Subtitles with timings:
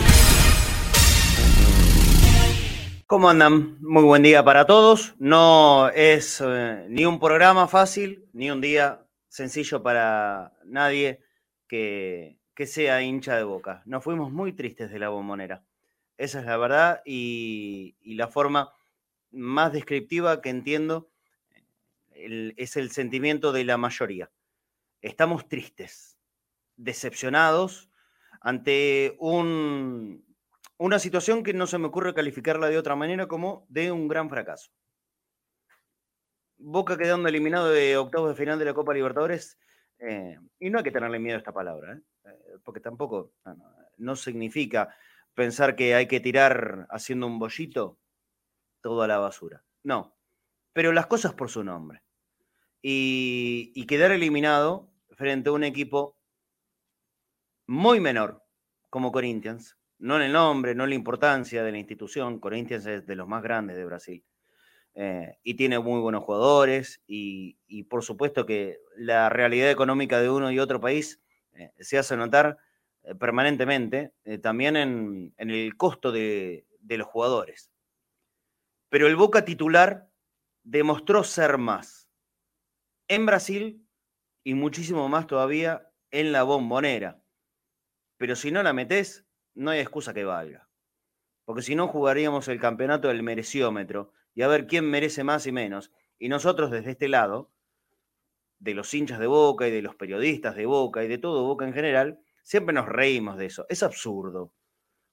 [3.08, 3.76] ¿Cómo andan?
[3.80, 5.16] Muy buen día para todos.
[5.18, 11.18] No es eh, ni un programa fácil, ni un día sencillo para nadie
[11.66, 13.82] que, que sea hincha de boca.
[13.84, 15.64] Nos fuimos muy tristes de la bombonera.
[16.16, 18.70] Esa es la verdad y, y la forma
[19.30, 21.10] más descriptiva que entiendo
[22.12, 24.30] es el sentimiento de la mayoría.
[25.00, 26.18] Estamos tristes,
[26.76, 27.90] decepcionados
[28.40, 30.24] ante un,
[30.76, 34.28] una situación que no se me ocurre calificarla de otra manera como de un gran
[34.28, 34.70] fracaso.
[36.58, 39.58] Boca quedando eliminado de octavos de final de la Copa Libertadores,
[39.98, 42.00] eh, y no hay que tenerle miedo a esta palabra, ¿eh?
[42.24, 43.32] Eh, porque tampoco
[43.98, 44.94] no significa
[45.34, 47.98] pensar que hay que tirar haciendo un bollito
[48.82, 49.64] todo a la basura.
[49.82, 50.16] No,
[50.72, 52.02] pero las cosas por su nombre.
[52.82, 56.16] Y, y quedar eliminado frente a un equipo
[57.66, 58.42] muy menor
[58.88, 63.06] como Corinthians, no en el nombre, no en la importancia de la institución, Corinthians es
[63.06, 64.24] de los más grandes de Brasil.
[64.94, 70.30] eh, y tiene muy buenos jugadores y, y por supuesto que la realidad económica de
[70.30, 71.20] uno y otro país
[71.52, 72.58] eh, se hace notar
[73.04, 77.70] eh, permanentemente, también en, en el costo de, de los jugadores.
[78.90, 80.10] Pero el Boca titular
[80.64, 82.10] demostró ser más
[83.08, 83.86] en Brasil
[84.44, 87.22] y muchísimo más todavía en la bombonera.
[88.16, 89.24] Pero si no la metés,
[89.54, 90.68] no hay excusa que valga.
[91.44, 95.52] Porque si no, jugaríamos el campeonato del mereciómetro y a ver quién merece más y
[95.52, 95.92] menos.
[96.18, 97.50] Y nosotros desde este lado,
[98.58, 101.64] de los hinchas de Boca y de los periodistas de Boca y de todo Boca
[101.64, 103.66] en general, siempre nos reímos de eso.
[103.68, 104.52] Es absurdo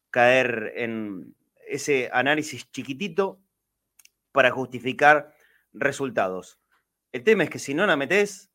[0.09, 1.35] caer en
[1.67, 3.39] ese análisis chiquitito
[4.31, 5.33] para justificar
[5.73, 6.59] resultados.
[7.11, 8.51] El tema es que si no la metés,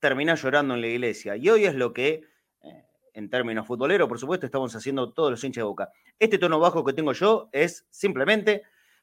[0.00, 1.36] terminás llorando en la iglesia.
[1.36, 2.22] Y hoy es lo que,
[2.60, 2.84] eh,
[3.14, 5.90] en términos futboleros, por supuesto, estamos haciendo todos los hinchas de boca.
[6.18, 8.62] Este tono bajo que tengo yo es simplemente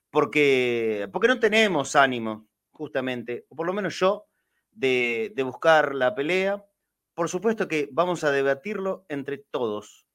[0.09, 4.27] porque, porque no tenemos ánimo, justamente, o por lo menos yo,
[4.71, 6.65] de, de buscar la pelea.
[7.13, 10.05] Por supuesto que vamos a debatirlo entre todos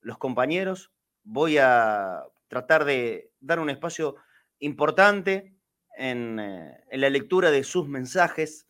[0.00, 0.92] los compañeros.
[1.22, 4.16] Voy a tratar de dar un espacio
[4.58, 5.54] importante
[5.96, 8.66] en, eh, en la lectura de sus mensajes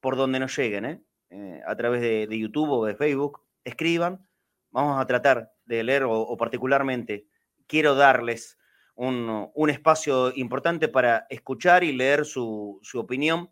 [0.00, 1.02] por donde nos lleguen, ¿eh?
[1.30, 3.42] Eh, a través de, YouTube o de Facebook.
[3.64, 4.26] Escriban.
[4.70, 7.26] Vamos a tratar de leer o, o particularmente
[7.66, 8.58] quiero darles
[8.96, 13.50] un, un espacio importante para escuchar y leer su, su opinión.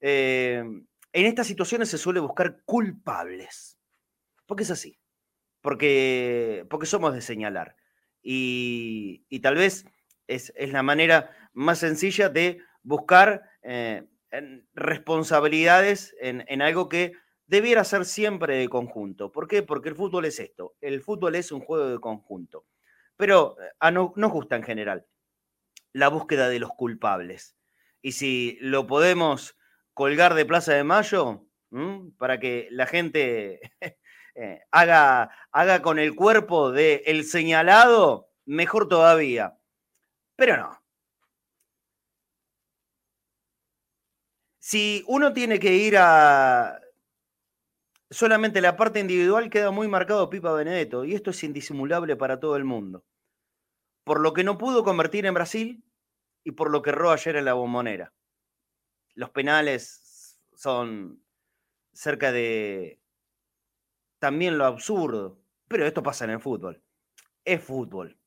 [0.00, 0.62] Eh,
[1.12, 3.78] en estas situaciones se suele buscar culpables,
[4.46, 4.98] porque es así,
[5.60, 7.76] porque, porque somos de señalar.
[8.22, 9.84] Y, y tal vez
[10.26, 14.06] es, es, la manera más sencilla de buscar eh,
[14.74, 17.12] responsabilidades en, en, algo que
[17.46, 19.32] debiera ser siempre de conjunto.
[19.32, 19.62] ¿Por qué?
[19.62, 22.66] Porque el fútbol es esto, el fútbol es un juego de conjunto.
[23.16, 25.06] Pero a no, nos gusta en general
[25.92, 27.56] la búsqueda de los culpables.
[28.02, 29.56] Y si lo podemos
[29.94, 31.46] colgar de Plaza de Mayo
[32.18, 33.60] para que la gente
[34.34, 39.58] eh, haga, haga con el cuerpo del el señalado, mejor todavía.
[40.36, 40.70] Pero no.
[44.58, 46.80] Si uno tiene que ir a
[48.10, 52.56] solamente la parte individual, queda muy marcado Pipa Benedetto, y esto es indisimulable para todo
[52.56, 53.04] el mundo.
[54.04, 55.84] Por lo que no pudo convertir en Brasil
[56.44, 58.12] y por lo que erró ayer en la bombonera.
[59.14, 61.22] Los penales son
[61.92, 63.00] cerca de
[64.18, 66.82] también lo absurdo, pero esto pasa en el fútbol.
[67.44, 68.18] Es fútbol.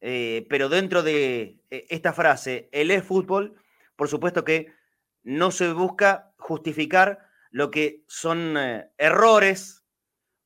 [0.00, 3.56] Eh, pero dentro de eh, esta frase, el es fútbol,
[3.96, 4.72] por supuesto que
[5.22, 7.18] no se busca justificar
[7.50, 9.84] lo que son eh, errores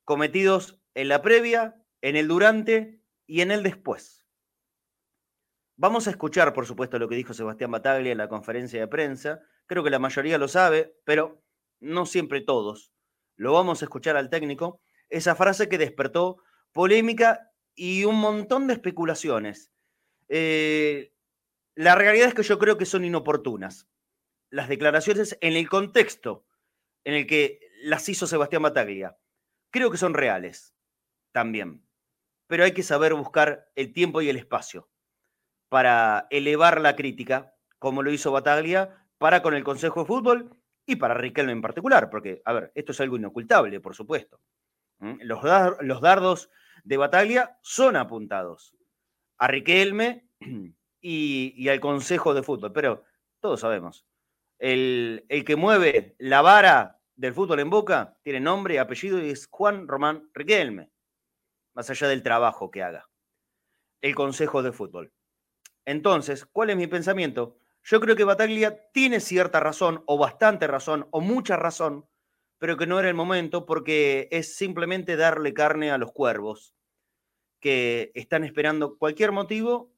[0.05, 4.27] cometidos en la previa, en el durante y en el después.
[5.77, 9.41] Vamos a escuchar, por supuesto, lo que dijo Sebastián Bataglia en la conferencia de prensa.
[9.67, 11.43] Creo que la mayoría lo sabe, pero
[11.81, 12.93] no siempre todos.
[13.37, 14.81] Lo vamos a escuchar al técnico.
[15.09, 16.39] Esa frase que despertó
[16.73, 19.73] polémica y un montón de especulaciones.
[20.29, 21.15] Eh,
[21.75, 23.89] la realidad es que yo creo que son inoportunas.
[24.51, 26.47] Las declaraciones en el contexto
[27.05, 29.19] en el que las hizo Sebastián Bataglia.
[29.71, 30.75] Creo que son reales
[31.33, 31.87] también.
[32.47, 34.91] Pero hay que saber buscar el tiempo y el espacio
[35.69, 40.97] para elevar la crítica, como lo hizo Bataglia, para con el Consejo de Fútbol y
[40.97, 44.41] para Riquelme en particular, porque, a ver, esto es algo inocultable, por supuesto.
[44.99, 46.51] Los, dar los dardos
[46.83, 48.77] de Bataglia son apuntados
[49.39, 50.29] a Riquelme
[51.01, 53.05] y, al Consejo de Fútbol, pero
[53.41, 54.07] todos sabemos.
[54.59, 59.31] El, el que mueve la vara del fútbol en Boca tiene nombre y apellido y
[59.31, 60.91] es Juan Román Riquelme,
[61.75, 63.09] más allá del trabajo que haga.
[64.01, 65.13] El Consejo de Fútbol.
[65.85, 67.59] Entonces, ¿cuál es mi pensamiento?
[67.85, 72.07] Yo creo que Bataglia tiene cierta razón, o bastante razón, o mucha razón,
[72.63, 76.77] pero que no era el momento porque es simplemente darle carne a los cuervos
[77.59, 79.93] que están esperando cualquier motivo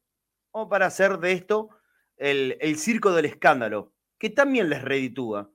[0.49, 1.69] o para hacer de esto
[2.17, 5.51] el, circo del escándalo, que también les reditúa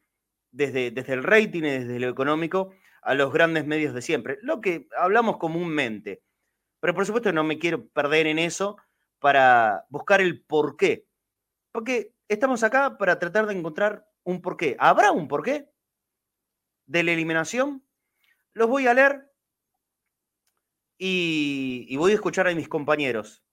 [0.52, 2.70] desde, desde el rating y desde lo económico
[3.02, 6.22] a los grandes medios de siempre, lo que hablamos comúnmente.
[6.78, 8.76] Pero por supuesto no me quiero perder en eso
[9.18, 11.08] para buscar el por qué.
[11.72, 14.76] Porque estamos acá para tratar de encontrar un porqué.
[14.78, 15.69] ¿Habrá un porqué
[16.90, 17.84] de la eliminación?
[18.52, 19.32] Los voy a leer
[20.98, 23.44] y, voy a escuchar a mis compañeros.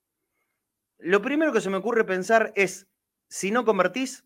[0.98, 2.90] Lo primero que se me ocurre pensar es,
[3.30, 4.26] si no convertís,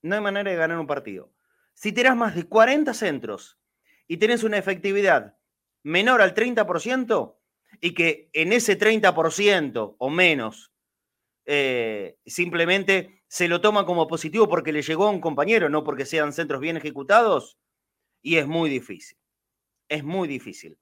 [0.00, 1.30] no hay manera de ganar un partido.
[1.74, 3.60] Si tenés más de 40 centros
[4.08, 5.36] y tenés una efectividad
[5.82, 7.36] menor al 30%
[7.82, 10.72] y que en ese 30% o menos
[11.44, 16.06] eh, simplemente se lo toma como positivo porque le llegó a un compañero, no porque
[16.06, 17.58] sean centros bien ejecutados,
[18.26, 19.16] y es muy difícil.
[19.88, 20.76] Es muy difícil.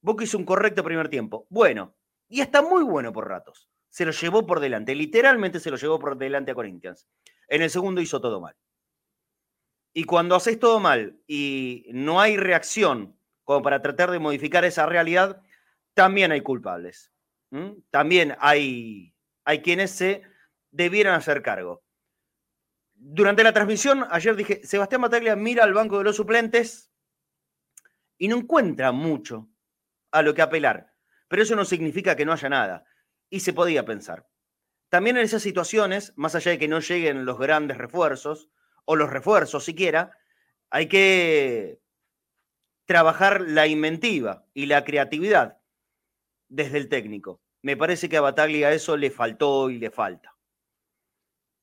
[0.00, 1.46] Boca hizo un correcto primer tiempo.
[1.48, 1.94] Bueno,
[2.28, 3.70] y está muy bueno por ratos.
[3.88, 7.06] Se lo llevó por delante, literalmente se lo llevó por delante a Corinthians.
[7.46, 8.56] En el segundo hizo todo mal.
[9.94, 14.84] Y cuando haces todo mal y no hay reacción como para tratar de modificar esa
[14.84, 15.40] realidad,
[15.94, 17.12] también hay culpables.
[17.90, 19.14] También hay,
[19.44, 20.22] hay quienes se
[20.72, 21.84] debieran hacer cargo.
[22.96, 26.87] Durante la transmisión, ayer dije, Sebastián Bataglia mira al banco de los suplentes
[28.18, 29.48] y no encuentra mucho
[30.10, 30.92] a lo que apelar.
[31.28, 32.84] Pero eso no significa que no haya nada.
[33.30, 34.26] Y se podía pensar.
[34.88, 38.48] También en esas situaciones, más allá de que no lleguen los grandes refuerzos,
[38.84, 40.12] o los refuerzos siquiera,
[40.70, 41.80] hay que
[42.86, 45.58] trabajar la inventiva y la creatividad
[46.48, 47.42] desde el técnico.
[47.60, 50.37] Me parece que a Bataglia eso le faltó y le falta.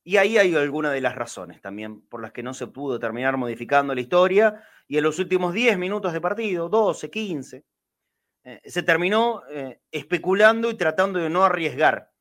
[0.06, 3.36] Y ahí hay alguna de las razones también por las que no se pudo terminar
[3.36, 7.64] modificando la historia y en los últimos 10 minutos de partido, 12, 15,
[8.44, 12.12] eh, se terminó eh, especulando y tratando de no arriesgar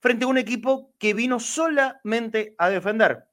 [0.00, 3.28] frente a un equipo que vino solamente a defender.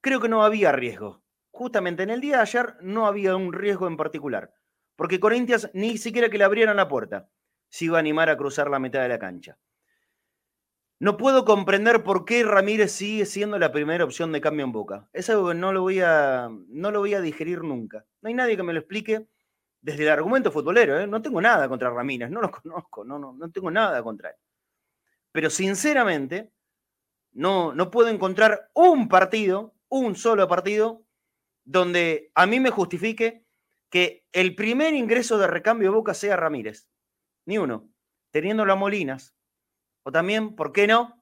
[0.00, 1.22] Creo que no había riesgo.
[1.52, 4.52] Justamente en el día de ayer no había un riesgo en particular,
[4.96, 7.30] porque Corinthians ni siquiera que le abrieran la puerta
[7.68, 9.56] se iba a animar a cruzar la mitad de la cancha.
[10.98, 15.08] No puedo comprender por qué Ramírez sigue siendo la primera opción de cambio en Boca.
[15.12, 18.06] Es algo que no lo voy a, no lo voy a digerir nunca.
[18.22, 19.26] No hay nadie que me lo explique
[19.82, 21.06] desde el argumento futbolero, ¿eh?
[21.06, 24.36] no tengo nada contra Ramírez, no lo conozco, no, no, no tengo nada contra él.
[25.30, 26.50] Pero sinceramente,
[27.32, 31.04] no, no puedo encontrar un partido, un solo partido,
[31.64, 33.44] donde a mí me justifique
[33.90, 36.88] que el primer ingreso de recambio de Boca sea Ramírez.
[37.44, 37.88] Ni uno.
[38.32, 39.35] Teniendo a Molinas.
[40.06, 41.20] O también, ¿por qué no?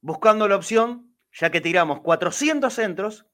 [0.00, 3.26] Buscando la opción, ya que tiramos 400 centros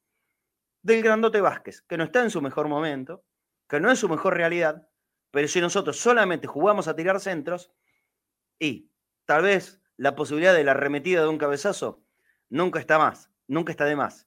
[0.83, 3.25] del Grandote Vázquez, que no está en su mejor momento,
[3.69, 4.89] que no es su mejor realidad,
[5.31, 7.71] pero si nosotros solamente jugamos a tirar centros
[8.59, 8.91] y
[9.27, 12.03] tal vez la posibilidad de la arremetida de un cabezazo
[12.49, 14.27] nunca está más, nunca está de más.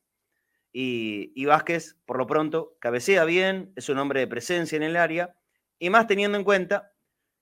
[0.71, 4.95] Y, y, Vázquez, por lo pronto, cabecea bien, es un hombre de presencia en el
[4.95, 5.35] área,
[5.77, 6.93] y más teniendo en cuenta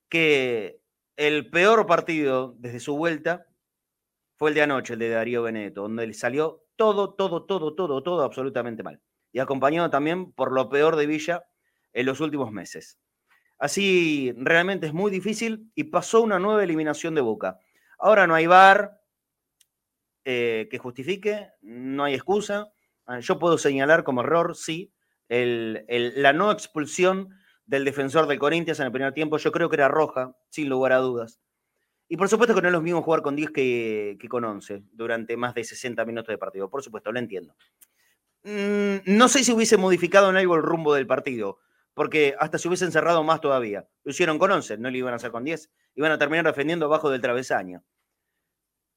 [0.09, 0.78] que
[1.19, 3.45] el peor partido desde su vuelta
[4.37, 8.01] fue el de anoche, el de Darío Beneto, donde le salió todo, todo, todo, todo,
[8.01, 9.01] todo absolutamente mal.
[9.33, 11.43] Y acompañado también por lo peor de Villa
[11.91, 12.99] en los últimos meses.
[13.57, 17.59] Así realmente es muy difícil y pasó una nueva eliminación de Boca.
[17.97, 19.01] Ahora no hay VAR
[20.23, 22.71] eh, que justifique, no hay excusa.
[23.05, 24.93] Ah, yo puedo señalar como error, sí,
[25.27, 27.37] la no expulsión
[27.69, 30.91] del defensor del Corinthians en el primer tiempo, yo creo que era roja, sin lugar
[30.91, 31.39] a dudas.
[32.07, 34.83] Y por supuesto que no es lo mismo jugar con 10 que, que con 11
[34.91, 36.67] durante más de 60 minutos de partido.
[36.67, 37.55] Por supuesto, lo entiendo.
[38.43, 41.59] Mm, no sé si hubiese modificado en algo el rumbo del partido
[41.93, 43.87] porque hasta se hubiesen cerrado más todavía.
[44.03, 45.69] Lo hicieron con 11, no lo iban a hacer con 10.
[45.95, 47.83] Iban a terminar defendiendo abajo del travesaño.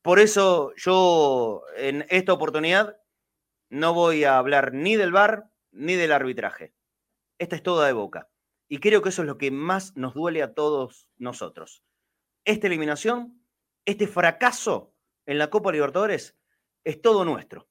[0.00, 2.97] Por eso yo en esta oportunidad
[3.69, 6.73] no voy a hablar ni del VAR ni del arbitraje.
[7.38, 8.29] Esta es toda de boca.
[8.73, 11.85] Y creo que eso es lo que más nos duele a todos nosotros.
[12.47, 13.45] Esta eliminación,
[13.85, 14.95] este fracaso
[15.26, 16.38] en la Copa Libertadores
[16.83, 17.69] es todo nuestro.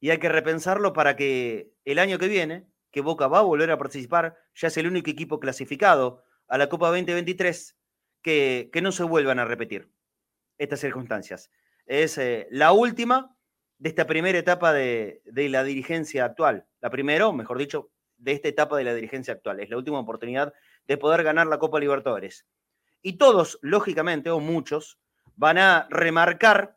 [0.00, 3.70] Y hay que repensarlo para que el año que viene que Boca va a volver
[3.70, 7.78] a participar, ya es el único equipo clasificado a la Copa 2023,
[8.20, 9.92] que, que no se vuelvan a repetir
[10.58, 11.52] estas circunstancias.
[11.86, 13.38] Es eh, la última
[13.78, 16.66] de esta primera etapa de, de la dirigencia actual.
[16.80, 19.60] La primera, o mejor dicho, de esta etapa de la dirigencia actual.
[19.60, 20.52] Es la última oportunidad
[20.86, 22.46] de poder ganar la Copa Libertadores.
[23.00, 24.98] Y todos, lógicamente, o muchos,
[25.36, 26.76] van a remarcar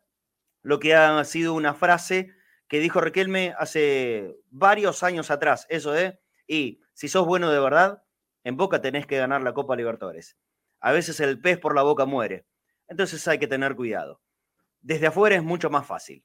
[0.62, 2.32] lo que ha sido una frase
[2.68, 5.66] que dijo Riquelme hace varios años atrás.
[5.68, 8.02] Eso de, y si sos bueno de verdad,
[8.44, 10.36] en Boca tenés que ganar la Copa Libertadores.
[10.80, 12.44] A veces el pez por la boca muere.
[12.88, 14.20] Entonces hay que tener cuidado.
[14.80, 16.24] Desde afuera es mucho más fácil.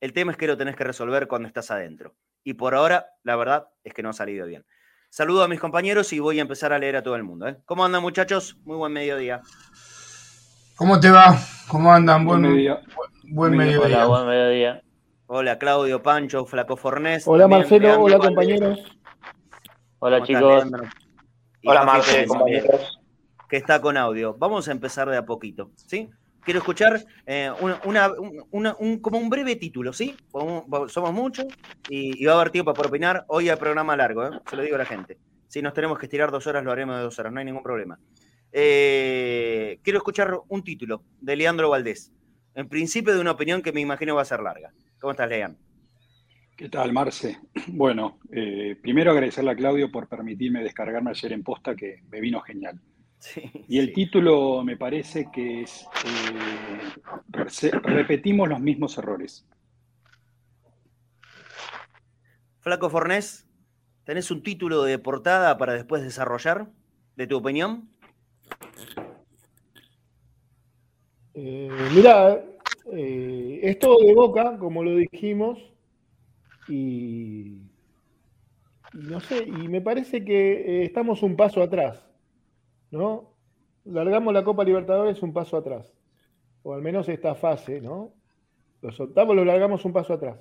[0.00, 2.14] El tema es que lo tenés que resolver cuando estás adentro.
[2.44, 4.64] Y por ahora, la verdad es que no ha salido bien.
[5.10, 7.48] Saludo a mis compañeros y voy a empezar a leer a todo el mundo.
[7.48, 7.58] ¿eh?
[7.64, 8.56] ¿Cómo andan, muchachos?
[8.64, 9.40] Muy buen mediodía.
[10.76, 11.36] ¿Cómo te va?
[11.68, 12.24] ¿Cómo andan?
[12.24, 12.80] Buen, mediodía.
[13.24, 14.06] Buen, mediodía.
[14.06, 14.82] Hola, buen mediodía.
[15.26, 17.24] Hola, Claudio, Pancho, Flaco Fornés.
[17.26, 18.00] Hola, Marcelo.
[18.00, 18.78] hola, compañeros.
[19.98, 20.64] Hola, chicos.
[21.64, 23.00] Hola, Marcelo, compañeros.
[23.48, 24.36] Que está con audio.
[24.38, 26.08] Vamos a empezar de a poquito, ¿sí?
[26.44, 30.14] Quiero escuchar eh, un, como un breve título, ¿sí?
[30.32, 31.46] Somos muchos
[31.88, 33.24] y, va a haber tiempo para opinar.
[33.28, 34.40] Hoy hay programa largo, ¿eh?
[34.48, 35.18] se lo digo a la gente.
[35.48, 37.62] Si nos tenemos que estirar dos horas, lo haremos de dos horas, no hay ningún
[37.62, 37.98] problema.
[38.52, 42.12] Eh, quiero escuchar un título de Leandro Valdés.
[42.54, 44.72] En principio de una opinión que me imagino va a ser larga.
[45.00, 45.60] ¿Cómo estás, Leandro?
[46.56, 47.38] ¿Qué tal, Marce?
[47.68, 48.18] Bueno,
[48.82, 52.80] primero agradecerle a Claudio por permitirme descargarme ayer en posta, que me vino genial
[53.68, 59.46] y el título me parece que es eh, Repetimos los mismos errores.
[62.60, 63.48] Flaco Fornés,
[64.04, 66.68] ¿tenés un título de portada para después desarrollar
[67.16, 67.88] de tu opinión?
[71.34, 72.44] Eh, mira,
[72.92, 75.58] eh, es todo de boca, como lo dijimos,
[76.68, 77.62] y,
[78.92, 82.09] no sé, y me parece que estamos un paso atrás.
[82.90, 83.34] ¿No?
[83.84, 85.92] Largamos la Copa Libertadores un paso atrás,
[86.62, 88.12] o al menos esta fase, ¿no?
[88.82, 90.38] Los octavos lo largamos un paso atrás,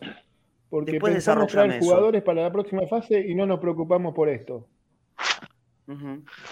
[0.70, 4.68] porque Después pensamos traer jugadores para la próxima fase y no nos preocupamos por esto.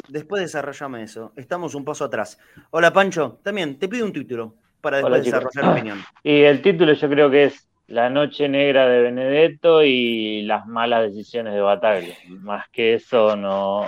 [0.07, 1.31] Después desarrollame eso.
[1.35, 2.39] Estamos un paso atrás.
[2.71, 5.99] Hola Pancho, también te pido un título para después desarrollar la opinión.
[6.23, 11.03] Y el título yo creo que es La noche negra de Benedetto y las malas
[11.03, 12.15] decisiones de Bataglia.
[12.27, 13.85] Más que eso no,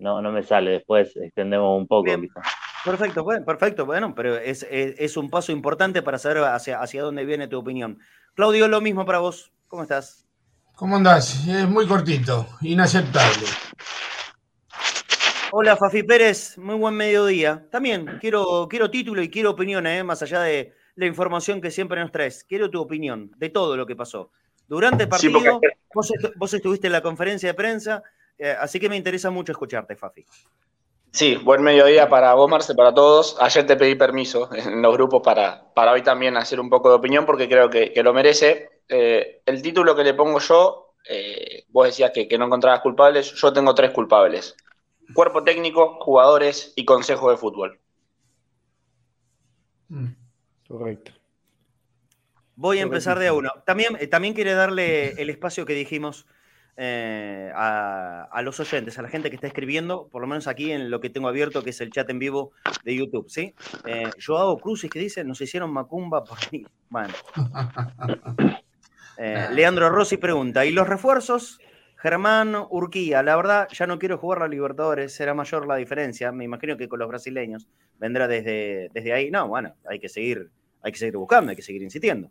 [0.00, 2.10] no, no me sale, después extendemos un poco.
[2.84, 7.46] Perfecto, bueno, perfecto, bueno, pero es, un paso importante para saber hacia, hacia dónde viene
[7.46, 7.98] tu opinión.
[8.34, 10.26] Claudio, lo mismo para vos, ¿cómo estás?
[10.74, 11.46] ¿Cómo andás?
[11.46, 13.46] Es muy cortito, inaceptable.
[15.52, 17.66] Hola, Fafi Pérez, muy buen mediodía.
[17.70, 20.02] También quiero, quiero título y quiero opinión, ¿eh?
[20.02, 22.44] más allá de la información que siempre nos traes.
[22.44, 24.30] Quiero tu opinión de todo lo que pasó.
[24.66, 25.60] Durante el partido,
[25.92, 28.02] vos, vos estuviste en la conferencia de prensa,
[28.40, 30.24] eh, así que me interesa mucho escucharte, Fafi.
[31.12, 33.36] Sí, buen mediodía para vos, Marce, para todos.
[33.38, 36.94] Ayer te pedí permiso en los grupos para, para hoy también hacer un poco de
[36.94, 38.82] opinión porque creo que, lo merece.
[38.88, 43.52] Eh, el título que le pongo yo, eh, vos decías que, no encontrabas culpables, yo
[43.52, 44.56] tengo tres culpables.
[45.12, 47.78] Cuerpo técnico, jugadores y consejo de fútbol.
[49.88, 50.12] Mm,
[50.66, 51.12] correcto.
[52.54, 53.50] Voy a empezar de a uno.
[53.66, 56.26] También, también quiere darle el espacio que dijimos
[56.76, 60.90] eh, a, los oyentes, a la gente que está escribiendo, por lo menos aquí en
[60.90, 62.52] lo que tengo abierto, que es el chat en vivo
[62.84, 63.54] de YouTube, ¿sí?
[63.86, 66.64] Eh, Joao Cruz, que dice, nos hicieron macumba por mí.
[66.88, 67.14] Bueno.
[69.22, 71.58] Eh, Leandro Rossi pregunta, ¿y los refuerzos?
[71.98, 76.32] Germán Urquía, la verdad, ya no quiero jugar la Libertadores, será mayor la diferencia.
[76.32, 79.30] Me imagino que con los brasileños vendrá desde, desde ahí.
[79.30, 80.50] No, bueno, hay que seguir,
[80.80, 82.30] hay que seguir buscando, hay que seguir insistiendo.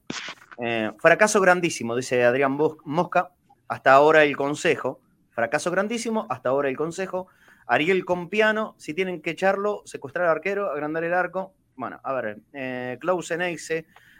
[0.57, 3.29] Eh, fracaso grandísimo, dice Adrián Mosca
[3.69, 4.99] hasta ahora el Consejo,
[5.29, 7.27] fracaso grandísimo, hasta ahora el Consejo.
[7.67, 11.53] Ariel Compiano, si tienen que echarlo, secuestrar al arquero, agrandar el arco.
[11.75, 13.41] Bueno, a ver, eh, Clausen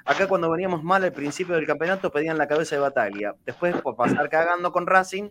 [0.05, 3.35] acá cuando veníamos mal al principio del campeonato pedían la cabeza de batalla.
[3.45, 5.29] Después, por pasar cagando con Racing,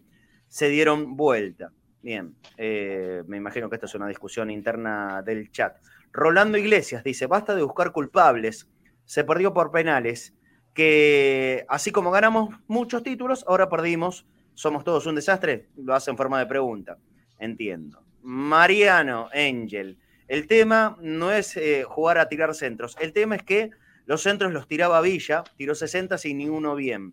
[0.49, 1.71] se dieron vuelta.
[2.03, 5.77] Bien, eh, me imagino que esto es una discusión interna del chat.
[6.13, 8.69] Rolando Iglesias dice, basta de buscar culpables,
[9.05, 10.35] se perdió por penales
[10.79, 16.17] que así como ganamos muchos títulos, ahora perdimos, somos todos un desastre, lo hace en
[16.17, 16.99] forma de pregunta.
[17.41, 18.05] Entiendo.
[18.23, 23.71] Mariano Angel, el tema no es eh, jugar a tirar centros, el tema es que
[24.07, 27.13] los centros los tiraba Villa, tiró 60 sin ninguno bien.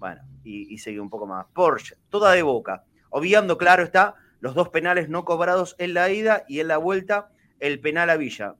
[0.00, 1.46] Bueno, y, y seguí un poco más.
[1.54, 2.82] Porsche, toda de boca.
[3.10, 7.28] Obviando, claro está, los dos penales no cobrados en la ida y en la vuelta,
[7.60, 8.56] el penal a Villa.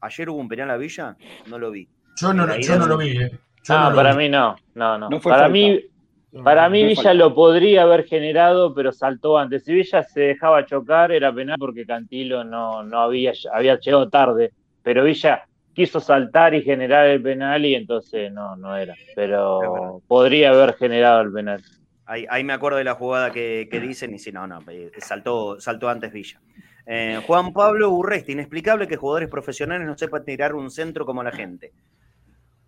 [0.00, 1.16] ¿Ayer hubo un penal a Villa?
[1.48, 1.88] No lo vi.
[2.20, 3.20] Yo no, yo no lo vi.
[3.20, 5.20] Eh no, para mí no, no, no.
[5.20, 5.80] para mí,
[6.44, 9.64] para mí Villa lo podría haber generado, pero saltó antes.
[9.64, 14.52] Si Villa se dejaba chocar, era penal porque Cantilo no, no había, había llegado tarde.
[14.82, 18.94] Pero Villa quiso saltar y generar el penal y entonces no, no era.
[19.14, 21.62] Pero podría haber generado el penal.
[22.04, 25.90] Ahí, me acuerdo de la jugada que, dicen y si no, no, eh, saltó, saltó
[25.90, 26.40] antes Villa.
[26.86, 31.32] Eh, Juan Pablo Urresti, inexplicable que jugadores profesionales no sepan tirar un centro como la
[31.32, 31.70] gente.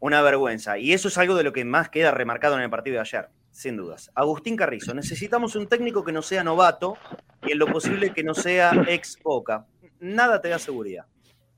[0.00, 0.78] Una vergüenza.
[0.78, 3.28] Y eso es algo de lo que más queda remarcado en el partido de ayer,
[3.50, 4.10] sin dudas.
[4.14, 6.96] Agustín Carrizo, necesitamos un técnico que no sea novato
[7.46, 9.66] y en lo posible que no sea ex Boca.
[10.00, 11.06] Nada te da seguridad.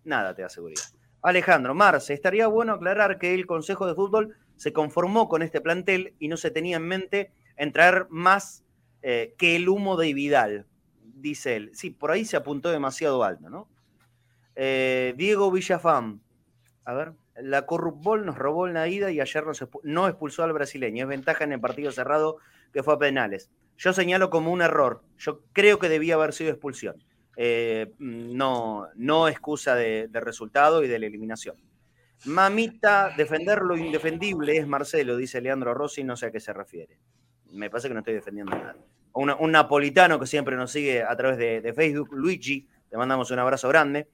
[0.05, 0.83] Nada te da seguridad.
[1.23, 6.15] Alejandro, Marce, estaría bueno aclarar que el Consejo de Fútbol se conformó con este plantel
[6.19, 8.65] y no se tenía en mente en traer más
[9.03, 10.67] eh, que el humo de Vidal,
[11.01, 11.71] dice él.
[11.75, 13.69] Sí, por ahí se apuntó demasiado alto, ¿no?
[14.57, 16.21] Eh, Diego Villafam,
[16.85, 19.45] a ver, la Corrupbol nos robó la ida y ayer
[19.83, 21.05] no expulsó al brasileño.
[21.05, 22.39] Es ventaja en el partido cerrado
[22.73, 23.51] que fue a penales.
[23.79, 25.03] Yo señalo como un error.
[25.19, 27.03] Yo creo que debía haber sido expulsión.
[27.37, 31.57] Eh, no, no excusa de, de resultado y de la eliminación.
[32.27, 36.99] Mamita, defender lo indefendible es Marcelo, dice Leandro Rossi, no sé a qué se refiere
[37.53, 38.77] me parece que no estoy defendiendo nada.
[39.15, 43.69] un napolitano que siempre nos sigue a través de, Facebook, Luigi, le mandamos un abrazo
[43.69, 44.09] grande.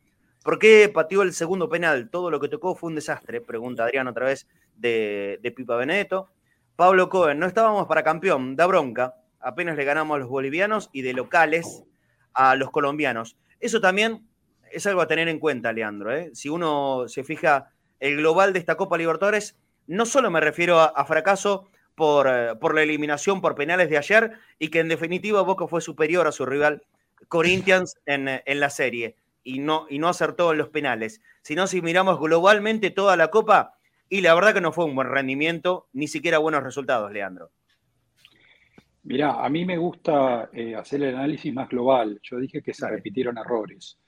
[0.48, 2.08] ¿Por qué pateó el segundo penal?
[2.08, 6.30] Todo lo que tocó fue un desastre, pregunta Adrián otra vez de, Pipa Benedetto.
[6.74, 9.14] Pablo Cohen, no estábamos para campeón, da bronca.
[9.40, 11.84] Apenas le ganamos a los bolivianos y de locales
[12.32, 13.36] a los colombianos.
[13.60, 14.26] Eso también
[14.72, 16.16] es algo a tener en cuenta, Leandro.
[16.16, 16.30] ¿eh?
[16.32, 19.54] Si uno se fija el global de esta Copa Libertadores,
[19.86, 24.68] no solo me refiero a fracaso eh, por, la eliminación por penales de ayer y
[24.68, 26.84] que en definitiva Boca fue superior a su rival
[27.28, 29.14] Corinthians en, en la serie
[29.48, 31.22] y no, y no acertó en los penales.
[31.40, 33.78] Sino si miramos globalmente toda la Copa,
[34.10, 37.50] y la verdad que no fue un buen rendimiento, ni siquiera buenos resultados, Leandro.
[39.04, 42.20] Mirá, a mí me gusta eh, hacer el análisis más global.
[42.22, 43.98] Yo dije que se repitieron errores.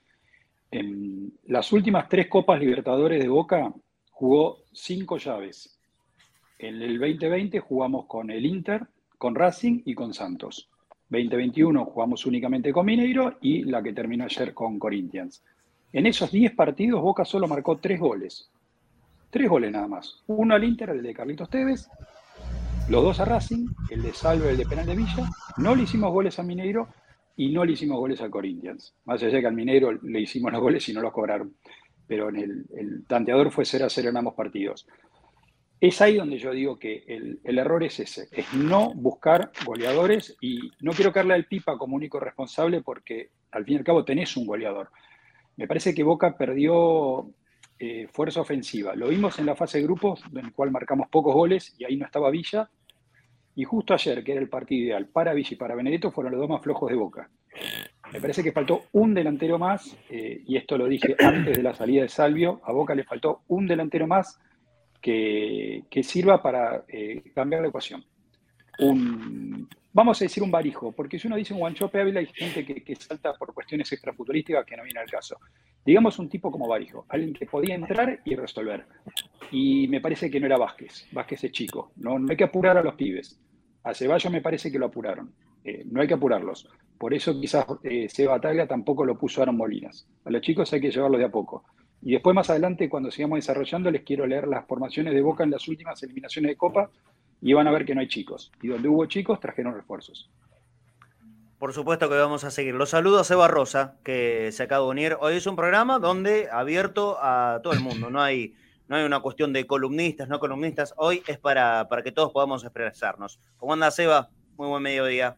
[0.69, 3.73] En las últimas tres Copas Libertadores de Boca
[4.11, 5.79] jugó cinco llaves.
[6.59, 8.85] En el 2020 jugamos con el Inter,
[9.17, 10.69] con Racing y con Santos.
[11.11, 15.43] 2021 jugamos únicamente con Mineiro y la que terminó ayer con Corinthians.
[15.91, 18.49] En esos 10 partidos Boca solo marcó 3 goles.
[19.29, 20.23] 3 goles nada más.
[20.27, 21.89] Uno al Inter, el de Carlitos Tevez,
[22.89, 25.29] los dos a Racing, el de Salvo el de Penal de Villa.
[25.57, 26.87] No le hicimos goles a Mineiro
[27.35, 28.93] y no le hicimos goles a Corinthians.
[29.03, 31.55] Más allá que al Mineiro le hicimos los goles y no los cobraron.
[32.07, 34.87] Pero en el, el tanteador fue 0 a 0 en ambos partidos.
[35.81, 40.71] Es ahí donde yo digo que el, error es ese, es no buscar goleadores y
[40.79, 44.37] no quiero caerle al Pipa como único responsable porque al fin y al cabo tenés
[44.37, 44.91] un goleador.
[45.57, 47.31] Me parece que Boca perdió
[47.79, 48.93] eh, fuerza ofensiva.
[48.93, 51.97] Lo vimos en la fase de grupos, en el cual marcamos pocos goles y ahí
[51.97, 52.69] no estaba Villa.
[53.55, 56.41] Y justo ayer, que era el partido ideal para Villa y para Benedetto, fueron los
[56.41, 57.31] dos más flojos de Boca.
[58.13, 61.73] Me parece que faltó un delantero más, eh, y esto lo dije antes de la
[61.73, 64.39] salida de Salvio, a Boca le faltó un delantero más
[65.01, 68.03] que, sirva para eh, cambiar la ecuación.
[68.79, 72.65] Un, vamos a decir un barijo, porque si uno dice un guanchope hábil hay gente
[72.65, 75.37] que, salta por cuestiones extrafuturísticas que no viene al caso.
[75.85, 78.85] Digamos un tipo como barijo, alguien que podía entrar y resolver.
[79.51, 82.77] Y me parece que no era Vázquez, Vázquez es chico, no, no hay que apurar
[82.77, 83.39] a los pibes.
[83.83, 85.33] A Ceballos me parece que lo apuraron,
[85.63, 86.69] eh, no hay que apurarlos.
[86.97, 90.07] Por eso quizás eh, Seba Taglia tampoco lo puso Aaron Molinas.
[90.23, 91.65] A los chicos hay que llevarlos de a poco.
[92.01, 95.51] Y después más adelante, cuando sigamos desarrollando, les quiero leer las formaciones de Boca en
[95.51, 96.89] las últimas eliminaciones de Copa
[97.41, 98.51] y van a ver que no hay chicos.
[98.61, 100.29] Y donde hubo chicos, trajeron refuerzos.
[101.59, 102.73] Por supuesto que vamos a seguir.
[102.73, 105.17] Los saludo a Seba Rosa, que se acaba de unir.
[105.19, 108.09] Hoy es un programa donde abierto a todo el mundo.
[108.09, 108.55] No hay,
[108.87, 110.95] no hay una cuestión de columnistas, no columnistas.
[110.97, 113.39] Hoy es para, para que todos podamos expresarnos.
[113.57, 114.29] ¿Cómo anda Seba?
[114.57, 115.35] Muy buen mediodía.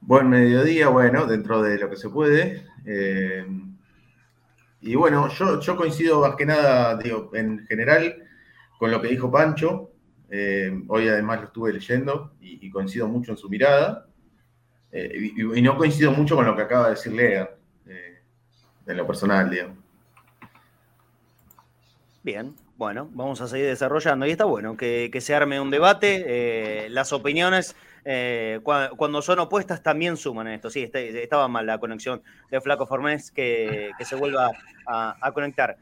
[0.00, 2.66] Buen mediodía, bueno, dentro de lo que se puede.
[2.84, 3.46] Eh,
[4.86, 8.22] y bueno, yo, coincido más que nada, digo, en general
[8.78, 9.90] con lo que dijo Pancho.
[10.30, 14.06] Eh, hoy además lo estuve leyendo y, coincido mucho en su mirada.
[14.92, 17.50] Eh, y, no coincido mucho con lo que acaba de decir Lea,
[17.88, 18.18] eh,
[18.86, 19.76] en lo personal, digamos.
[22.22, 24.24] Bien, bueno, vamos a seguir desarrollando.
[24.24, 26.88] Y está bueno que se arme un debate.
[26.90, 27.74] las opiniones
[28.08, 30.70] eh, cuando, son opuestas también suman esto.
[30.70, 34.52] Sí, este, estaba mal la conexión de Flaco Formés, que, se vuelva
[34.86, 35.76] a, conectar.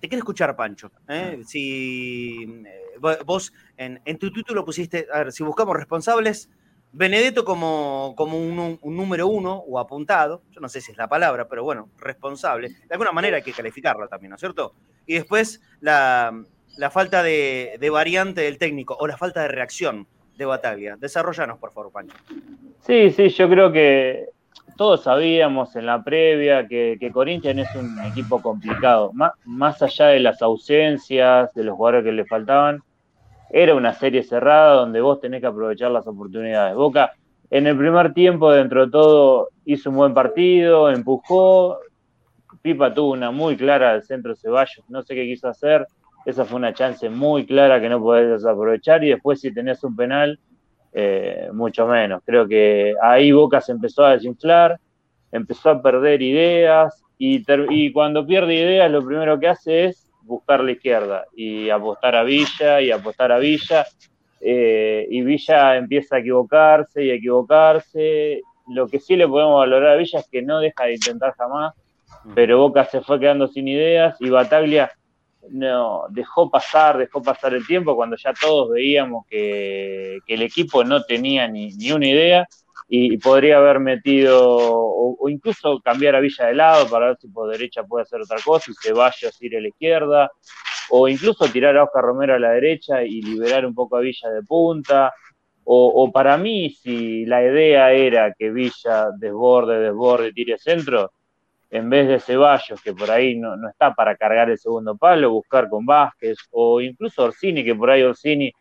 [0.00, 0.90] Te quiero escuchar, Pancho.
[1.08, 1.40] ¿eh?
[1.46, 6.50] Si eh, vos en, tu título pusiste, a ver, si buscamos responsables,
[6.92, 11.46] Benedetto como, como un, número uno o apuntado, yo no sé si es la palabra,
[11.46, 12.70] pero bueno, responsable.
[12.70, 14.74] De alguna manera hay que calificarlo también, ¿no es cierto?
[15.06, 16.34] Y después la,
[16.90, 20.08] falta de, de variante del técnico o la falta de reacción
[20.46, 20.96] de.
[20.98, 22.16] Desarrollanos, por favor, Pancho.
[22.80, 24.28] Sí, sí, yo creo que
[24.76, 30.06] todos sabíamos en la previa que, que Corinthians es un equipo complicado, más, más allá
[30.06, 32.82] de las ausencias, de los jugadores que le faltaban,
[33.50, 36.74] era una serie cerrada donde vos tenés que aprovechar las oportunidades.
[36.74, 37.12] Boca
[37.50, 41.78] en el primer tiempo, dentro de todo, hizo un buen partido, empujó.
[42.62, 45.86] Pipa tuvo una muy clara del centro Ceballos, no sé qué quiso hacer.
[46.24, 49.02] Esa fue una chance muy clara que no podés aprovechar.
[49.04, 50.38] Y después, si tenés un penal,
[50.92, 52.22] eh, mucho menos.
[52.24, 54.78] Creo que ahí Boca se empezó a desinflar,
[55.32, 57.02] empezó a perder ideas.
[57.18, 62.14] Y, y cuando pierde ideas, lo primero que hace es buscar la izquierda y apostar
[62.16, 63.86] a Villa y apostar a Villa.
[64.40, 68.40] Eh, y Villa empieza a equivocarse y a equivocarse.
[68.68, 71.74] Lo que sí le podemos valorar a Villa es que no deja de intentar jamás,
[72.24, 72.32] mm.
[72.34, 74.90] pero Boca se fue quedando sin ideas y Bataglia
[75.48, 81.02] no dejó pasar, dejó pasar el tiempo cuando ya todos veíamos que, el equipo no
[81.02, 82.46] tenía ni, ni una idea
[82.92, 87.48] y, podría haber metido o, incluso cambiar a Villa de lado para ver si por
[87.50, 90.30] derecha puede hacer otra cosa y Ceballos ir a la izquierda.
[90.90, 94.28] O incluso tirar a Oscar Romero a la derecha y liberar un poco a Villa
[94.30, 95.14] de punta.
[95.64, 101.12] O, para mí si la idea era que Villa desborde, desborde, tire centro
[101.70, 105.30] en vez de Ceballos, que por ahí no, no, está para cargar el segundo palo,
[105.30, 108.52] buscar con Vázquez, o incluso Orsini, que por ahí Orsini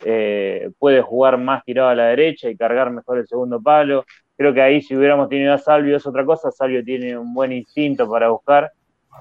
[0.00, 4.04] eh, puede jugar más tirado a la derecha y cargar mejor el segundo palo.
[4.36, 7.52] Creo que ahí si hubiéramos tenido a Salvio es otra cosa, Salvio tiene un buen
[7.52, 8.70] instinto para buscar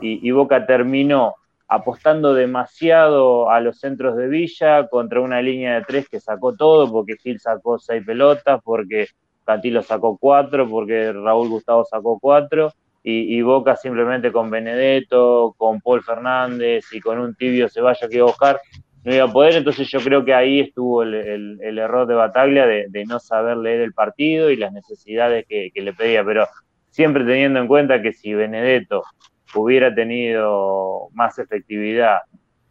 [0.02, 1.36] y, Boca terminó
[1.67, 6.91] apostando demasiado a los centros de Villa contra una línea de tres que sacó todo,
[6.91, 9.08] porque Gil sacó seis pelotas, porque
[9.45, 12.71] Cantilo sacó cuatro, porque Raúl Gustavo sacó cuatro,
[13.08, 18.24] y, Boca simplemente con Benedetto, con Paul Fernández y con un tibio Ceballos que iba
[18.24, 18.60] a buscar,
[19.04, 23.06] no iba a poder, entonces yo creo que ahí estuvo el, error de Bataglia de,
[23.08, 26.48] no saber leer el partido y las necesidades que, le pedía, pero
[26.89, 29.04] siempre teniendo en cuenta que si Benedetto
[29.54, 32.22] hubiera tenido más efectividad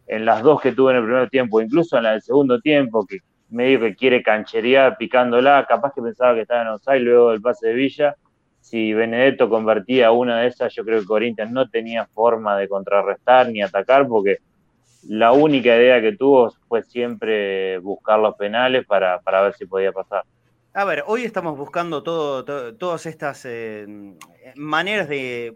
[0.05, 3.05] en las dos que tuvo en el primer tiempo, incluso en la del segundo tiempo,
[3.07, 3.19] que
[3.49, 7.69] medio que quiere cancherear picándola, capaz que pensaba que estaba en offside luego del pase
[7.69, 8.15] de Villa,
[8.65, 13.47] si Benedetto convertía una de esas, yo creo que Corinthians no tenía forma de contrarrestar
[13.47, 14.39] ni atacar porque
[15.07, 20.23] la única idea que tuvo fue siempre buscar los penales para, ver si podía pasar.
[20.73, 23.85] A ver, hoy estamos buscando todas estas eh,
[24.55, 25.55] maneras de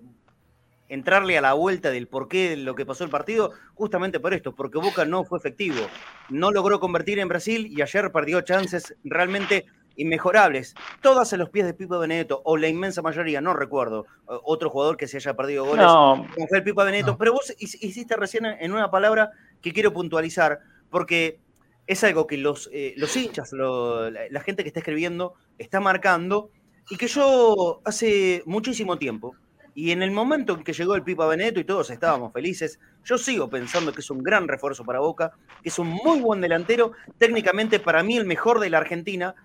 [0.87, 4.53] entrarle a la vuelta del por qué lo que pasó el partido, justamente por esto,
[4.53, 5.81] porque Boca no fue efectivo,
[6.29, 9.65] no logró convertir en Brasil y ayer perdió chances realmente
[9.99, 14.69] inmejorables, todas a los pies de Pipo Benedetto, o la inmensa mayoría, no recuerdo otro
[14.69, 18.15] jugador que se haya perdido goles no, como fue el Pipo Benedetto, pero vos hiciste
[18.15, 19.31] recién en una palabra
[19.61, 20.59] que quiero puntualizar,
[20.89, 21.39] porque
[21.85, 26.51] es algo que los, eh, los hinchas, la gente que está escribiendo, está marcando,
[26.89, 29.35] y que yo hace muchísimo tiempo,
[29.75, 33.17] y en el momento en que llegó el Pipa Benedetto y todos estábamos felices, yo
[33.17, 35.31] sigo pensando que es un gran refuerzo para Boca,
[35.61, 39.35] que es un muy buen delantero, técnicamente para mí el mejor de la Argentina,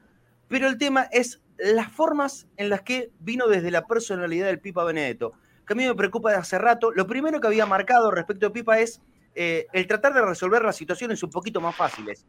[0.54, 4.84] pero el tema es las formas en las que vino desde la personalidad del Pipa
[4.84, 5.32] Benedetto,
[5.66, 6.92] que a mí me preocupa de hace rato.
[6.92, 9.00] Lo primero que había marcado respecto a Pipa es
[9.34, 12.24] eh, el tratar de resolver las situaciones un poquito más fáciles.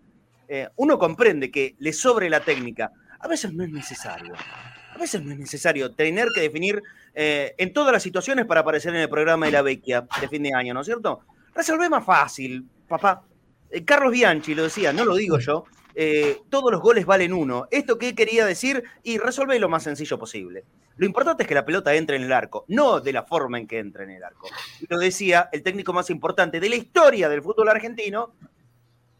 [0.48, 2.92] Eh, uno comprende que le sobre la técnica.
[3.20, 4.34] A veces no es necesario.
[4.92, 6.82] A veces no es necesario tener que definir
[7.14, 10.42] eh, en todas las situaciones para aparecer en el programa de la Vecchia de fin
[10.42, 11.20] de año, ¿no es cierto?
[11.54, 13.22] Resolver más fácil, papá.
[13.86, 17.67] Carlos Bianchi lo decía, no lo digo yo, eh, todos los goles valen uno.
[17.71, 18.84] ¿Esto qué quería decir?
[19.01, 20.65] Y resuelve lo más sencillo posible.
[20.97, 23.67] Lo importante es que la pelota entre en el arco, no de la forma en
[23.67, 24.47] que entra en el arco.
[24.89, 28.34] Lo decía el técnico más importante de la historia del fútbol argentino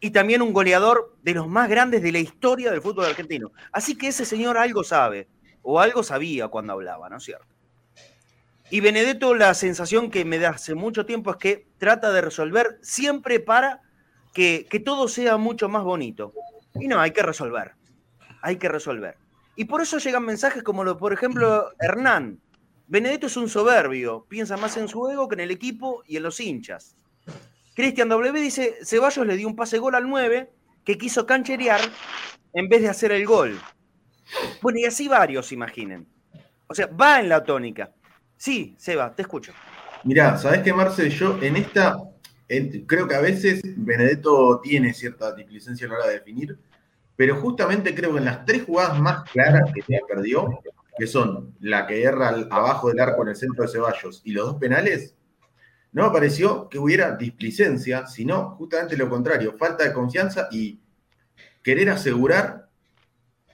[0.00, 3.52] y también un goleador de los más grandes de la historia del fútbol argentino.
[3.72, 5.28] Así que ese señor algo sabe,
[5.62, 7.46] o algo sabía cuando hablaba, ¿no es cierto?
[8.70, 12.78] Y Benedetto, la sensación que me da hace mucho tiempo es que trata de resolver
[12.82, 13.80] siempre para
[14.34, 16.32] que, que todo sea mucho más bonito.
[16.80, 17.72] Y no, hay que resolver.
[18.42, 19.16] Hay que resolver.
[19.56, 22.40] Y por eso llegan mensajes como, lo, por ejemplo, Hernán.
[22.88, 26.22] Benedetto es un soberbio, piensa más en su ego que en el equipo y en
[26.22, 26.96] los hinchas.
[27.74, 30.52] Cristian W dice, Ceballos le dio un pase gol al 9
[30.84, 31.80] que quiso cancherear
[32.52, 33.58] en vez de hacer el gol.
[34.62, 36.06] Bueno, y así varios, imaginen.
[36.68, 37.92] O sea, va en la tónica.
[38.36, 39.52] Sí, Seba, te escucho.
[40.04, 41.10] Mirá, ¿sabés qué, Marce?
[41.10, 41.96] Yo en esta,
[42.86, 46.58] creo que a veces Benedetto tiene cierta displicencia a la hora de definir,
[47.16, 50.60] pero justamente creo que en las tres jugadas más claras que se perdió,
[50.98, 54.46] que son la que erra abajo del arco en el centro de Ceballos y los
[54.46, 55.14] dos penales,
[55.92, 60.78] no me pareció que hubiera displicencia, sino justamente lo contrario, falta de confianza y
[61.62, 62.68] querer asegurar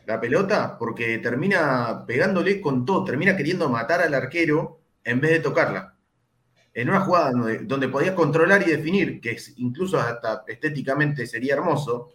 [0.07, 5.41] la pelota porque termina pegándole con todo, termina queriendo matar al arquero en vez de
[5.41, 5.97] tocarla.
[6.75, 12.15] En una jugada donde, podía controlar y definir, que incluso hasta estéticamente sería hermoso,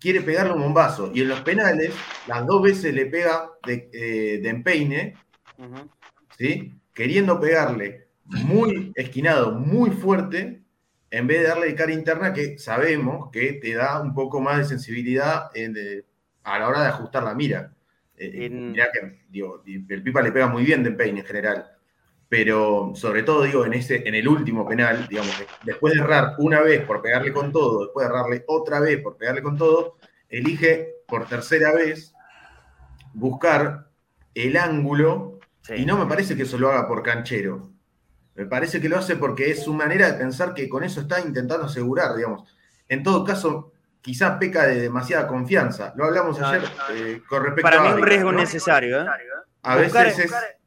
[0.00, 1.12] quiere pegarle un bombazo.
[1.14, 1.94] Y en los penales,
[2.26, 5.14] las dos veces le pega de, eh, empeine,
[6.36, 6.74] ¿sí?
[6.92, 10.62] queriendo pegarle muy esquinado, muy fuerte,
[11.10, 14.58] en vez de darle de cara interna que sabemos que te da un poco más
[14.58, 15.50] de sensibilidad
[16.42, 17.72] a la hora de ajustar la mira.
[18.16, 18.50] Eh,
[19.32, 21.66] que el Pipa le pega muy bien de empeine en general,
[22.32, 26.62] pero sobre todo digo en, ese, en el último penal, digamos, después de errar una
[26.62, 29.98] vez por pegarle con todo, después de errarle otra vez por pegarle con todo,
[30.30, 32.14] elige por tercera vez
[33.12, 33.90] buscar
[34.34, 35.40] el ángulo
[35.76, 37.70] y no me parece que eso lo haga por canchero.
[38.34, 41.20] Me parece que lo hace porque es su manera de pensar que con eso está
[41.20, 42.56] intentando asegurar, digamos.
[42.88, 45.92] En todo caso, quizás peca de demasiada confianza.
[45.96, 46.62] Lo hablamos ayer
[46.94, 49.02] eh, con respecto Para mí un riesgo necesario.
[49.02, 49.06] ¿eh?
[49.64, 50.30] A veces es...
[50.30, 50.61] Buscar,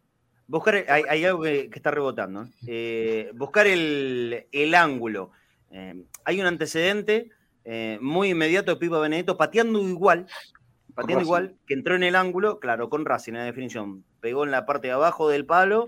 [0.87, 2.47] hay, algo que, está rebotando.
[2.67, 3.31] ¿eh?
[3.33, 5.31] buscar el, ángulo.
[6.23, 7.29] hay un antecedente
[7.99, 10.27] muy inmediato de Pipa Benedetto pateando igual,
[10.93, 14.49] pateando igual, que entró en el ángulo, claro, con Racing, en la definición pegó en
[14.49, 15.85] la parte de abajo del palo,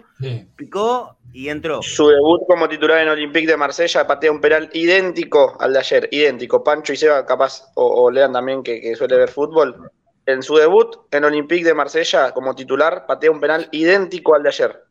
[0.55, 1.81] picó y entró.
[1.81, 6.07] Su debut como titular en Olympique de Marsella patea un penal idéntico al de ayer,
[6.11, 6.63] idéntico.
[6.63, 9.89] Pancho y Seba, capaz, o, lean también que, suele ver fútbol.
[10.27, 14.49] En su debut en Olympique de Marsella como titular patea un penal idéntico al de
[14.49, 14.83] ayer.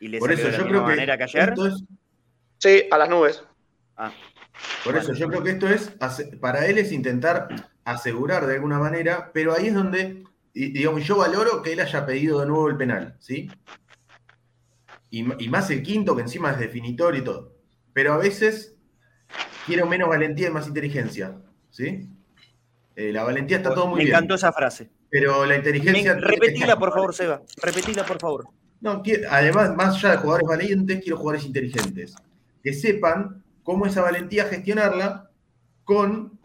[0.00, 1.54] ¿Y le Por eso de la misma manera que ayer?
[2.58, 3.44] Sí, a las nubes.
[3.96, 4.10] Ah.
[4.84, 5.92] Por eso yo creo que esto es,
[6.40, 7.48] para él es intentar
[7.84, 10.24] asegurar de alguna manera, pero ahí es donde
[10.58, 13.50] y digamos, yo valoro que él haya pedido de nuevo el penal, ¿sí?
[15.10, 17.54] Y, más el quinto, que encima es definitorio y todo.
[17.92, 18.74] Pero a veces
[19.66, 21.36] quiero menos valentía y más inteligencia,
[21.68, 22.08] ¿sí?
[22.96, 24.08] Eh, la valentía está todo muy bien.
[24.08, 24.88] Me encantó esa frase.
[25.10, 26.14] Pero la inteligencia.
[26.14, 27.42] repetila, por favor, Seba.
[27.62, 28.48] Repetila, por favor.
[28.80, 32.14] No, además, más allá de jugadores valientes, quiero jugadores inteligentes.
[32.62, 35.30] Que sepan cómo esa valentía gestionarla
[35.84, 36.40] con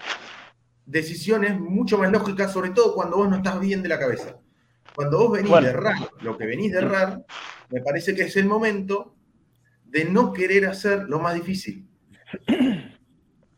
[0.85, 4.37] decisiones mucho más lógicas, sobre todo cuando vos no estás bien de la cabeza.
[4.93, 7.25] Cuando vos venís de errar lo que venís de errar,
[7.69, 9.15] me parece que es el momento
[9.85, 11.87] de no querer hacer lo más difícil.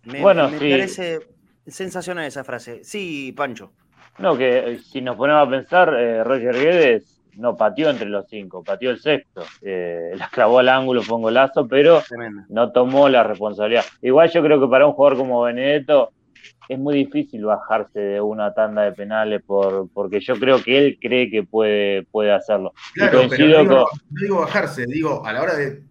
[0.06, 1.32] Me, bueno, me parece
[1.67, 2.84] sensacional esa frase.
[2.84, 3.71] Sí, Pancho.
[4.19, 8.28] No, que eh, si nos ponemos a pensar, eh, Roger Guedes no pateó entre los
[8.30, 9.43] cinco, pateó el sexto.
[9.62, 12.02] Eh, la clavó al ángulo, fue un golazo, pero
[12.49, 13.86] no tomó la responsabilidad.
[14.02, 16.12] Igual yo creo que para un jugador como Benedetto,
[16.69, 20.97] es muy difícil bajarse de una tanda de penales por, porque yo creo que él
[21.02, 22.73] cree que puede, puede hacerlo.
[22.93, 25.84] Claro, pero no digo, bajarse, digo, a la hora de,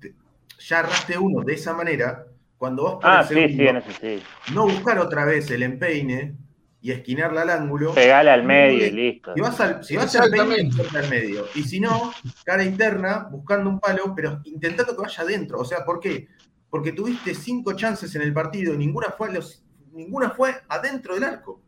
[0.58, 2.24] ya arraste uno de esa manera,
[2.62, 4.22] cuando vos ah, sí, sí,
[4.54, 6.36] no buscar otra vez el empeine
[6.80, 7.92] y esquinarla al ángulo.
[7.92, 9.34] Pegale al medio y listo.
[9.34, 11.46] Si vas al, si vas al al medio.
[11.56, 12.12] Y si no,
[12.44, 15.58] cara interna, buscando un palo, pero intentando que vaya adentro.
[15.58, 16.28] O sea, ¿por qué?
[16.70, 21.24] Porque tuviste cinco chances en el partido, ninguna fue a los ninguna fue adentro del
[21.24, 21.60] arco.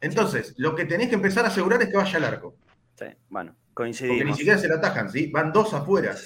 [0.00, 2.56] Entonces, lo que tenés que empezar a asegurar es que vaya al arco.
[2.98, 4.16] Sí, bueno, coincidimos.
[4.16, 5.28] Porque ni siquiera se la atajan, ¿sí?
[5.28, 6.16] Van dos afuera.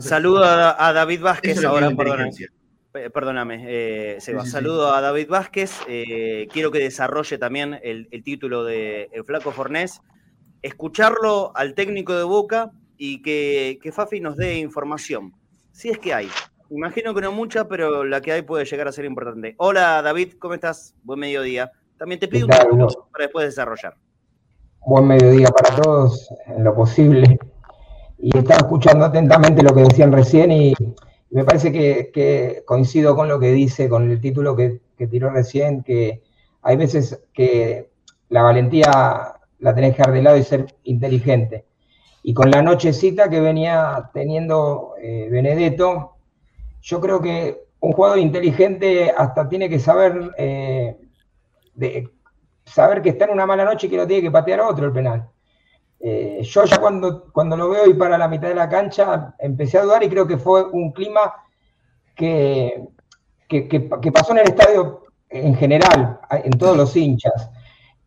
[0.00, 2.32] Saludo a, David Vázquez ahora, perdóname.
[3.12, 4.44] Perdóname, eh, Seba.
[4.44, 5.72] Saludo a David Vázquez.
[5.88, 10.00] Eh, quiero que desarrolle también el, título de El Flaco Fornés.
[10.62, 15.32] Escucharlo al técnico de Boca y que, que Fafi nos dé información.
[15.72, 16.28] Si es que hay.
[16.70, 19.54] Imagino que no mucha, pero la que hay puede llegar a ser importante.
[19.56, 20.94] Hola David, ¿cómo estás?
[21.02, 21.70] Buen mediodía.
[21.96, 23.96] También te pido un poco para después desarrollar.
[24.86, 27.38] Buen mediodía para todos, en lo posible.
[28.18, 30.74] Y estaba escuchando atentamente lo que decían recién y
[31.30, 36.22] me parece que, coincido con lo que dice, con el título que, tiró recién, que
[36.62, 37.90] hay veces que
[38.30, 41.64] la valentía la tenés que dejar de lado y ser inteligente.
[42.22, 46.16] Y con la nochecita que venía teniendo eh, Benedetto,
[46.80, 50.96] yo creo que un jugador inteligente hasta tiene que saber, eh,
[52.64, 54.92] saber que está en una mala noche y que lo tiene que patear otro el
[54.92, 55.28] penal.
[56.00, 59.78] Eh, yo ya cuando, cuando lo veo y para la mitad de la cancha empecé
[59.78, 61.34] a dudar y creo que fue un clima
[62.14, 62.84] que,
[63.48, 67.50] que, pasó en el estadio en general, en todos los hinchas.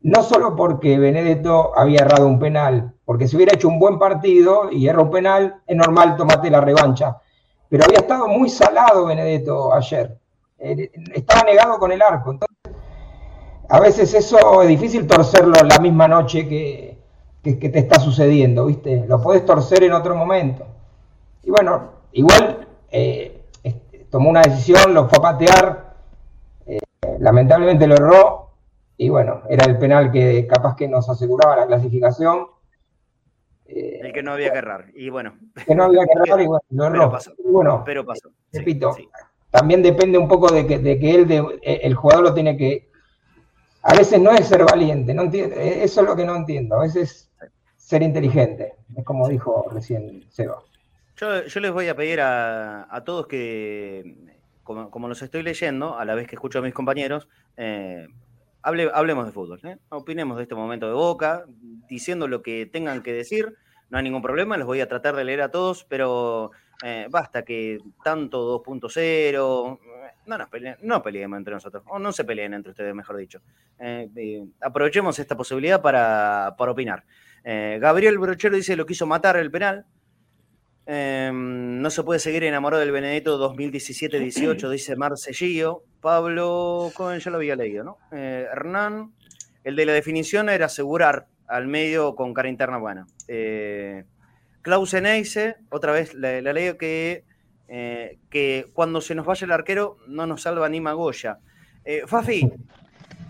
[0.02, 4.72] No solo porque Benedetto había errado un penal, porque si hubiera hecho un buen partido
[4.72, 7.18] y erró un penal, es normal tomarte la revancha
[7.72, 10.18] pero había estado muy salado Benedetto ayer.
[10.60, 12.32] Eh, estaba negado con el arco.
[12.32, 12.58] Entonces,
[13.70, 16.91] a veces eso es difícil torcerlo la misma noche que,
[17.42, 19.06] te está sucediendo, ¿viste?
[19.08, 20.68] Lo puedes torcer en otro momento.
[21.44, 23.42] Y bueno, igual eh,
[24.10, 25.96] tomó una decisión, lo fue a patear,
[26.68, 26.80] eh,
[27.20, 28.52] lamentablemente lo erró,
[28.98, 32.46] y bueno, era el penal que capaz que nos aseguraba la clasificación.
[33.66, 35.34] el que no había que errar, y bueno.
[35.66, 36.94] Que no había que errar y bueno, lo erró.
[36.94, 37.34] Pero pasó.
[37.44, 38.30] bueno, pero pasó.
[38.54, 38.96] Repito,
[39.50, 42.92] también depende un poco de que, de que él, de, el jugador lo tiene que...
[43.82, 46.82] A veces no es ser valiente, no entiendo, eso es lo que no entiendo, a
[46.82, 47.31] veces
[47.92, 50.64] ser inteligente, es como dijo recién Seba.
[51.18, 54.16] Yo, yo les voy a pedir a, a todos que,
[54.64, 57.28] como, como, los estoy leyendo, a la vez que escucho a mis compañeros,
[57.58, 58.08] eh,
[58.62, 59.78] hable, hablemos de fútbol, ¿eh?
[59.90, 61.44] opinemos de este momento de Boca,
[61.90, 63.58] diciendo lo que tengan que decir,
[63.90, 66.52] no hay ningún problema, les voy a tratar de leer a todos, pero
[66.86, 69.80] eh, basta que tanto 2.0,
[70.28, 73.42] no nos peleen, no peleemos entre nosotros, o no se peleen entre ustedes, mejor dicho.
[73.80, 77.04] Eh, aprovechemos esta posibilidad para, para opinar.
[77.44, 79.86] Eh, Gabriel Brochero dice lo quiso matar el penal.
[80.86, 85.84] Em, no se puede seguir enamorado del Benedetto 2017-18, dice Marcellillo.
[86.02, 87.98] Pablo Cohen ya lo había leído, ¿no?
[88.12, 89.14] Eh, Hernán,
[89.64, 93.06] el de la definición era asegurar al medio con cara interna buena.
[93.28, 94.06] Eh,
[94.62, 97.24] Klaus Eneise, otra vez la, la leo que,
[97.68, 101.40] eh, que cuando se nos vaya el arquero no nos salva ni Magoya.
[101.84, 102.50] Eh, Fafi,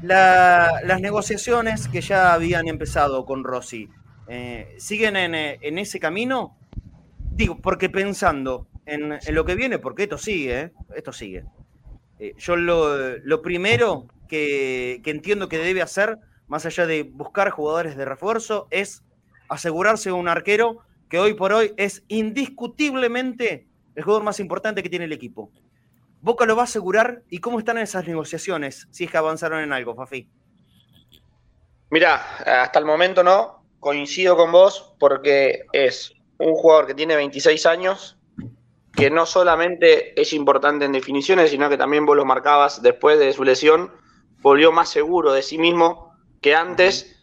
[0.01, 3.89] la, las negociaciones que ya habían empezado con Rossi,
[4.33, 6.55] eh, ¿siguen en, eh, en, ese camino?
[7.31, 10.71] Digo, porque pensando en, en lo que viene, porque esto sigue, ¿eh?
[10.95, 11.43] esto sigue.
[12.37, 16.17] Yo lo, lo primero que, que, entiendo que debe hacer,
[16.47, 19.03] más allá de buscar jugadores de refuerzo, es
[19.49, 20.77] asegurarse un arquero
[21.09, 25.51] que hoy por hoy es indiscutiblemente el jugador más importante que tiene el equipo.
[26.21, 27.23] ¿Boca lo va a asegurar?
[27.29, 28.87] ¿Y cómo están esas negociaciones?
[28.91, 30.29] Si es que avanzaron en algo, Fafi.
[31.89, 32.15] Mira,
[32.45, 38.17] hasta el momento no, coincido con vos porque es un jugador que tiene 26 años,
[38.95, 43.33] que no solamente es importante en definiciones, sino que también vos lo marcabas después de
[43.33, 43.91] su lesión,
[44.41, 47.17] volvió más seguro de sí mismo que antes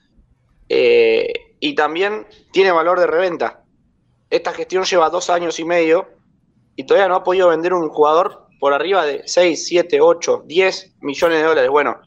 [0.69, 3.65] eh, y también tiene valor de reventa.
[4.29, 6.09] Esta gestión lleva dos años y medio
[6.75, 10.97] y todavía no ha podido vender un jugador por arriba de 6, 7, 8, 10
[11.03, 11.71] millones de dólares.
[11.71, 12.01] Bueno,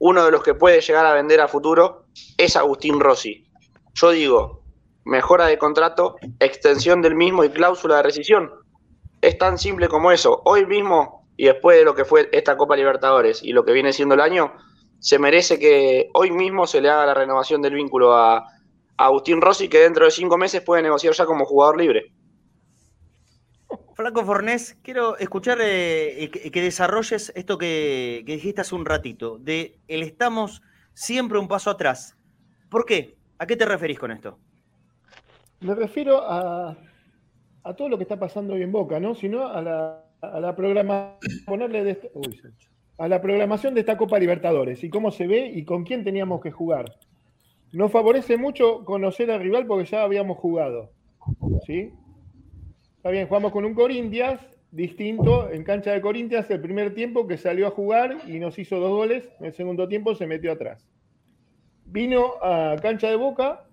[0.00, 3.46] uno de los que puede llegar a vender a futuro es Agustín Rossi.
[3.94, 4.62] Yo digo,
[5.04, 8.50] mejora de contrato, extensión del mismo y cláusula de rescisión.
[9.20, 10.42] Es tan simple como eso.
[10.44, 13.92] Hoy mismo, y después de lo que fue esta Copa Libertadores y lo que viene
[13.92, 14.52] siendo el año,
[14.98, 18.46] se merece que hoy mismo se le haga la renovación del vínculo a,
[18.96, 22.12] Agustín Rossi, que dentro de cinco meses puede negociar ya como jugador libre.
[23.96, 30.02] Flaco Fornés, quiero escuchar eh, que, desarrolles esto que dijiste hace un ratito, de el
[30.02, 30.62] estamos
[30.94, 32.16] siempre un paso atrás.
[32.70, 33.16] ¿Por qué?
[33.42, 34.38] ¿A qué te referís con esto?
[35.62, 36.76] Me refiero a,
[37.76, 39.16] todo lo que está pasando hoy en Boca, ¿no?
[39.16, 42.12] Sino a la, a la programa, ponerle de
[42.98, 46.40] a la programación de esta Copa Libertadores y cómo se ve y con quién teníamos
[46.40, 46.84] que jugar.
[47.72, 50.92] Nos favorece mucho conocer al rival porque ya habíamos jugado.
[51.66, 51.90] ¿Sí?
[52.98, 57.36] Está bien, jugamos con un Corinthians distinto en cancha de Corinthians el primer tiempo que
[57.36, 60.86] salió a jugar y nos hizo dos goles, en el segundo tiempo se metió atrás
[61.92, 63.64] vino a cancha de boca,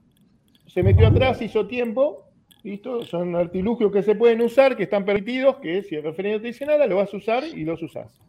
[0.67, 2.25] se metió atrás, hizo tiempo,
[2.63, 6.47] listo, son artilugios que se pueden usar, que están permitidos, que si el referente te
[6.47, 8.19] dice nada, lo vas a usar y los usás.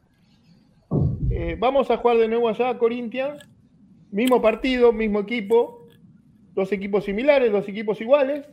[1.30, 3.48] Eh, vamos a jugar de nuevo allá a Corinthians,
[4.10, 5.86] mismo partido, mismo equipo,
[6.54, 8.46] dos equipos similares, dos equipos iguales.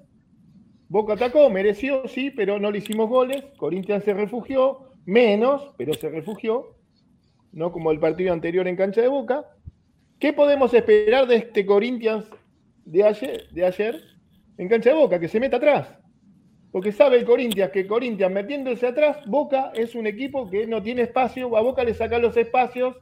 [0.90, 3.44] Boca atacó, mereció, sí, pero no le hicimos goles.
[3.58, 6.76] Corinthians se refugió, menos, pero se refugió,
[7.52, 9.46] no como el partido anterior en cancha de Boca.
[10.20, 12.26] ¿Qué podemos esperar de este Corinthians
[12.86, 14.02] de ayer,
[14.58, 15.20] en cancha de Boca?
[15.20, 15.96] Que se meta atrás.
[16.72, 21.04] Porque sabe el Corinthians que Corinthians metiéndose atrás, Boca es un equipo que no tiene
[21.04, 22.96] espacio, a Boca le sacás los espacios,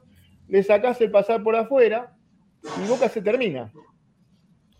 [0.46, 2.14] le sacás el pasar por afuera
[2.84, 3.72] y Boca se termina.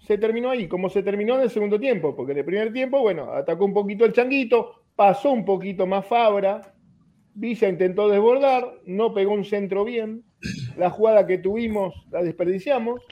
[0.00, 3.00] Se terminó ahí, como se terminó en el segundo tiempo, porque en el primer tiempo,
[3.00, 6.74] bueno, atacó un poquito el changuito, pasó un poquito más Fabra,
[7.32, 10.22] Villa intentó desbordar, no pegó un centro bien,
[10.76, 13.02] la jugada que tuvimos la desperdiciamos,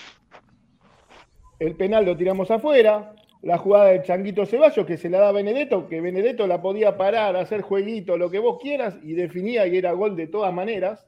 [1.58, 5.32] el penal lo tiramos afuera, la jugada del Changuito Ceballos que se la da a
[5.32, 9.76] Benedetto, que Benedetto la podía parar, hacer jueguito, lo que vos quieras, y definía y
[9.76, 11.06] era gol de todas maneras.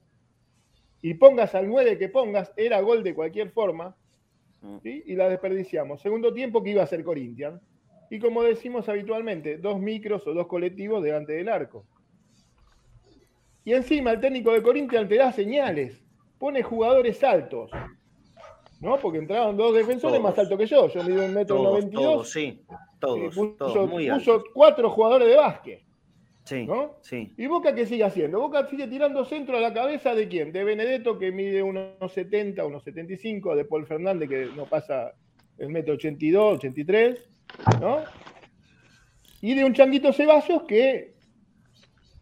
[1.02, 3.96] Y pongas al 9 que pongas, era gol de cualquier forma.
[4.82, 5.02] ¿sí?
[5.06, 6.00] Y la desperdiciamos.
[6.00, 7.60] Segundo tiempo que iba a ser Corinthians.
[8.10, 11.86] Y como decimos habitualmente, dos micros o dos colectivos delante del arco.
[13.64, 16.05] Y encima el técnico de Corinthians te da señales
[16.38, 17.70] pone jugadores altos.
[18.80, 18.98] ¿No?
[18.98, 20.22] Porque entraron dos defensores todos.
[20.22, 20.88] más altos que yo.
[20.88, 22.30] Yo mido un metro noventa y dos.
[22.30, 22.62] Sí,
[23.00, 25.86] todos, puso, todos muy puso cuatro jugadores de básquet.
[26.44, 26.94] Sí, ¿no?
[27.00, 27.32] sí.
[27.36, 28.38] ¿Y Boca qué sigue haciendo?
[28.38, 30.52] Boca sigue tirando centro a la cabeza de quién?
[30.52, 35.12] De Benedetto, que mide unos 70, unos 75, de Paul Fernández, que no pasa
[35.58, 37.28] el metro 82, 83,
[37.80, 38.04] ¿no?
[39.40, 41.14] Y de un Changuito Ceballos que,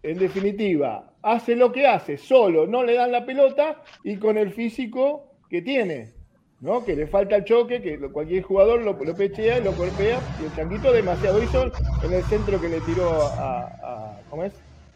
[0.03, 4.53] en definitiva, hace lo que hace, solo, no le dan la pelota y con el
[4.53, 6.13] físico que tiene.
[6.61, 6.85] ¿no?
[6.85, 10.55] Que le falta el choque, que cualquier jugador lo, pechea y lo golpea, y el
[10.55, 11.71] Changuito demasiado hizo
[12.03, 14.53] en el centro que le tiró a, ¿cómo es?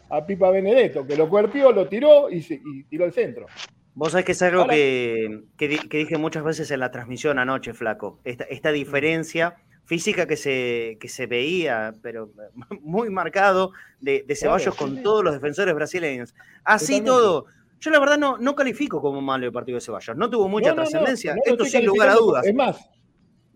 [0.09, 2.41] a Pipa Benedetto, que lo cuerpió, lo tiró y,
[2.89, 3.45] tiró el centro.
[3.93, 8.19] Vos sabés que es algo que, dije muchas veces en la transmisión anoche, Flaco.
[8.23, 9.57] Esta, diferencia
[9.89, 12.29] física que se, que se veía, pero
[12.81, 16.35] muy marcado, de, Ceballos con todos los defensores brasileños.
[16.63, 17.47] Así todo
[17.79, 20.15] yo la verdad no, no califico como malo el partido de Ceballos.
[20.17, 21.35] No tuvo mucha trascendencia.
[21.45, 22.45] Esto sin lugar a dudas.
[22.45, 22.89] Es más.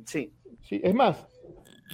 [0.05, 0.31] Sí.
[0.61, 0.79] sí.
[0.81, 1.27] Es más.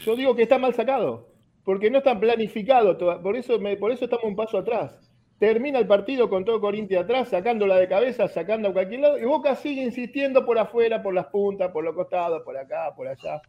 [0.06, 1.28] Yo digo que está mal sacado.
[1.64, 2.98] Porque no está planificado.
[3.22, 5.12] Por eso, por eso estamos un paso atrás.
[5.40, 9.18] Termina el partido con todo Corinthians atrás, sacándola de cabeza, sacando a cualquier lado.
[9.18, 13.08] Y Boca sigue insistiendo por afuera, por las puntas, por los costados, por acá, por
[13.08, 13.42] allá.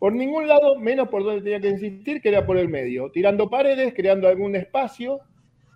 [0.00, 3.10] Por ningún lado, menos por donde tenía que insistir, que era por el medio.
[3.10, 5.20] Tirando paredes, creando algún espacio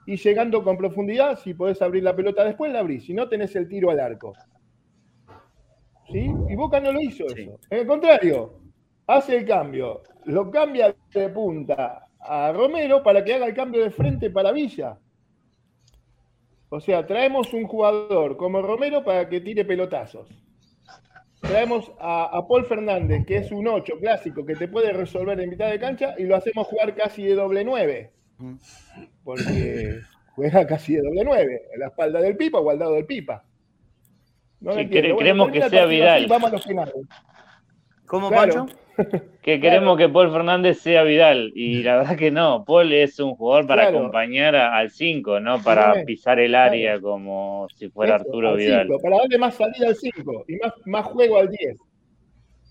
[0.06, 3.04] y llegando con profundidad, si podés abrir la pelota después, la abrís.
[3.04, 4.32] Si no, tenés el tiro al arco.
[6.10, 6.32] ¿Sí?
[6.48, 7.58] Y Boca no lo hizo eso.
[7.68, 8.60] En el contrario,
[9.06, 10.00] hace el cambio.
[10.24, 14.98] Lo cambia de punta a Romero para que haga el cambio de frente para Villa.
[16.70, 20.30] O sea, traemos un jugador como Romero para que tire pelotazos.
[21.46, 25.70] Traemos a, Paul Fernández, que es un 8 clásico que te puede resolver en mitad
[25.70, 28.10] de cancha, y lo hacemos jugar casi de doble 9
[29.22, 30.00] porque
[30.34, 33.44] juega casi de doble nueve, en la espalda del Pipa o al lado del Pipa.
[34.90, 36.26] queremos que sea Vidal.
[36.26, 36.94] vamos a los finales.
[38.06, 38.66] ¿Cómo, Pancho?
[39.42, 41.50] Que queremos que Paul Fernández sea Vidal.
[41.56, 42.64] Y la verdad que no.
[42.64, 47.90] Paul es un jugador para acompañar al 5, no para pisar el área como si
[47.90, 48.88] fuera Arturo Vidal.
[49.02, 51.76] para darle más salida al 5 y más, más juego al 10.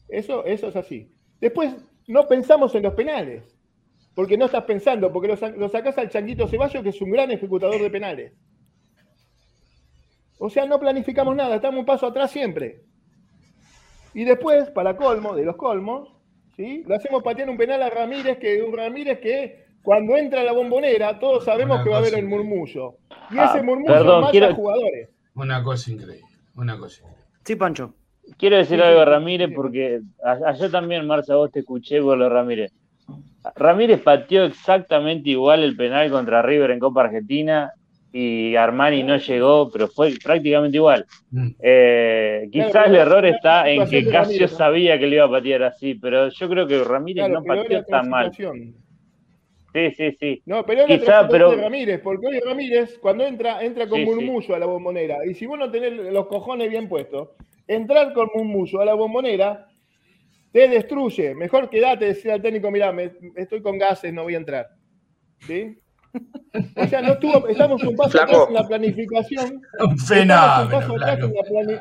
[0.08, 1.12] Eso, eso es así.
[1.42, 1.76] Después,
[2.08, 3.54] no pensamos en los penales
[4.16, 7.82] porque no estás pensando, porque lo, sacás al Changuito Ceballos, que es un gran ejecutador
[7.82, 8.34] de penales.
[10.38, 12.82] O sea, no planificamos nada, estamos un paso atrás siempre.
[14.14, 16.10] Y después, para colmo, de los colmos,
[16.56, 16.84] ¿sí?
[16.88, 20.54] le hacemos patear un penal a Ramírez, que un Ramírez que cuando entra a la
[20.54, 22.96] bombonera, todos sabemos que va a haber el murmullo.
[23.30, 25.10] Y ese ah, murmullo mata jugadores.
[25.36, 27.24] Una cosa increíble, una cosa increíble.
[27.44, 27.94] Sí, Pancho.
[28.38, 30.02] Quiero decir algo a Ramírez porque
[30.46, 32.72] ayer también, Marcia, vos te escuché por lo Ramírez.
[33.56, 37.74] Ramírez pateó exactamente igual el penal contra River en Copa Argentina
[38.16, 41.04] y Armani no llegó, pero fue prácticamente igual.
[41.32, 41.48] Mm.
[41.60, 45.96] Eh, quizás el error está en que Casio sabía que le iba a patear así,
[45.96, 48.32] pero yo creo que Ramírez no pateó tan mal.
[48.32, 50.44] Sí, sí, sí.
[50.46, 51.50] No, pero Quizá, pero...
[51.50, 55.26] de Ramírez, porque hoy Ramírez, cuando entra, entra con murmullo a la bombonera.
[55.26, 57.30] Y si vos no tenés los cojones bien puestos,
[57.68, 59.66] entrar con murmullo a la bombonera
[60.52, 61.34] te destruye.
[61.34, 62.96] Mejor quédate, decía al técnico, mirá,
[63.36, 64.68] estoy con gases, no voy a entrar.
[65.40, 65.78] ¿Sí?
[66.76, 69.62] O sea, no estuvo, estamos un paso atrás en la planificación.
[69.80, 70.64] Un fenómeno.
[70.64, 71.20] Un paso atrás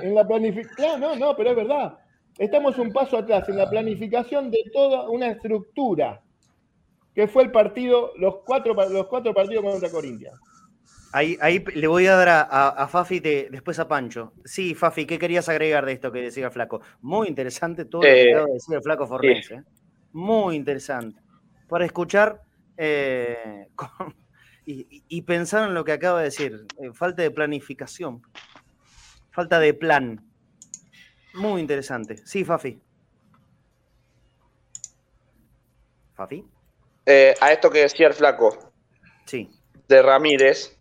[0.03, 1.01] en la, planificación.
[1.01, 1.99] No, no, pero es verdad.
[2.39, 6.23] Estamos un paso atrás en la planificación de toda una estructura
[7.15, 10.33] que fue el partido, los cuatro, los cuatro partidos contra Corintia.
[11.13, 14.33] Ahí, ahí le voy a dar a, Fafi después a Pancho.
[14.47, 16.81] Sí, Fafi, ¿qué querías agregar de esto que decía el Flaco?
[17.03, 19.51] Muy interesante todo lo que eh, acaba de decir el Flaco Fornés.
[19.51, 19.63] ¿eh?
[20.13, 21.21] Muy interesante.
[21.69, 22.41] Para escuchar
[22.85, 23.69] eh,
[24.67, 26.67] y, pensar en lo que acaba de decir.
[26.95, 28.23] falta de planificación.
[29.31, 30.21] Falta de plan.
[31.35, 32.17] Muy interesante.
[32.27, 32.81] Sí, Fafi.
[36.15, 36.45] Fafi.
[37.41, 38.73] a esto que decía el Flaco.
[39.27, 39.49] Sí.
[39.87, 40.77] De Ramírez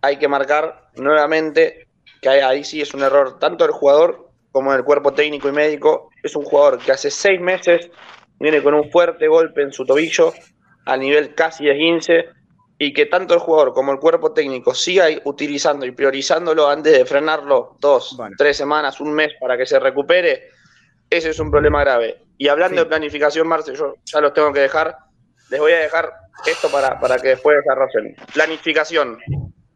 [0.00, 1.86] hay que marcar nuevamente
[2.22, 6.10] que ahí sí es un error tanto del jugador como del cuerpo técnico y médico.
[6.22, 7.90] Es un jugador que hace seis meses
[8.40, 10.32] viene con un fuerte golpe en su tobillo
[10.84, 12.28] a nivel casi de 15
[12.78, 17.04] y que tanto el jugador como el cuerpo técnico siga utilizando y priorizándolo antes de
[17.04, 20.50] frenarlo dos, tres semanas, un mes para que se recupere,
[21.08, 22.24] ese es un problema grave.
[22.38, 24.96] Y hablando de planificación, Marce, yo ya los tengo que dejar,
[25.50, 26.12] les voy a dejar
[26.46, 28.16] esto para, para que después desarrollen.
[28.32, 29.18] Planificación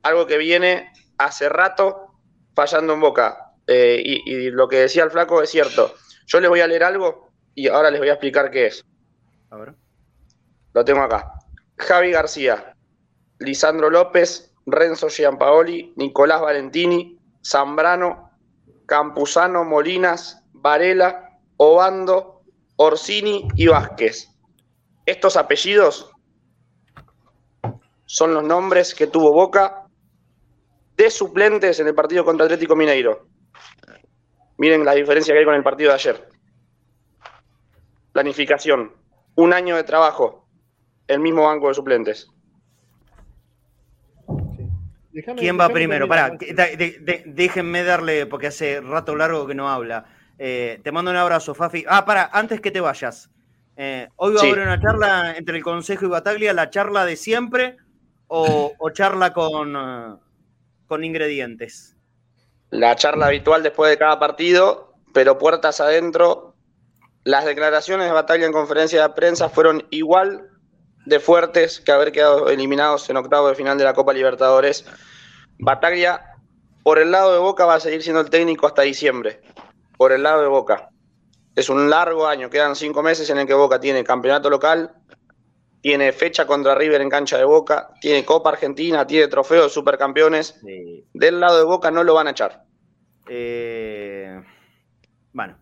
[0.06, 2.12] algo que viene hace rato
[2.54, 3.52] fallando en boca.
[3.66, 5.94] Eh, y, lo que decía el flaco es cierto.
[6.26, 8.84] Yo les voy a leer algo y ahora les voy a explicar qué es.
[9.50, 9.74] A ver.
[10.76, 11.32] Lo tengo acá.
[11.78, 12.76] Javi García,
[13.38, 18.30] Lisandro López, Renzo Giampaoli, Nicolás Valentini, Zambrano,
[18.84, 22.42] Campuzano, Molinas, Varela, Obando,
[22.76, 24.28] Orsini y Vázquez.
[25.06, 26.10] Estos apellidos
[28.04, 29.86] son los nombres que tuvo Boca
[30.98, 33.28] de suplentes en el partido contra Atlético Mineiro.
[34.58, 36.28] Miren la diferencia que hay con el partido de ayer.
[38.12, 38.94] Planificación,
[39.36, 40.45] un año de trabajo,
[41.08, 42.28] el mismo banco de suplentes.
[45.36, 46.08] ¿Quién va primero?
[46.08, 46.36] Pará,
[47.26, 50.04] déjenme darle, porque hace rato largo que no habla.
[50.38, 51.84] Eh, te mando un abrazo, Fafi.
[51.88, 53.30] Ah, para, antes que te vayas.
[53.76, 57.16] Eh, hoy va a haber una charla entre el Consejo y Bataglia, la charla de
[57.16, 57.76] siempre
[58.26, 60.16] o, charla con, eh,
[60.86, 61.96] con ingredientes.
[62.70, 66.54] La charla habitual después de cada partido, pero puertas adentro.
[67.24, 70.50] Las declaraciones de Bataglia en conferencia de prensa fueron igual
[71.06, 74.84] de fuertes que haber quedado eliminados en octavo de final de la Copa Libertadores.
[75.58, 76.34] Bataglia,
[76.82, 79.40] por el lado de Boca, va a seguir siendo el técnico hasta diciembre.
[79.96, 80.90] Por el lado de Boca.
[81.54, 84.92] Es un largo año, quedan cinco meses en el que Boca tiene campeonato local,
[85.80, 90.60] tiene fecha contra River en cancha de Boca, tiene Copa Argentina, tiene trofeo de supercampeones.
[91.14, 92.64] Del lado de Boca no lo van a echar.
[93.28, 94.42] Eh,
[95.32, 95.56] bueno,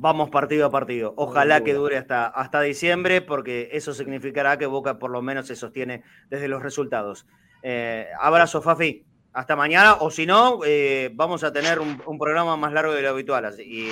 [0.00, 1.14] Vamos partido a partido.
[1.16, 5.56] Ojalá que dure hasta, hasta diciembre, porque eso significará que Boca por lo menos se
[5.56, 7.26] sostiene desde los resultados.
[7.62, 9.04] Eh, abrazo, Fafi.
[9.32, 13.08] Hasta mañana, o si no, eh, vamos a tener un, programa más largo de lo
[13.10, 13.54] habitual.
[13.60, 13.88] y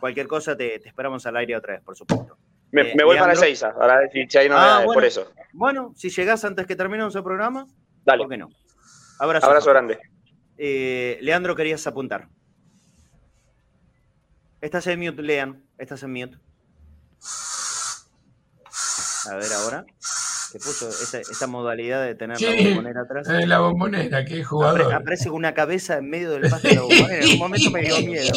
[0.00, 2.38] cualquier cosa te, esperamos al aire otra vez, por supuesto.
[2.70, 5.30] Me, eh, voy para Seiza, ver si, hay novedades ah, por eso.
[5.52, 7.66] Bueno, si llegás antes que terminemos el programa,
[8.04, 8.22] Dale.
[8.22, 8.48] ¿por qué no?
[9.18, 9.46] Abrazo.
[9.46, 9.98] Abrazo grande.
[10.56, 12.28] Leandro, querías apuntar.
[14.62, 15.60] Estás en mute, Lean.
[15.76, 16.38] Estás en mute.
[19.28, 19.84] A ver ahora.
[20.52, 23.28] ¿Qué puso esta, modalidad de tener la bombonera atrás?
[23.28, 24.92] Eh, la bombonera, qué jugador.
[24.92, 27.24] aparece con una cabeza en medio del pasto de la bombonera.
[27.24, 28.32] En un momento me dio miedo.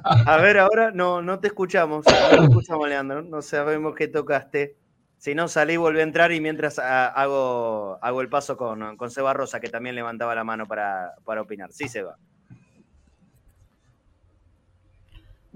[0.00, 2.04] A ver, ahora no, no te escuchamos.
[2.04, 3.22] No te escuchamos, Leandro.
[3.22, 4.76] No sabemos qué tocaste.
[5.18, 9.34] Si no, salí, volví a entrar y mientras hago, hago el paso con, con Seba
[9.34, 11.70] Rosa, que también levantaba la mano para, para opinar.
[11.72, 12.18] Sí, Seba.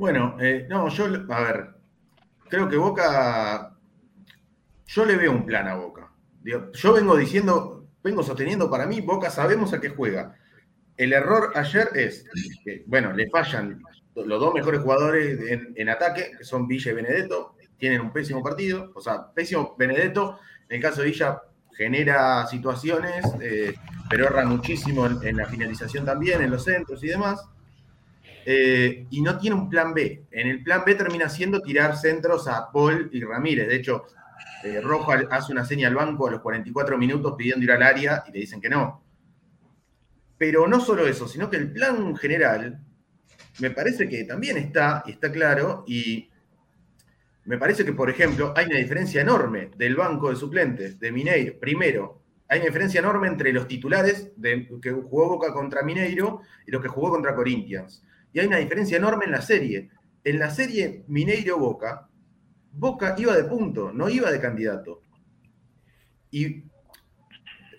[0.01, 1.75] Bueno, eh, no, yo, a ver,
[2.49, 3.77] creo que Boca,
[4.87, 6.11] yo le veo un plan a Boca.
[6.43, 10.35] Yo vengo diciendo, vengo sosteniendo para mí, Boca sabemos a qué juega.
[10.97, 12.25] El error ayer es
[12.65, 13.83] que, bueno, le fallan
[14.15, 15.39] los dos mejores jugadores
[15.77, 20.39] en, ataque, que son Villa y Benedetto, tienen un pésimo partido, o sea, pésimo Benedetto,
[20.71, 21.43] en el caso de Villa
[21.77, 23.75] genera situaciones, eh,
[24.09, 27.47] pero erra muchísimo en la finalización también, en los centros y demás.
[28.53, 30.25] Eh, y no tiene un plan B.
[30.33, 33.69] En el plan B termina siendo tirar centros a Paul y Ramírez.
[33.69, 34.07] De hecho,
[34.65, 38.25] eh, Rojo hace una seña al banco a los 44 minutos pidiendo ir al área
[38.27, 39.05] y le dicen que no.
[40.37, 42.81] Pero no solo eso, sino que el plan general
[43.61, 46.29] me parece que también está, y está claro, y
[47.45, 51.57] me parece que, por ejemplo, hay una diferencia enorme del banco de suplentes de Mineiro.
[51.61, 56.73] Primero, hay una diferencia enorme entre los titulares de, que jugó Boca contra Mineiro y
[56.73, 58.03] los que jugó contra Corinthians.
[58.33, 59.91] Y hay una diferencia enorme en la serie.
[60.23, 62.09] En la serie Mineiro-Boca,
[62.73, 65.03] Boca iba de punto, no iba de candidato.
[66.31, 66.65] Y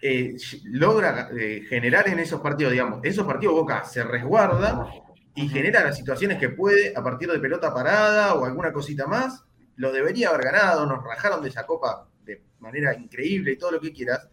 [0.01, 4.87] eh, logra eh, generar en esos partidos, digamos, esos partidos Boca se resguarda
[5.35, 9.45] y genera las situaciones que puede a partir de pelota parada o alguna cosita más.
[9.75, 13.79] Lo debería haber ganado, nos rajaron de esa copa de manera increíble y todo lo
[13.79, 14.27] que quieras.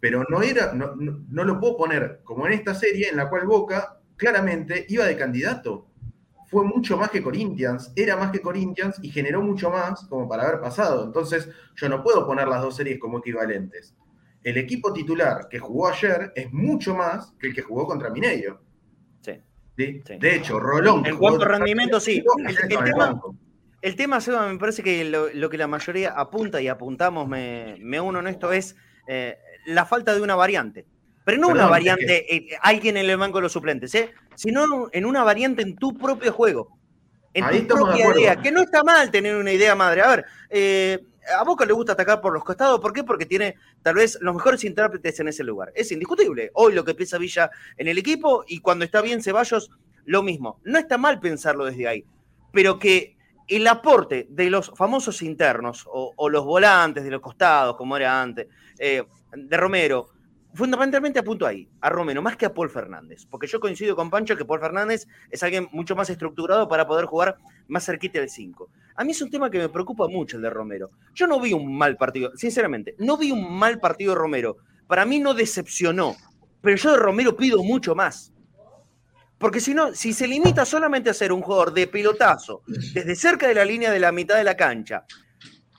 [0.00, 3.46] Pero no era, no, no, lo puedo poner como en esta serie en la cual
[3.46, 5.86] Boca claramente iba de candidato.
[6.48, 10.44] Fue mucho más que Corinthians, era más que Corinthians y generó mucho más como para
[10.44, 11.04] haber pasado.
[11.04, 13.94] Entonces, yo no puedo poner las dos series como equivalentes.
[14.42, 18.60] El equipo titular que jugó ayer es mucho más que el que jugó contra Mineiro.
[19.20, 19.40] Sí.
[19.76, 21.04] De hecho, Rolón.
[21.04, 22.22] En cuanto a rendimiento, sí.
[22.46, 23.20] El, tema,
[23.82, 28.00] el, tema, Seba, me parece que lo, que la mayoría apunta y apuntamos, me, me
[28.00, 28.76] uno en esto, es
[29.08, 29.36] eh,
[29.66, 30.86] la falta de una variante.
[31.26, 34.14] Pero no una variante, eh, alguien en el banco de los suplentes, ¿eh?
[34.36, 36.78] sino en una variante en tu propio juego.
[37.34, 38.36] En tu propia idea.
[38.36, 40.02] Que no está mal tener una idea madre.
[40.02, 41.04] A ver, eh,
[41.36, 42.78] a Boca le gusta atacar por los costados.
[42.78, 43.02] ¿Por qué?
[43.02, 45.72] Porque tiene tal vez los mejores intérpretes en ese lugar.
[45.74, 46.52] Es indiscutible.
[46.54, 49.72] Hoy lo que piensa Villa en el equipo y cuando está bien Ceballos,
[50.04, 50.60] lo mismo.
[50.62, 52.04] No está mal pensarlo desde ahí.
[52.52, 53.16] Pero que
[53.48, 58.46] el aporte de los famosos internos o, los volantes de los costados, como era antes,
[58.78, 59.02] eh,
[59.32, 60.10] de Romero,
[60.56, 64.36] fundamentalmente apunto ahí, a Romero, más que a Paul Fernández, porque yo coincido con Pancho
[64.36, 67.36] que Paul Fernández es alguien mucho más estructurado para poder jugar
[67.68, 68.68] más cerquita del 5.
[68.96, 70.90] A mí es un tema que me preocupa mucho el de Romero.
[71.14, 74.56] Yo no vi un mal partido, sinceramente, no vi un mal partido de Romero.
[74.86, 76.16] Para mí no decepcionó,
[76.60, 78.32] pero yo de Romero pido mucho más.
[79.38, 83.46] Porque si no, si se limita solamente a ser un jugador de pilotazo, desde cerca
[83.46, 85.04] de la línea de la mitad de la cancha,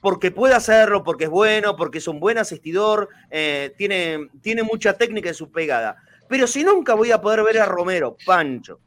[0.07, 4.93] porque puede hacerlo, porque es bueno, porque es un buen asistidor, eh, tiene, tiene mucha
[4.93, 5.97] técnica en su pegada.
[6.29, 8.79] Pero si nunca voy a poder ver a Romero, Pancho,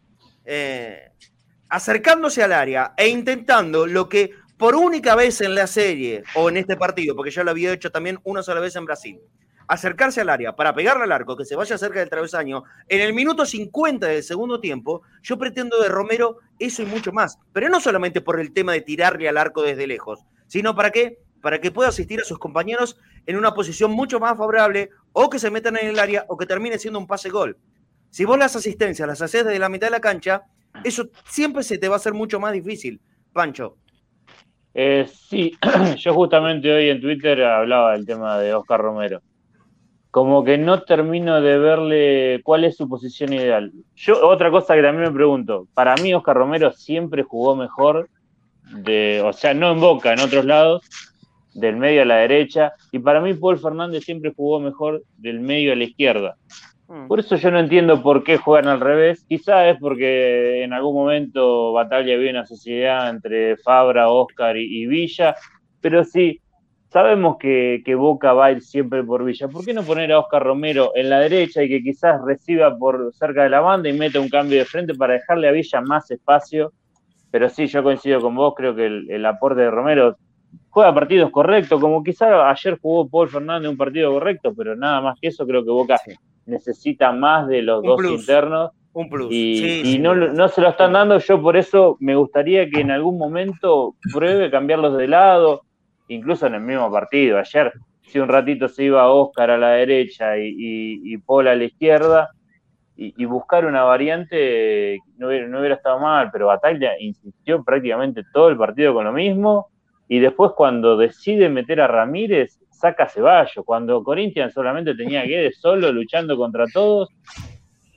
[0.47, 1.11] eh,
[1.69, 6.57] acercándose al área e intentando lo que por única vez en la serie o en
[6.57, 9.21] este partido, porque ya lo había hecho también una sola vez en Brasil,
[9.69, 13.13] acercarse al área para pegarle al arco, que se vaya cerca del travesaño, en el
[13.13, 17.39] minuto 50 del segundo tiempo, yo pretendo de Romero eso y mucho más.
[17.53, 21.19] Pero no solamente por el tema de tirarle al arco desde lejos, sino para qué?
[21.41, 25.39] Para que pueda asistir a sus compañeros en una posición mucho más favorable, o que
[25.39, 27.57] se metan en el área, o que termine siendo un pase-gol.
[28.11, 30.43] Si vos las asistencias las haces desde la mitad de la cancha,
[30.83, 33.01] eso siempre se te va a hacer mucho más difícil.
[33.33, 33.77] Pancho.
[34.75, 35.57] Eh, sí,
[35.97, 39.23] yo justamente hoy en Twitter hablaba del tema de Oscar Romero
[40.11, 43.73] como que no termino de verle cuál es su posición ideal.
[43.95, 48.09] Yo, otra cosa que también me pregunto, para mí Oscar Romero siempre jugó mejor,
[48.71, 50.83] de, o sea, no en Boca, en otros lados,
[51.55, 55.73] del medio a la derecha, y para mí Paul Fernández siempre jugó mejor del medio
[55.73, 56.37] a la izquierda.
[56.89, 57.09] Mm.
[57.09, 59.25] Por eso yo no entiendo por qué juegan al revés.
[59.29, 65.35] Quizás es porque en algún momento Batalla había una sociedad entre Fabra, Oscar y Villa,
[65.81, 66.41] pero sí,
[66.91, 69.47] Sabemos que, Boca va a ir siempre por Villa.
[69.47, 73.13] ¿Por qué no poner a Oscar Romero en la derecha y que quizás reciba por
[73.15, 76.11] cerca de la banda y meta un cambio de frente para dejarle a Villa más
[76.11, 76.73] espacio?
[77.31, 80.17] Pero sí, yo coincido con vos, creo que el, aporte de Romero
[80.69, 85.19] juega partidos correctos, como quizás ayer jugó Paul Fernández un partido correcto, pero nada más
[85.21, 85.97] que eso, creo que Boca
[86.47, 88.71] necesita más de los dos internos.
[88.93, 89.29] Un plus.
[89.31, 93.19] Y, no, no, se lo están dando, yo por eso me gustaría que en algún
[93.19, 95.63] momento pruebe cambiarlos de lado,
[96.09, 97.39] incluso en el mismo partido.
[97.39, 97.73] Ayer,
[98.03, 102.31] si un ratito se iba Oscar a la derecha y, y, Paul a la izquierda,
[103.03, 108.49] y, buscar una variante no hubiera, no hubiera estado mal, pero Batalla insistió prácticamente todo
[108.49, 109.69] el partido con lo mismo.
[110.07, 113.65] Y después, cuando decide meter a Ramírez, saca a Ceballos.
[113.65, 117.09] Cuando Corinthians solamente tenía a Guedes solo luchando contra todos,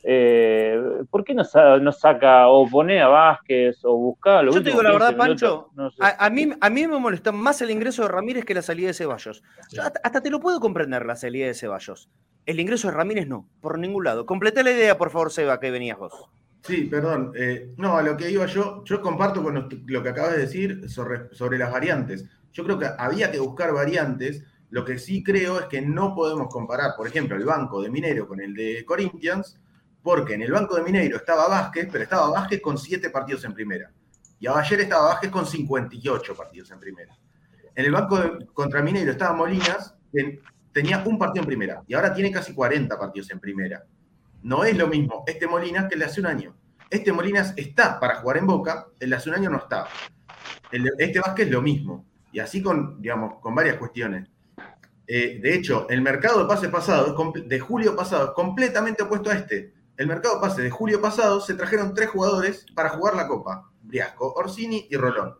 [0.03, 4.91] eh, ¿por qué no, saca o pone a Vázquez o busca Yo te digo la
[4.91, 8.61] verdad, Pancho, a, mí, a mí me molesta más el ingreso de Ramírez que la
[8.61, 9.43] salida de Ceballos.
[9.81, 12.09] hasta, te lo puedo comprender la salida de Ceballos.
[12.45, 14.25] El ingreso de Ramírez no, por ningún lado.
[14.25, 16.29] Completé la idea, por favor, Seba, que venías vos.
[16.61, 17.31] Sí, perdón.
[17.35, 20.89] Eh, no, a lo que iba yo, yo comparto con lo que acabas de decir
[20.89, 22.25] sobre, las variantes.
[22.51, 24.43] Yo creo que había que buscar variantes.
[24.69, 28.27] Lo que sí creo es que no podemos comparar, por ejemplo, el banco de Minero
[28.27, 29.59] con el de Corinthians,
[30.01, 33.53] porque en el banco de Mineiro estaba Vázquez, pero estaba Vázquez con 7 partidos en
[33.53, 33.91] primera.
[34.39, 37.17] Y ayer estaba Vázquez con 58 partidos en primera.
[37.75, 38.19] En el banco
[38.53, 39.95] contra Mineiro estaba Molinas,
[40.73, 43.85] tenía un partido en primera, y ahora tiene casi 40 partidos en primera.
[44.41, 46.55] No es lo mismo este Molinas que el de hace un año.
[46.89, 49.87] Este Molinas está para jugar en Boca, el de hace un año no estaba.
[50.71, 52.05] este Vázquez lo mismo.
[52.31, 54.27] Y así con, digamos, con varias cuestiones.
[55.07, 59.73] Eh, de hecho, el mercado de pases pasado, de julio pasado, completamente opuesto a este
[59.95, 64.33] el mercado pase de julio pasado se trajeron tres jugadores para jugar la Copa, Briasco,
[64.33, 65.35] Orsini y Rolón.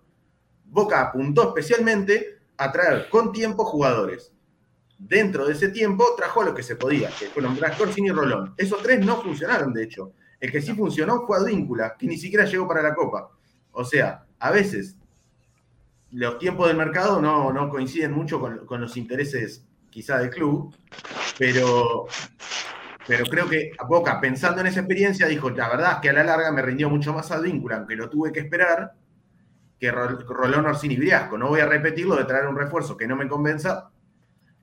[0.65, 4.31] Boca apuntó especialmente a traer con tiempo jugadores.
[5.05, 8.53] Dentro de ese tiempo trajo lo que se podía, que fueron Briasco, Orsini y Rolón.
[8.57, 10.13] Esos tres no funcionaron, de hecho.
[10.39, 13.29] El que sí funcionó fue Advíncula, que ni siquiera llegó para la Copa.
[13.71, 14.97] O sea, a veces
[16.11, 20.75] los tiempos del mercado no, no coinciden mucho con, con los intereses quizá del club,
[21.37, 22.07] pero
[23.07, 26.23] pero creo que Boca, pensando en esa experiencia, dijo, la verdad es que a la
[26.23, 28.93] larga me rindió mucho más Advíncula, aunque lo tuve que esperar,
[29.77, 31.37] que Rolón Orsini Briasco.
[31.37, 33.91] No voy a repetirlo de traer un refuerzo que no me convenza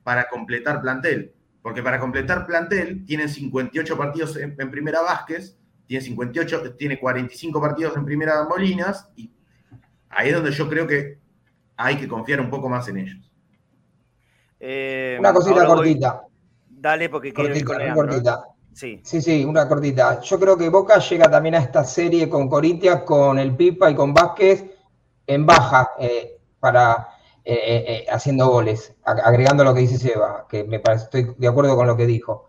[0.03, 1.33] para completar plantel.
[1.61, 7.95] Porque para completar plantel tienen 58 partidos en, primera Vázquez, tiene 58, tiene 45 partidos
[7.95, 9.31] en primera Molinas, y
[10.09, 11.19] ahí es donde yo creo que
[11.77, 13.31] hay que confiar un poco más en ellos.
[14.59, 16.21] Eh, Una cosita cortita.
[16.69, 18.45] Dale, porque quiero ir con cortita.
[18.73, 19.01] Sí.
[19.03, 20.21] sí, sí, una cortita.
[20.21, 23.95] Yo creo que Boca llega también a esta serie con Corinthians, con el Pipa y
[23.95, 24.65] con Vázquez
[25.27, 27.07] en baja eh, para
[27.53, 31.75] eh, eh, haciendo goles, agregando lo que dice Seba, que me parece, estoy de acuerdo
[31.75, 32.47] con lo que dijo.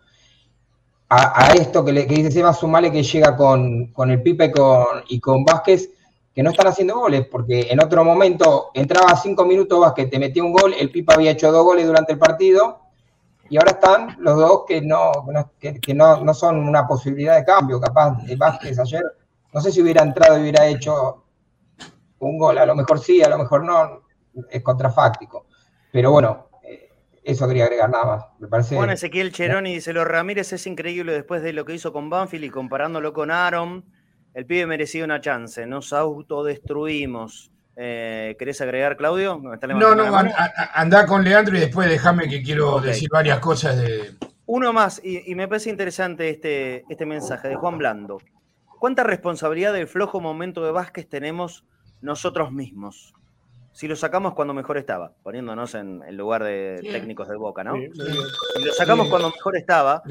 [1.08, 4.86] A, esto que, le, dice Seba, sumale que llega con, con el Pipa y con,
[5.08, 5.90] y con Vázquez,
[6.32, 10.44] que no están haciendo goles, porque en otro momento entraba cinco minutos Vázquez, te metía
[10.44, 12.78] un gol, el Pipa había hecho dos goles durante el partido
[13.50, 15.10] y ahora están los dos que no,
[15.58, 19.02] que, no, no, son una posibilidad de cambio, capaz Vázquez ayer,
[19.52, 21.24] no sé si hubiera entrado y hubiera hecho
[22.20, 24.01] un gol, a lo mejor sí, a lo mejor no,
[24.50, 25.46] es contrafáctico,
[25.90, 26.90] pero bueno, eh,
[27.22, 28.74] eso quería agregar nada más, me parece.
[28.74, 32.44] Bueno, Ezequiel Cheroni dice, los Ramírez es increíble después de lo que hizo con Banfield
[32.44, 33.84] y comparándolo con Aaron,
[34.34, 37.50] el pibe merecía una chance, nos autodestruimos.
[37.76, 39.40] Eh, ¿Querés agregar, Claudio?
[39.40, 40.04] no, no,
[40.74, 44.14] anda con Leandro y después déjame que quiero decir varias cosas de...
[44.44, 48.18] Uno más, y, me parece interesante este, este mensaje de Juan Blando.
[48.78, 51.64] ¿Cuánta responsabilidad del flojo momento de Vázquez tenemos
[52.02, 53.14] nosotros mismos?
[53.72, 57.74] Si lo sacamos cuando mejor estaba, poniéndonos en el lugar de técnicos de Boca, ¿no?
[57.74, 60.02] Si lo sacamos cuando mejor estaba,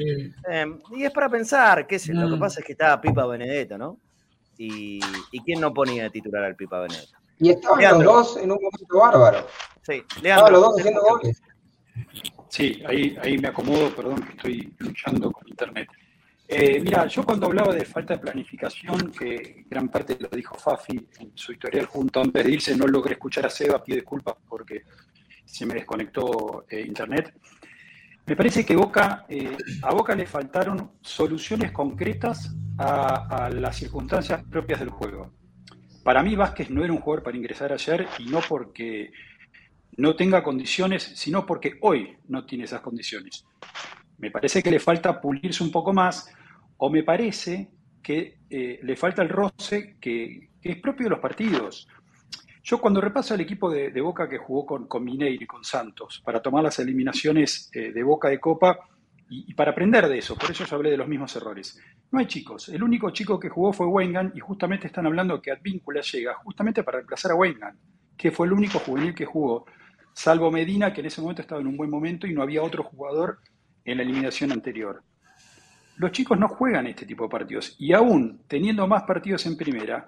[0.49, 2.39] em, y es para pensar, qué sé, lo que mm.
[2.39, 3.99] pasa es que estaba Pipa Benedetto, ¿no?
[4.57, 4.99] Y,
[5.45, 7.17] quién no ponía de titular al Pipa Benedetto.
[7.39, 9.47] Y estaban los dos en un momento bárbaro.
[9.83, 10.29] Sí, Leandro.
[10.29, 11.41] Estaban los dos haciendo goles.
[12.49, 15.87] Sí, ahí, ahí me acomodo, perdón que estoy luchando con internet.
[16.53, 20.99] Eh, mira, yo cuando hablaba de falta de planificación, que gran parte lo dijo Fafi
[21.21, 24.83] en su historial junto antes de irse, no logré escuchar a Seba, pido disculpas porque
[25.45, 27.33] se me desconectó eh, internet.
[28.25, 34.43] Me parece que Boca, eh, a Boca le faltaron soluciones concretas a, a, las circunstancias
[34.43, 35.31] propias del juego.
[36.03, 39.13] Para mí Vázquez no era un jugador para ingresar ayer y no porque
[39.95, 43.45] no tenga condiciones, sino porque hoy no tiene esas condiciones.
[44.17, 46.29] Me parece que le falta pulirse un poco más
[46.83, 47.69] o me parece
[48.01, 51.87] que eh, le falta el roce que, es propio de los partidos.
[52.63, 56.41] Yo cuando repaso el equipo de, Boca que jugó con, con y con Santos para
[56.41, 58.79] tomar las eliminaciones eh, de Boca de Copa
[59.29, 61.79] y, para aprender de eso, por eso yo hablé de los mismos errores.
[62.11, 65.51] No hay chicos, el único chico que jugó fue Wengan y justamente están hablando que
[65.51, 67.77] Advíncula llega justamente para reemplazar a Wengan,
[68.17, 69.65] que fue el único juvenil que jugó,
[70.13, 72.83] salvo Medina que en ese momento estaba en un buen momento y no había otro
[72.83, 73.39] jugador
[73.85, 75.03] en la eliminación anterior
[76.01, 77.75] los chicos no juegan este tipo de partidos.
[77.77, 80.07] Y aún teniendo más partidos en primera,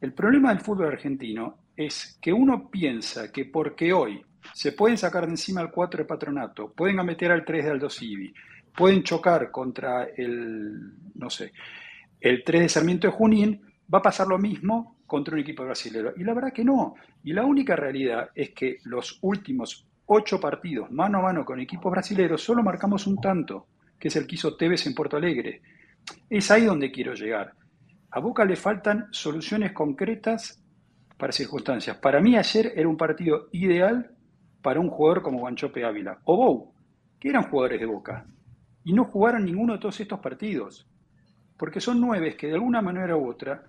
[0.00, 4.24] el problema del fútbol argentino es que uno piensa que porque hoy
[4.54, 7.90] se pueden sacar de encima el 4 de Patronato, pueden meter al 3 de Aldo
[7.90, 8.32] Civi,
[8.74, 11.52] pueden chocar contra el, no sé,
[12.18, 13.60] el 3 de Sarmiento de Junín,
[13.92, 16.12] va a pasar lo mismo contra un equipo brasileño.
[16.16, 16.94] Y la verdad que no.
[17.22, 21.92] Y la única realidad es que los últimos ocho partidos mano a mano con equipos
[21.92, 23.66] brasileños solo marcamos un tanto
[23.98, 25.62] que es el que hizo Tevez en Porto Alegre.
[26.30, 27.54] Es ahí donde quiero llegar.
[28.10, 30.62] A Boca le faltan soluciones concretas
[31.16, 31.96] para circunstancias.
[31.98, 34.10] Para mí ayer era un partido ideal
[34.62, 36.74] para un jugador como Guanchope Ávila o Bou,
[37.18, 38.26] que eran jugadores de Boca,
[38.84, 40.88] y no jugaron ninguno de todos estos partidos,
[41.56, 43.64] porque son nueve que de alguna manera u otra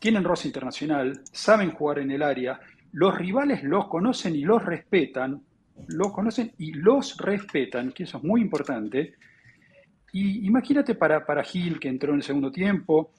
[0.00, 2.58] tienen rosa internacional, saben jugar en el área,
[2.92, 5.42] los rivales los conocen y los respetan,
[5.88, 9.14] los conocen y los respetan, que eso es muy importante,
[10.12, 13.12] y imagínate para, para Gil, que entró en el segundo tiempo,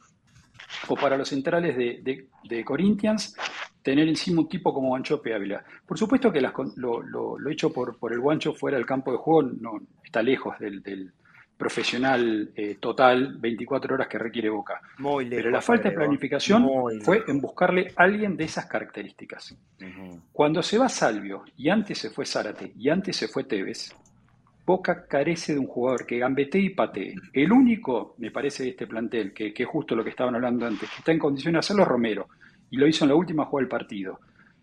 [0.88, 3.36] o para los centrales de, Corinthians,
[3.82, 5.64] tener encima un tipo como Guanchope Ávila.
[5.86, 9.82] Por supuesto que lo, hecho por, por el Guancho fuera del campo de juego no
[10.04, 11.12] está lejos del,
[11.56, 14.82] profesional eh, total 24 horas que requiere Boca.
[15.30, 16.68] Pero la falta de planificación
[17.02, 19.56] fue en buscarle a alguien de esas características.
[20.32, 23.96] Cuando se va Salvio, y antes se fue Zárate, y antes se fue Tevez,
[24.66, 27.16] Boca carece de un jugador que gambetee y patee.
[27.34, 30.90] El único, me parece, de este plantel, que, es justo lo que estaban hablando antes,
[30.90, 32.30] que está en condición de hacerlo Romero,
[32.70, 34.20] y lo hizo en la última jugada del partido.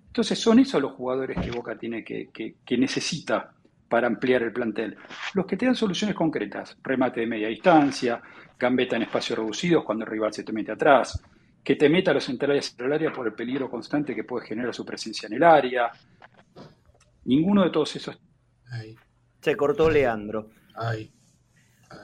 [0.07, 3.53] Entonces son esos los jugadores que Boca tiene que, necesita
[3.89, 4.97] para ampliar el plantel.
[5.35, 8.23] Los que te dan soluciones concretas, remate de media distancia,
[8.59, 11.23] gambeta en espacios reducidos cuando el rival se te mete atrás,
[11.63, 14.75] que te meta a los centrales el área por el peligro constante que puede generar
[14.75, 15.91] su presencia en el área.
[17.25, 18.19] Ninguno de todos esos
[19.41, 20.49] se cortó Leandro.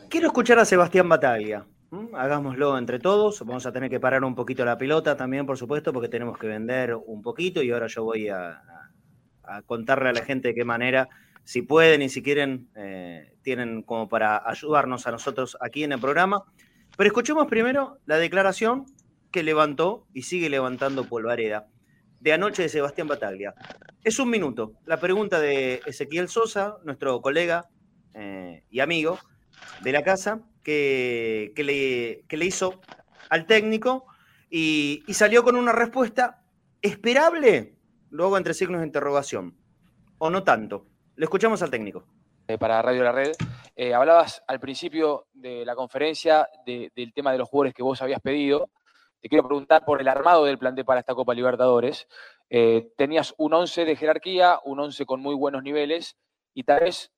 [0.09, 1.67] Quiero escuchar a Sebastián Bataglia.
[2.15, 3.41] Hagámoslo entre todos.
[3.41, 6.47] Vamos a tener que parar un poquito la pelota también, por supuesto, porque tenemos que
[6.47, 8.63] vender un poquito y ahora yo voy a,
[9.67, 11.09] contarle a la gente de qué manera,
[11.45, 16.01] si pueden y si quieren, eh, tienen como para ayudarnos a nosotros aquí en el
[16.01, 16.45] programa.
[16.97, 18.87] Pero escuchemos primero la declaración
[19.31, 21.69] que levantó y sigue levantando Polvareda
[22.27, 23.55] de anoche de Sebastián Bataglia.
[24.03, 24.73] Es un minuto.
[24.85, 27.69] La pregunta de Ezequiel Sosa, nuestro colega
[28.15, 29.21] eh, y amigo
[29.83, 32.81] de la casa, que, le, le, hizo
[33.31, 34.07] al técnico
[34.51, 36.43] y, salió con una respuesta
[36.83, 37.77] esperable,
[38.11, 39.57] luego entre signos de interrogación,
[40.19, 40.85] o no tanto.
[41.15, 42.09] Le escuchamos al técnico.
[42.49, 43.37] Eh, para Radio La Red,
[43.77, 48.21] eh, hablabas al principio de la conferencia del tema de los jugadores que vos habías
[48.21, 48.69] pedido.
[49.27, 52.07] Te quiero preguntar por el armado del plantel para esta Copa Libertadores.
[52.49, 56.17] Eh, tenías un 11 de jerarquía, un 11 con muy buenos niveles
[56.55, 57.11] y tal vez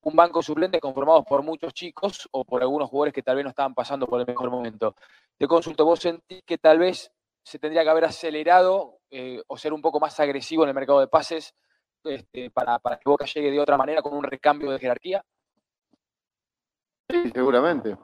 [0.00, 3.50] un banco suplente conformado por muchos chicos o por algunos jugadores que tal vez no
[3.50, 4.96] estaban pasando por el mejor momento.
[5.38, 7.12] Te consulto, ¿vos sentís que tal vez
[7.44, 10.98] se tendría que haber acelerado eh, o ser un poco más agresivo en el mercado
[10.98, 11.54] de pases
[12.02, 15.24] este, para, para que Boca llegue de otra manera con un recambio de jerarquía?
[17.08, 17.96] Sí, seguramente,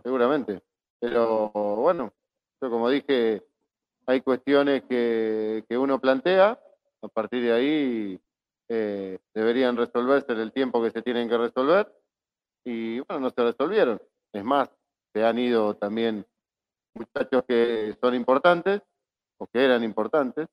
[0.00, 0.62] seguramente.
[1.00, 2.12] Pero bueno,
[2.70, 3.42] como dije
[4.06, 6.58] hay cuestiones que, uno plantea,
[7.02, 8.20] a partir de ahí
[8.68, 11.90] eh, deberían resolverse en el tiempo que se tienen que resolver,
[12.64, 14.00] y bueno, no se resolvieron.
[14.32, 14.70] Es más,
[15.12, 16.26] se han ido también
[16.94, 18.82] muchachos que son importantes,
[19.38, 20.48] o que eran importantes,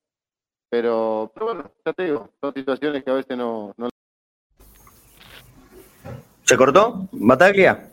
[0.70, 3.74] pero, bueno, ya te digo, son situaciones que a veces no...
[3.78, 3.90] no...
[6.46, 7.08] ¿Se cortó?
[7.12, 7.91] ¿Bataglia?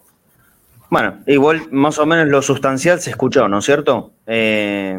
[0.90, 4.12] Bueno, igual más o menos lo sustancial se escuchó, ¿no es cierto?
[4.26, 4.98] Eh,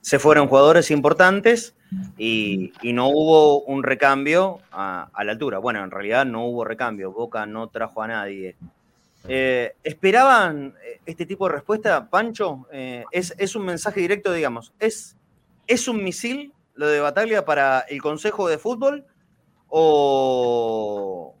[0.00, 1.76] se fueron jugadores importantes
[2.16, 5.58] y, no hubo un recambio a, la altura.
[5.58, 8.56] Bueno, en realidad no hubo recambio, Boca no trajo a nadie.
[9.28, 10.74] Eh, ¿Esperaban
[11.06, 12.66] este tipo de respuesta, Pancho?
[12.72, 14.72] Eh, es, es, un mensaje directo, digamos.
[14.80, 15.16] ¿Es,
[15.66, 19.04] ¿Es un misil lo de Bataglia para el Consejo de Fútbol?
[19.68, 21.34] ¿O,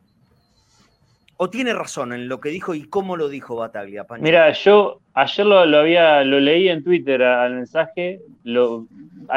[1.40, 4.04] ¿O tiene razón en lo que dijo y cómo lo dijo Bataglia?
[4.18, 8.18] Mira, yo ayer lo, había, lo leí en Twitter al mensaje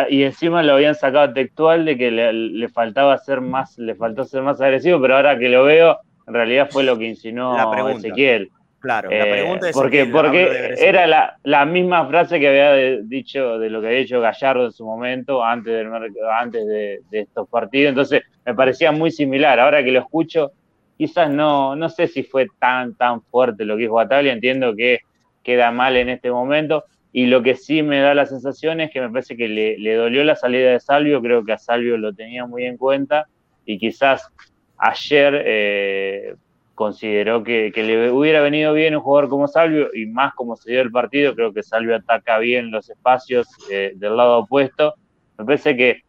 [0.09, 4.41] y encima lo habían sacado textual de que le, faltaba ser más, le faltó ser
[4.41, 7.55] más agresivo, pero ahora que lo veo, en realidad fue lo que insinuó
[7.89, 8.49] Ezequiel.
[8.79, 13.59] Claro, la pregunta es eh, porque, porque era la, la, misma frase que había dicho
[13.59, 15.87] de lo que había dicho Gallardo en su momento antes, del,
[16.35, 19.59] antes de, de estos partidos, entonces me parecía muy similar.
[19.59, 20.53] Ahora que lo escucho,
[21.01, 24.99] quizás no, no sé si fue tan, tan fuerte lo que dijo Bataglia, entiendo que
[25.41, 29.01] queda mal en este momento, y lo que sí me da la sensación es que
[29.01, 32.45] me parece que le, dolió la salida de Salvio, creo que a Salvio lo tenía
[32.45, 33.25] muy en cuenta,
[33.65, 34.31] y quizás
[34.77, 36.35] ayer eh,
[36.75, 40.81] consideró que, le hubiera venido bien un jugador como Salvio, y más como se dio
[40.81, 44.93] el partido, creo que Salvio ataca bien los espacios eh, del lado opuesto,
[45.39, 46.01] me parece que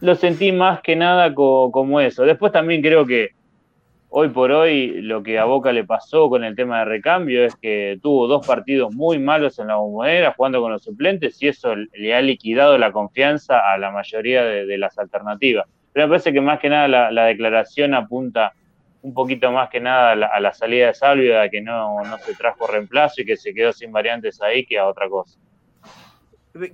[0.00, 2.24] lo sentí más que nada como eso.
[2.24, 3.28] Después también creo que
[4.10, 7.54] hoy por hoy lo que a Boca le pasó con el tema de recambio es
[7.56, 11.74] que tuvo dos partidos muy malos en la bombonera jugando con los suplentes y eso
[11.76, 15.66] le ha liquidado la confianza a la mayoría de, las alternativas.
[15.92, 18.52] Pero me parece que más que nada la, declaración apunta
[19.02, 22.66] un poquito más que nada a la, salida de Salvio, a que no, se trajo
[22.66, 25.38] reemplazo y que se quedó sin variantes ahí que a otra cosa.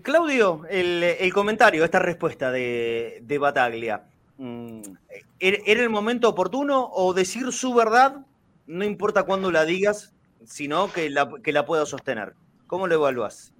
[0.03, 4.03] Claudio, el, comentario, esta respuesta de Bataglia.
[4.39, 4.83] Mm,
[5.39, 8.27] ¿era el momento oportuno o decir su verdad,
[8.67, 10.13] no importa cuándo la digas,
[10.45, 12.35] sino que la, que la pueda sostener?
[12.67, 13.53] ¿Cómo lo evalúas?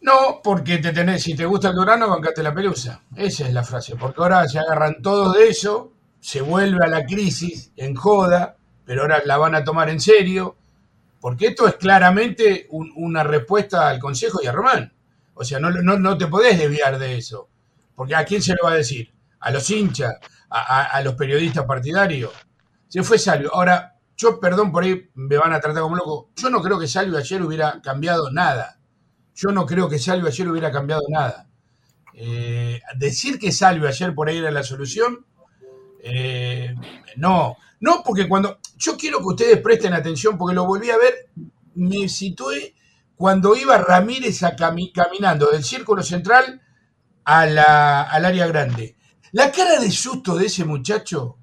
[0.00, 3.02] No, porque te si te gusta el Durano, bancate la pelusa.
[3.14, 7.04] Esa es la frase, porque ahora se agarran todos de eso, se vuelve a la
[7.04, 10.56] crisis en joda, pero ahora la van a tomar en serio,
[11.20, 14.92] porque esto es claramente una respuesta al Consejo y a Román.
[15.34, 17.48] O sea, no, no, no te podés desviar de eso,
[17.94, 19.12] porque ¿a quién se lo va a decir?
[19.46, 20.16] A los hinchas,
[20.50, 22.32] a, los periodistas partidarios.
[22.88, 23.54] Se fue Salvio.
[23.54, 26.30] Ahora, yo, perdón, por ahí me van a tratar como loco.
[26.34, 28.80] Yo no creo que Salvio ayer hubiera cambiado nada.
[29.36, 31.48] Yo no creo que Salvio ayer hubiera cambiado nada.
[32.12, 35.24] Eh, decir que Salvio ayer por ahí era la solución,
[36.02, 36.74] eh,
[37.14, 37.56] no.
[37.78, 38.58] No, porque cuando.
[38.76, 41.30] Yo quiero que ustedes presten atención, porque lo volví a ver,
[41.76, 42.74] me situé
[43.14, 44.40] cuando iba Ramírez
[44.92, 46.60] caminando del círculo central
[47.24, 48.95] al área grande.
[49.32, 51.38] La cara de susto de ese muchacho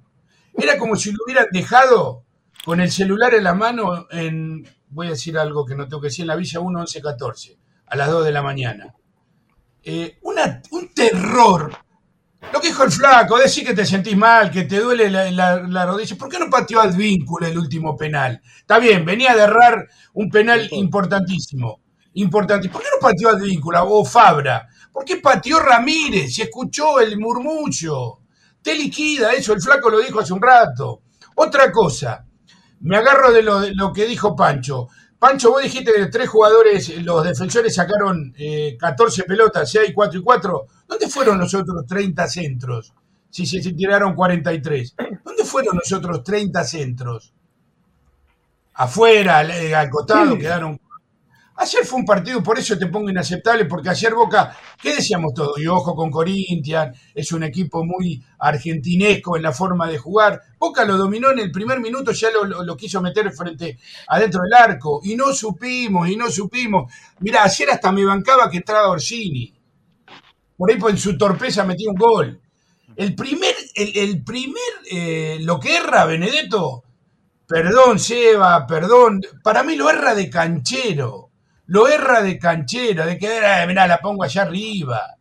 [0.54, 2.26] era como si lo hubieran dejado
[2.64, 6.08] con el celular en la mano en, voy a decir algo que no tengo que
[6.08, 7.58] decir, en la Villa 1 11 14,
[7.88, 8.96] a las 2 de la mañana.
[9.84, 10.20] Eh,
[10.72, 11.72] un terror.
[12.52, 16.16] Lo que dijo el flaco, decir que te sentís mal, que te duele la, rodilla.
[16.18, 18.42] ¿Por qué no pateó al vínculo el último penal?
[18.58, 21.82] Está bien, venía de errar un penal importantísimo.
[22.14, 22.74] Importantísimo.
[22.74, 24.68] ¿Por qué no pateó al vínculo o Fabra?
[24.94, 26.36] ¿Por qué pateó Ramírez?
[26.36, 28.20] Se escuchó el murmullo.
[28.62, 31.02] Te liquida eso, el flaco lo dijo hace un rato.
[31.36, 32.26] Otra cosa,
[32.82, 34.88] me agarro de lo, que dijo Pancho.
[35.18, 38.34] Pancho, vos dijiste que tres jugadores, los defensores sacaron
[38.80, 40.68] 14 eh, pelotas, 6, 4 y 4.
[40.88, 42.94] ¿Dónde fueron los otros 30 centros?
[43.30, 44.96] Si se, tiraron 43.
[45.26, 47.34] ¿Dónde fueron los otros 30 centros?
[48.76, 50.80] Afuera, al, costado, quedaron
[51.56, 55.60] Ayer fue un partido, por eso te pongo inaceptable, porque ayer Boca, ¿qué decíamos todos?
[55.60, 60.42] Y ojo con Corinthians, es un equipo muy argentinesco en la forma de jugar.
[60.58, 63.78] Boca lo dominó en el primer minuto, ya lo, quiso meter frente
[64.08, 66.92] adentro del arco, y no supimos, y no supimos.
[67.20, 69.54] Mira, ayer hasta me bancaba que entraba Orsini.
[70.58, 72.42] Por ahí en su torpeza metió un gol.
[72.96, 74.58] El primer, el, primer,
[74.90, 76.84] eh, lo que erra Benedetto,
[77.48, 81.33] perdón, Seba, perdón, para mí lo erra de canchero
[81.74, 85.18] lo erra de canchera, de que, eh, mirá, la pongo allá arriba.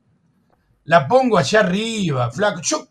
[0.84, 2.60] La pongo allá arriba, flaco.
[2.60, 2.88] Yo,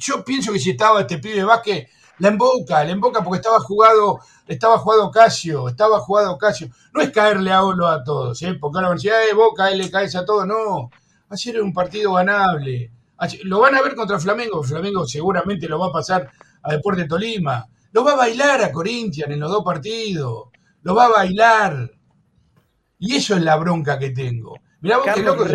[0.00, 1.88] yo pienso que si estaba este pibe Vázquez,
[2.18, 6.70] la emboca, la emboca porque estaba jugado, estaba jugado Casio, estaba jugado Casio.
[6.92, 8.54] No es caerle a Olo a todos, ¿eh?
[8.60, 10.44] porque a decir, eh, Boca, él le caes a todos.
[10.44, 10.90] No.
[10.90, 10.90] Va
[11.30, 12.90] a ser un partido ganable.
[13.44, 14.60] Lo van a ver contra Flamengo.
[14.64, 16.28] Flamengo seguramente lo va a pasar
[16.64, 17.64] a Deporte Tolima.
[17.92, 20.48] Lo va a bailar a Corinthians en los dos partidos.
[20.82, 21.93] Lo va a bailar.
[23.06, 24.56] Y eso es la bronca que tengo.
[24.80, 25.46] Mirá vos loco.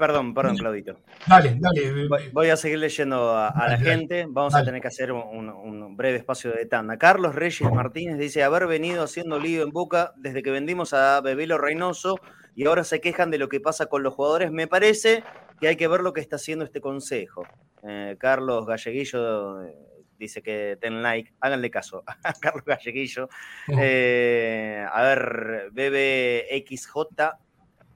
[0.00, 0.98] Perdón, perdón, Claudito.
[1.26, 2.08] Dale, dale.
[2.32, 4.24] Voy a seguir leyendo a, la gente.
[4.26, 6.96] Vamos a tener que hacer un, breve espacio de tanda.
[6.96, 11.58] Carlos Reyes Martínez dice haber venido haciendo lío en Boca desde que vendimos a Bebelo
[11.58, 12.18] Reynoso
[12.56, 14.50] y ahora se quejan de lo que pasa con los jugadores.
[14.50, 15.22] Me parece
[15.60, 17.42] que hay que ver lo que está haciendo este consejo.
[17.82, 19.76] Eh, Carlos Galleguillo eh,
[20.20, 23.28] dice que den like, háganle caso a Carlos Galleguillo.
[23.82, 26.94] Eh, a ver, BBXJ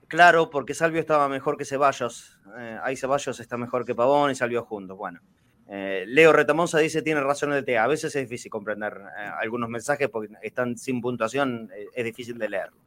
[0.08, 2.38] Claro, porque Salvio estaba mejor que Ceballos.
[2.58, 4.96] Eh, ahí Ceballos está mejor que Pavón y Salvio juntos.
[4.96, 5.20] Bueno,
[5.68, 7.76] eh, Leo Retamosa dice tiene razón el T.
[7.78, 9.00] A veces es difícil comprender
[9.40, 12.78] algunos mensajes porque están sin puntuación, es difícil de leerlo.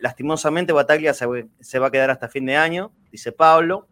[0.00, 3.88] lastimosamente, Bataglia se, va a quedar hasta fin de año, dice Pablo.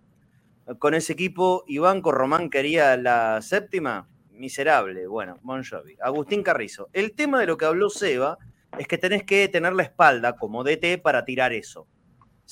[0.79, 4.09] Con ese equipo, Iván Román quería la séptima.
[4.43, 5.07] Miserable.
[5.07, 5.97] Bueno, Bon Jovi.
[6.03, 6.89] Agustín Carrizo.
[6.93, 8.39] El tema de lo que habló Seba
[8.77, 11.87] es que tenés que tener la espalda como DT para tirar eso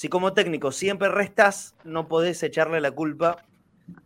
[0.01, 3.45] si como técnico siempre restas, no podés echarle la culpa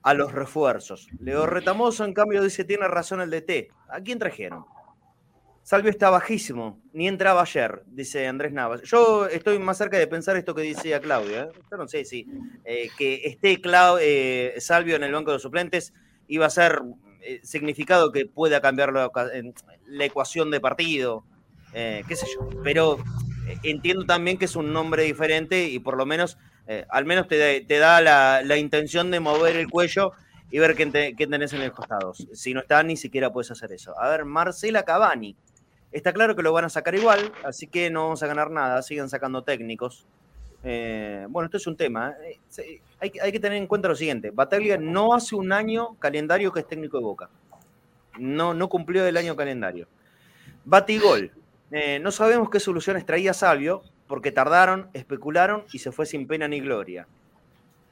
[0.02, 1.06] a los refuerzos.
[1.20, 3.68] Leo Retamoso, en cambio, dice, tiene razón el DT.
[3.88, 4.64] ¿A quién trajeron?
[5.62, 8.82] Salvio está bajísimo, ni entraba ayer, dice Andrés Navas.
[8.82, 11.44] Yo estoy más cerca de pensar esto que decía Claudia.
[11.44, 11.48] ¿eh?
[11.70, 12.26] Yo no sé si
[12.64, 13.62] eh, que esté
[14.00, 15.94] eh, Salvio en el banco de suplentes
[16.26, 16.82] iba a ser
[17.42, 19.10] significado que pueda cambiar la,
[19.86, 21.24] la ecuación de partido,
[21.72, 22.48] qué sé yo.
[22.62, 22.98] Pero
[23.62, 27.64] entiendo también que es un nombre diferente y por lo menos, eh, al menos te,
[27.66, 30.12] da la, intención de mover el cuello
[30.50, 30.86] y ver qué,
[31.26, 32.14] tenés en el costado.
[32.14, 33.98] Si no está, ni siquiera puedes hacer eso.
[34.00, 35.36] A ver, Marcela Cavani.
[35.92, 38.82] Está claro que lo van a sacar igual, así que no vamos a ganar nada,
[38.82, 40.06] siguen sacando técnicos.
[40.64, 42.14] Eh, bueno, esto es un tema.
[42.22, 42.40] ¿eh?
[42.98, 44.30] Hay, hay, que tener en cuenta lo siguiente.
[44.30, 47.30] Bataglia no hace un año calendario que es técnico de Boca.
[48.18, 49.86] No, no cumplió el año calendario.
[50.64, 51.30] Batigol,
[51.70, 56.48] eh, no sabemos qué soluciones traía Salvio, porque tardaron, especularon y se fue sin pena
[56.48, 57.06] ni gloria.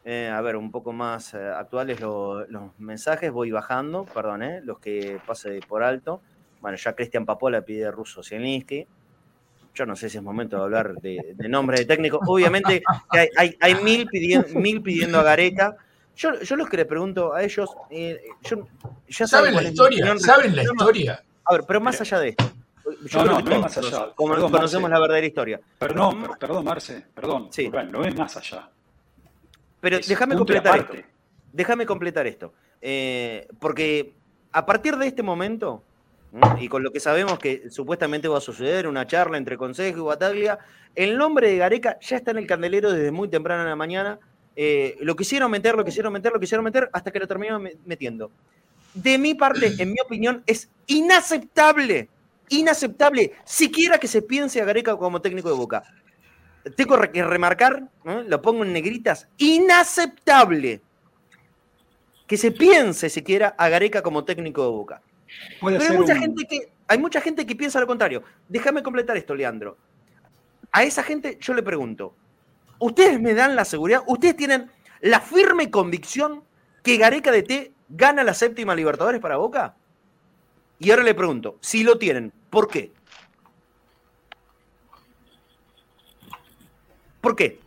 [0.04, 2.46] Eh, a ver, un poco más eh, actuales los
[2.78, 6.22] mensajes, voy bajando, perdón, los que pase por alto.
[6.60, 8.86] Bueno, ya Cristian Papola pide ruso Zielinski.
[9.74, 12.20] Yo no sé si es momento de hablar de, nombre de técnico.
[12.26, 12.82] Obviamente
[13.36, 15.76] hay, mil, pidiendo, mil pidiendo a Gareca.
[16.14, 17.70] Yo, yo los que le pregunto a ellos,
[19.08, 21.22] ya saben, la historia, saben la historia.
[21.44, 22.52] A ver, pero más allá de esto,
[23.14, 24.12] no, no, no es más allá.
[24.14, 25.60] Como conocemos la verdadera historia.
[25.78, 27.48] Perdón, perdón, Marce, perdón.
[27.50, 27.70] Sí.
[27.90, 28.68] no es más allá.
[29.80, 31.08] Pero déjame completar esto.
[31.52, 32.52] Déjame completar esto.
[32.80, 34.14] Eh, porque
[34.52, 35.82] a partir de este momento,
[36.58, 40.02] y con lo que sabemos que supuestamente va a suceder, una charla entre Consejo y
[40.02, 40.58] Bataglia,
[40.94, 44.18] el nombre de Gareca ya está en el candelero desde muy temprano en la mañana.
[44.56, 48.30] Eh, lo quisieron meter, lo quisieron meter, lo quisieron meter, hasta que lo terminaron metiendo.
[48.94, 52.08] De mi parte, en mi opinión, es inaceptable
[52.52, 55.82] inaceptable siquiera que se piense a Gareca como técnico de Boca.
[56.76, 60.80] Tengo que remarcar, lo pongo en negritas, inaceptable
[62.26, 65.02] que se piense siquiera a Gareca como técnico de Boca.
[65.60, 68.22] Pero hay mucha, gente que, hay mucha gente que piensa lo contrario.
[68.48, 69.76] Déjame completar esto, Leandro.
[70.72, 72.14] A esa gente yo le pregunto,
[72.78, 74.02] ¿ustedes me dan la seguridad?
[74.06, 74.70] ¿Ustedes tienen
[75.00, 76.44] la firme convicción
[76.82, 79.76] que Gareca de T gana la séptima Libertadores para Boca?
[80.78, 82.92] Y ahora le pregunto, si lo tienen, ¿por qué?
[87.20, 87.60] ¿Por qué?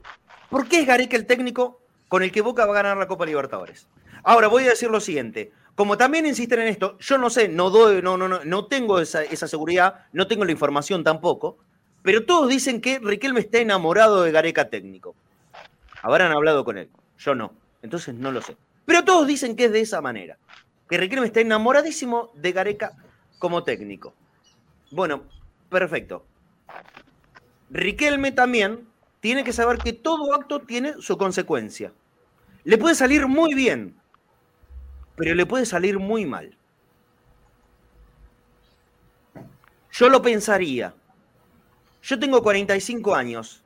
[0.49, 3.26] ¿Por qué es Gareca el técnico con el que Boca va a ganar la Copa
[3.26, 3.88] Libertadores?
[4.24, 5.51] Ahora voy a decir lo siguiente.
[5.76, 8.99] Como también insisten en esto, yo no sé, no doy, no, no, no, no tengo
[8.99, 11.57] esa, esa seguridad, no tengo la información tampoco,
[12.01, 15.15] pero todos dicen que Riquelme está enamorado de Gareca técnico.
[16.01, 17.51] Habrán hablado con él, yo no,
[17.82, 18.55] entonces no lo sé.
[18.86, 20.38] Pero todos dicen que es de esa manera,
[20.89, 22.93] que Riquelme está enamoradísimo de Gareca
[23.38, 24.13] como técnico.
[24.91, 25.23] Bueno,
[25.69, 26.26] perfecto.
[27.69, 28.88] Riquelme también
[29.19, 31.91] tiene que saber que todo acto tiene su consecuencia.
[32.63, 33.95] Le puede salir muy bien,
[35.16, 36.55] pero le puede salir muy mal.
[39.91, 40.93] Yo lo pensaría.
[42.01, 43.63] Yo tengo 45 años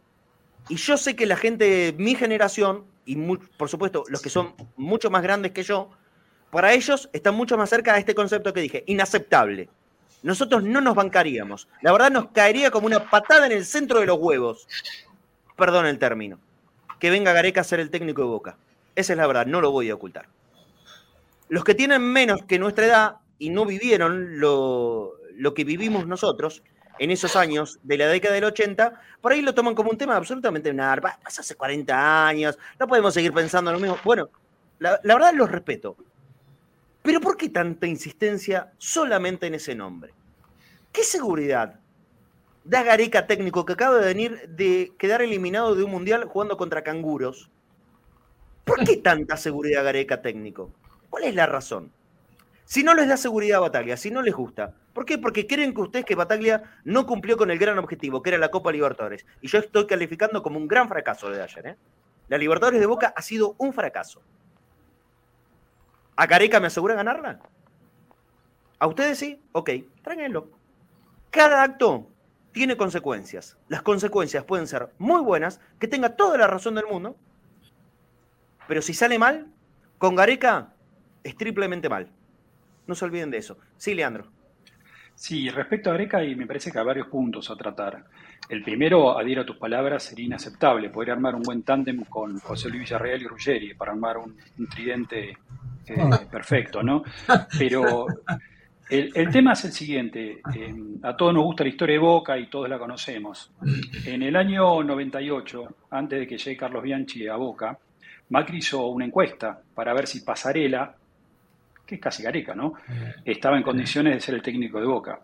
[0.69, 3.15] y yo sé que la gente de mi generación, y
[3.57, 5.89] por supuesto los que son mucho más grandes que yo,
[6.51, 9.69] para ellos están mucho más cerca de este concepto que dije, inaceptable.
[10.21, 11.67] Nosotros no nos bancaríamos.
[11.81, 14.67] La verdad nos caería como una patada en el centro de los huevos.
[15.55, 16.39] Perdón el término.
[16.99, 18.57] Que venga Gareca a ser el técnico de Boca.
[18.95, 20.27] Esa es la verdad, no lo voy a ocultar.
[21.49, 25.15] Los que tienen menos que nuestra edad y no vivieron lo,
[25.55, 26.63] que vivimos nosotros,
[26.99, 30.15] en esos años de la década del 80, por ahí lo toman como un tema
[30.15, 31.17] absolutamente nada.
[31.23, 33.97] Pasa hace 40 años, no podemos seguir pensando lo mismo.
[34.03, 34.29] Bueno,
[34.79, 35.95] la, la verdad los respeto.
[37.01, 40.13] Pero ¿por qué tanta insistencia solamente en ese nombre?
[40.91, 41.79] ¿Qué seguridad
[42.63, 46.83] da Gareca técnico que acaba de venir de quedar eliminado de un mundial jugando contra
[46.83, 47.49] canguros?
[48.65, 50.71] ¿Por qué tanta seguridad Gareca técnico?
[51.09, 51.91] ¿Cuál es la razón?
[52.65, 54.75] Si no les da seguridad a Bataglia, si no les gusta.
[54.93, 55.17] ¿Por qué?
[55.17, 58.51] Porque creen que ustedes que Bataglia no cumplió con el gran objetivo, que era la
[58.51, 59.25] Copa Libertadores.
[59.41, 61.67] Y yo estoy calificando como un gran fracaso de ayer.
[61.67, 61.77] ¿eh?
[62.27, 64.21] La Libertadores de Boca ha sido un fracaso.
[66.15, 67.39] ¿A Gareca me asegura ganarla?
[68.77, 69.41] ¿A ustedes sí?
[69.51, 69.71] Ok,
[70.03, 70.51] tráiganlo.
[71.31, 72.07] Cada acto
[72.51, 73.57] tiene consecuencias.
[73.67, 77.15] Las consecuencias pueden ser muy buenas, que tenga toda la razón del mundo,
[78.67, 79.47] pero si sale mal,
[79.97, 80.73] con Gareca
[81.23, 82.09] es triplemente mal.
[82.87, 83.57] No se olviden de eso.
[83.77, 84.25] Sí, Leandro.
[85.15, 88.05] Sí, respecto a Gareca, y me parece que hay varios puntos a tratar.
[88.47, 92.69] El primero, adhiero a tus palabras, sería inaceptable poder armar un buen tándem con José
[92.69, 94.35] Luis Villarreal y Ruggeri para armar un,
[94.69, 95.31] tridente
[95.87, 96.21] eh, ah.
[96.31, 97.03] perfecto, ¿no?
[97.59, 98.07] Pero
[98.89, 102.47] el, tema es el siguiente, eh, a todos nos gusta la historia de Boca y
[102.47, 103.51] todos la conocemos.
[104.05, 107.77] En el año 98, antes de que llegue Carlos Bianchi a Boca,
[108.29, 110.95] Macri hizo una encuesta para ver si Pasarela,
[111.89, 112.73] que es casi gareca, ¿no?
[113.25, 115.19] Estaba en condiciones de ser el técnico de Boca.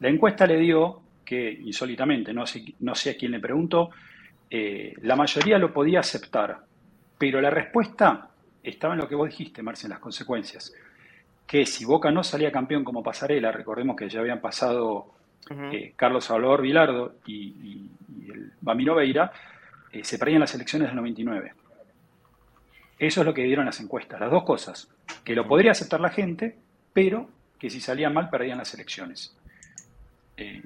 [0.00, 3.90] La encuesta le dio que, insólitamente, no sé, no sé a quién le preguntó,
[4.50, 6.58] eh, la mayoría lo podía aceptar,
[7.18, 8.28] pero la respuesta
[8.62, 10.72] estaba en lo que vos dijiste, Marcia, en las consecuencias
[11.52, 15.12] que si Boca no salía campeón como pasarela, recordemos que ya habían pasado
[15.50, 17.90] eh, Carlos Salvador Vilardo y,
[18.26, 19.30] el Bamino Veira,
[19.92, 21.52] eh, se perdían las elecciones del 99.
[23.02, 24.88] Eso es lo que dieron las encuestas, las dos cosas,
[25.24, 26.56] que lo podría aceptar la gente,
[26.92, 27.28] pero
[27.58, 29.34] que si salían mal perdían las elecciones.
[30.36, 30.62] Eh,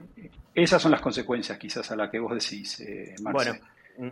[0.55, 2.83] esas son las consecuencias quizás a las que vos decís,
[3.23, 3.59] Marcelo.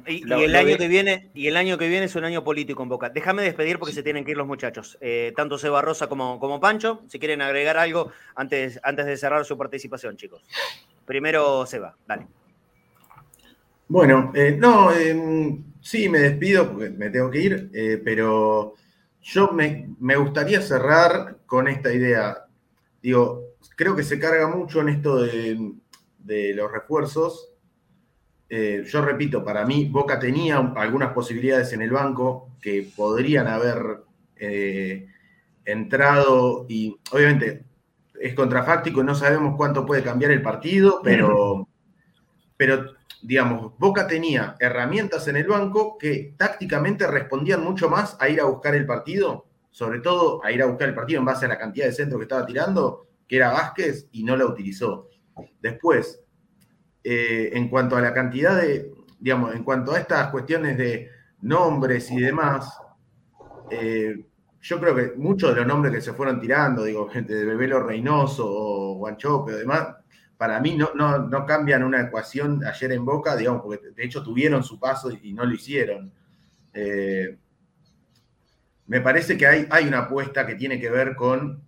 [0.07, 2.89] Y, el año que viene, y el año que viene es un año político en
[2.89, 3.11] Boca.
[3.11, 4.97] Déjame despedir porque se tienen que ir los muchachos.
[5.03, 9.45] Eh, tanto Seba Rosa como, como Pancho, si quieren agregar algo antes, antes de cerrar
[9.45, 10.43] su participación, chicos.
[11.05, 12.27] Primero Seba, dale.
[13.95, 18.75] Bueno, eh, no, em, sí, me despido porque me tengo que ir, eh, pero
[19.23, 22.45] yo me, me, gustaría cerrar con esta idea.
[23.01, 25.75] Digo, creo que se carga mucho en esto de,
[26.19, 27.53] de los refuerzos
[28.49, 34.03] eh, yo repito, para mí Boca tenía algunas posibilidades en el banco que podrían haber
[35.65, 37.63] entrado y obviamente
[38.21, 41.69] es contrafáctico no sabemos cuánto puede cambiar el partido, pero,
[42.57, 48.41] pero digamos, Boca tenía herramientas en el banco que tácticamente respondían mucho más a ir
[48.41, 51.49] a buscar el partido, sobre todo a ir a buscar el partido en base a
[51.49, 55.09] la cantidad de centros que estaba tirando, que era Vázquez, y no la utilizó.
[55.61, 56.23] Después,
[57.03, 61.09] eh, en cuanto a la cantidad de, digamos, en cuanto a estas cuestiones de
[61.41, 62.79] nombres y demás,
[63.71, 64.25] eh,
[64.61, 67.83] yo creo que muchos de los nombres que se fueron tirando, digo, gente de Bebelo
[67.83, 69.89] Reynoso o Guanchope o demás,
[70.37, 74.63] para mí no, no, cambian una ecuación ayer en Boca, digamos, porque de hecho tuvieron
[74.65, 76.13] su paso y no lo hicieron.
[76.73, 77.37] Eh,
[78.87, 81.63] me parece que hay, hay una apuesta que tiene que ver con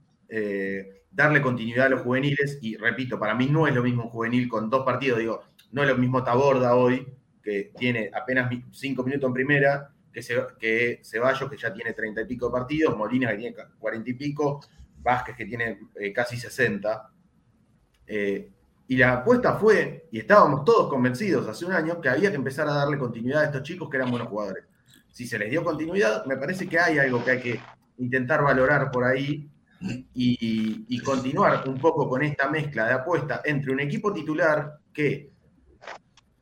[1.17, 4.49] darle continuidad a los juveniles, y repito, para mí no es lo mismo un juvenil
[4.49, 5.43] con dos partidos, digo,
[5.73, 7.07] no es lo mismo Taborda hoy,
[7.43, 10.21] que tiene apenas cinco minutos en primera, que,
[10.59, 14.61] que Ceballos, que ya tiene treinta y pico partidos, Molina, que tiene cuarenta y pico,
[14.99, 17.11] Vázquez, que tiene eh, casi sesenta.
[18.07, 18.51] Eh,
[18.89, 22.68] y la apuesta fue, y estábamos todos convencidos hace un año, que había que empezar
[22.68, 24.64] a darle continuidad a estos chicos que eran buenos jugadores.
[25.11, 27.61] Si se les dio continuidad, me parece que hay algo que hay que
[27.98, 29.51] intentar valorar por ahí
[30.15, 35.31] y, continuar un poco con esta mezcla de apuesta entre un equipo titular que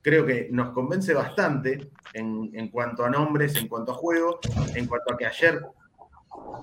[0.01, 4.39] creo que nos convence bastante en, cuanto a nombres, en cuanto a juego,
[4.74, 5.60] en cuanto a que ayer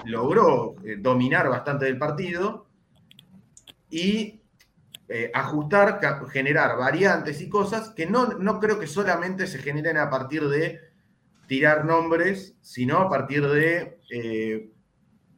[0.06, 2.68] logró eh, dominar bastante del partido
[3.90, 4.41] y
[5.14, 10.10] eh, ajustar, generar variantes y cosas que no, no creo que solamente se generen a
[10.10, 10.80] partir de
[11.48, 14.72] tirar nombres, sino a partir de, eh,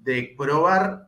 [0.02, 1.08] de probar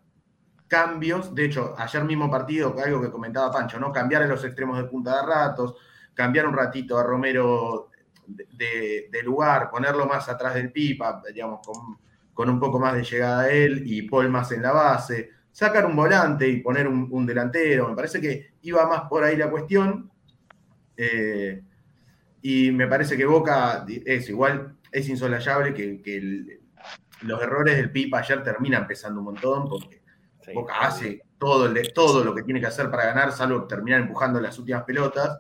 [0.68, 3.92] cambios, de hecho, ayer mismo partido, algo que comentaba Pancho, ¿no?
[3.92, 5.76] Cambiar en los extremos de punta de ratos,
[6.16, 7.92] cambiar un ratito a Romero
[8.26, 11.60] de, lugar, ponerlo más atrás del pipa, digamos,
[12.34, 15.86] con, un poco más de llegada a él y Paul más en la base, sacar
[15.86, 20.12] un volante y poner un, delantero, me parece que iba más por ahí la cuestión.
[20.98, 21.64] Eh,
[22.42, 26.60] y me parece que Boca es igual, es insolayable que,
[27.22, 30.02] los errores del Pipa ayer terminan pesando un montón porque
[30.54, 34.60] Boca hace todo, todo lo que tiene que hacer para ganar, salvo terminar empujando las
[34.60, 35.40] últimas pelotas.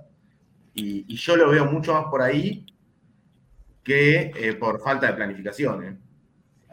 [0.74, 2.66] Y, yo lo veo mucho más por ahí
[3.84, 5.84] que eh, por falta de planificación.
[5.84, 5.98] ¿eh?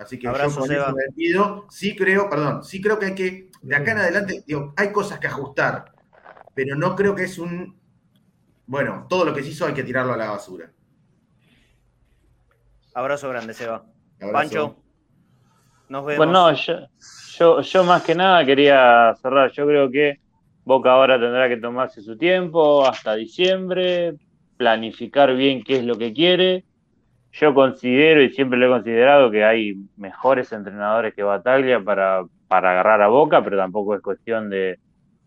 [0.02, 3.76] Así que Abrazo, yo con sentido, sí creo, perdón, sí creo que hay que, de
[3.76, 5.92] acá en adelante, digo, hay cosas que ajustar,
[6.54, 7.80] pero no creo que es un,
[8.66, 10.70] bueno, todo lo que se hizo hay que tirarlo a la basura.
[12.94, 13.84] Abrazo grande, Seba.
[14.32, 14.76] Pancho,
[15.88, 16.26] nos vemos.
[16.26, 19.50] Bueno, yo, yo, más que nada quería cerrar.
[19.52, 20.20] Yo creo que
[20.64, 24.14] Boca ahora tendrá que tomarse su tiempo hasta diciembre,
[24.56, 26.64] planificar bien qué es lo que quiere.
[27.32, 32.72] Yo considero y siempre lo he considerado que hay mejores entrenadores que Bataglia para, para
[32.72, 34.78] agarrar a Boca, pero tampoco es cuestión de,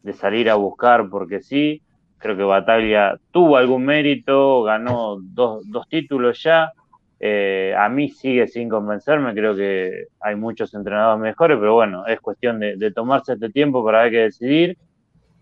[0.04, 1.82] de salir a buscar porque sí.
[2.18, 6.72] Creo que Bataglia tuvo algún mérito, ganó dos, dos títulos ya
[7.20, 12.20] eh, a mí sigue sin convencerme, creo que hay muchos entrenadores mejores, pero bueno, es
[12.20, 14.78] cuestión de, tomarse este tiempo para ver qué decidir,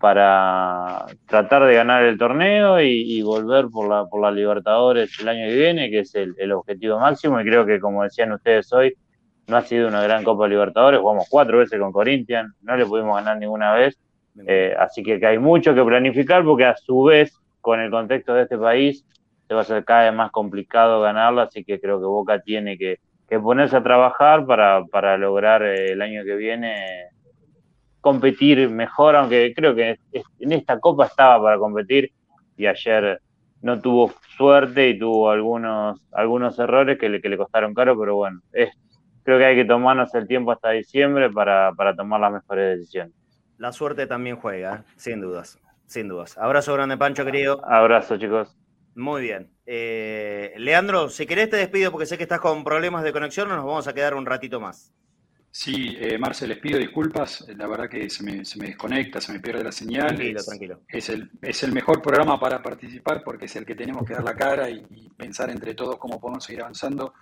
[0.04, 5.48] para tratar de ganar el torneo y, volver por la, por la Libertadores el año
[5.48, 8.94] que viene, que es el, objetivo máximo, y creo que como decían ustedes hoy,
[9.46, 13.16] no ha sido una gran Copa Libertadores, jugamos cuatro veces con Corinthians, no le pudimos
[13.16, 13.98] ganar ninguna vez,
[14.46, 18.34] eh, así que, que hay mucho que planificar porque a su vez, con el contexto
[18.34, 19.06] de este país,
[19.48, 22.76] se va a ser cada vez más complicado ganarlo, así que creo que Boca tiene
[22.76, 22.98] que,
[23.42, 27.13] ponerse a trabajar para, lograr eh, el año que viene
[28.04, 29.98] competir mejor, aunque creo que
[30.38, 32.12] en esta Copa estaba para competir
[32.54, 33.18] y ayer
[33.62, 38.14] no tuvo suerte y tuvo algunos, algunos errores que le, que le costaron caro, pero
[38.16, 38.68] bueno, es,
[39.22, 43.14] creo que hay que tomarnos el tiempo hasta diciembre para, para tomar las mejores decisiones.
[43.56, 44.92] La suerte también juega, ¿eh?
[44.96, 46.36] sin dudas, sin dudas.
[46.36, 47.64] Abrazo grande, Pancho, querido.
[47.64, 48.54] Abrazo, chicos.
[48.94, 49.50] Muy bien.
[49.64, 53.64] Eh, Leandro, si querés te despido porque sé que estás con problemas de conexión, nos
[53.64, 54.92] vamos a quedar un ratito más.
[55.56, 57.46] Sí, eh, Marce, les pido disculpas.
[57.56, 60.08] La verdad que se me, desconecta, se me pierde la señal.
[60.08, 60.80] Tranquilo, tranquilo.
[60.88, 64.24] Es el, es el mejor programa para participar porque es el que tenemos que dar
[64.24, 64.84] la cara y,
[65.16, 67.14] pensar entre todos cómo podemos seguir avanzando.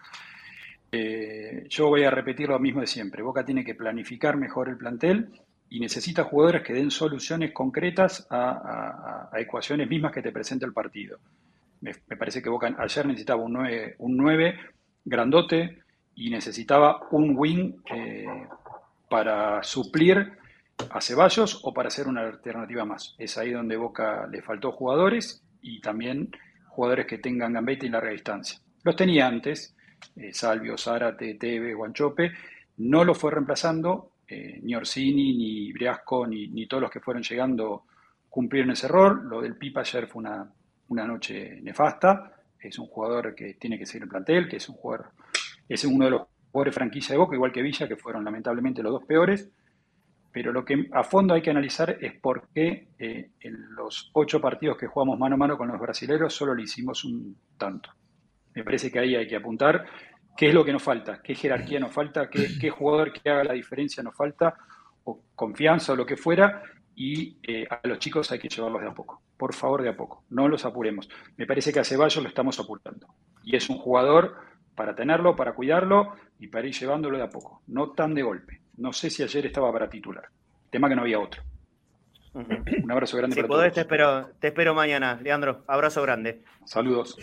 [0.90, 3.22] Eh, yo voy a repetir lo mismo de siempre.
[3.22, 5.28] Boca tiene que planificar mejor el plantel
[5.68, 11.18] y necesita jugadores que den soluciones concretas a ecuaciones mismas que te presenta el partido.
[11.82, 14.58] Me, parece que Boca ayer necesitaba un 9, un 9
[15.04, 15.82] grandote
[16.14, 18.46] y necesitaba un wing eh,
[19.08, 20.32] para suplir
[20.90, 23.14] a Ceballos o para hacer una alternativa más.
[23.18, 26.30] Es ahí donde Boca le faltó jugadores y también
[26.68, 28.58] jugadores que tengan gambeta y larga distancia.
[28.82, 29.74] Los tenía antes,
[30.16, 32.32] eh, Salvio, Zárate, Teve, Guanchope,
[32.78, 37.22] no lo fue reemplazando, eh, ni Orsini, ni Briasco, ni, ni, todos los que fueron
[37.22, 37.84] llegando
[38.28, 39.28] cumplieron ese rol.
[39.28, 40.50] Lo del Pipa ayer fue una,
[40.88, 42.32] una noche nefasta.
[42.58, 45.10] Es un jugador que tiene que seguir el plantel, que es un jugador,
[45.68, 48.92] es uno de los jugadores franquicia de Boca, igual que Villa, que fueron lamentablemente los
[48.92, 49.50] dos peores.
[50.32, 54.40] Pero lo que a fondo hay que analizar es por qué eh, en los ocho
[54.40, 57.90] partidos que jugamos mano a mano con los brasileños solo le hicimos un tanto.
[58.54, 59.84] Me parece que ahí hay que apuntar
[60.36, 63.44] qué es lo que nos falta, qué jerarquía nos falta, qué, qué jugador que haga
[63.44, 64.54] la diferencia nos falta,
[65.04, 66.62] o confianza o lo que fuera,
[66.94, 69.22] y eh, a los chicos hay que llevarlos de a poco.
[69.36, 70.24] Por favor, de a poco.
[70.30, 71.08] No los apuremos.
[71.36, 73.08] Me parece que a Ceballos lo estamos apurando.
[73.42, 74.36] Y es un jugador
[74.74, 77.62] para tenerlo, para cuidarlo y para ir llevándolo de a poco.
[77.66, 78.60] No tan de golpe.
[78.76, 80.24] No sé si ayer estaba para titular.
[80.70, 81.42] Tema que no había otro.
[82.34, 85.64] Un abrazo grande si podés, Te espero, te espero mañana, Leandro.
[85.66, 86.42] Abrazo grande.
[86.64, 87.18] Saludos.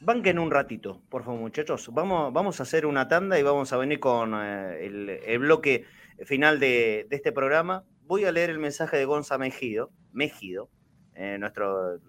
[0.00, 1.88] Banquen un ratito, por favor, muchachos.
[1.92, 4.86] Vamos, vamos a hacer una tanda y vamos a venir con eh,
[5.26, 5.86] el, bloque
[6.24, 10.70] final de, de este programa voy a leer el mensaje de Gonza Mejido, Mejido,
[11.14, 12.00] eh, nuestro,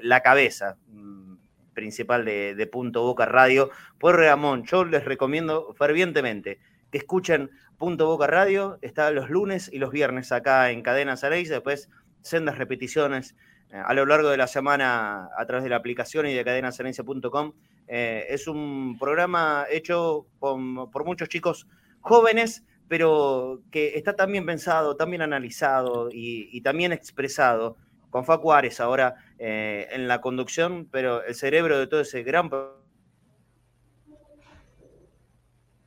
[0.00, 1.34] la cabeza mm,
[1.74, 3.70] principal de, Punto Boca Radio.
[3.98, 6.58] Por Ramón, yo les recomiendo fervientemente
[6.90, 8.78] que escuchen Punto Boca Radio.
[8.80, 11.90] Está los lunes y los viernes acá en Cadena Saréis, después
[12.22, 13.36] sendas repeticiones
[13.70, 17.52] eh, a lo largo de la semana a través de la aplicación y de cadenasarencia.com.
[17.86, 21.66] Eh, es un programa hecho por muchos chicos
[22.00, 27.76] jóvenes pero que está también pensado, también analizado y, también expresado
[28.14, 32.48] con Facu Ares ahora eh, en la conducción, pero el cerebro de todo ese gran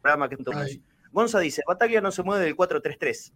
[0.01, 0.77] programa que tomamos.
[1.13, 3.31] Gonza dice, Bataglia no se mueve del 4-3-3.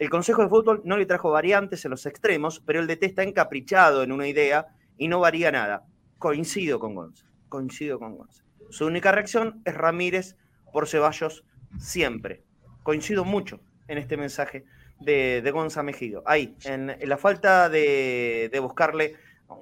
[0.00, 3.22] El Consejo de Fútbol no le trajo variantes en los extremos, pero el DT está
[3.22, 4.66] encaprichado en una idea
[4.98, 5.84] y no varía nada.
[6.18, 8.42] Coincido con Gonza, coincido con Gonza.
[8.70, 10.36] Su única reacción es Ramírez
[10.72, 11.44] por Ceballos
[11.78, 12.42] siempre
[12.82, 14.64] coincido mucho en este mensaje
[15.04, 16.22] de, de Gonza Mejido.
[16.26, 19.16] Ahí, en, la falta de, buscarle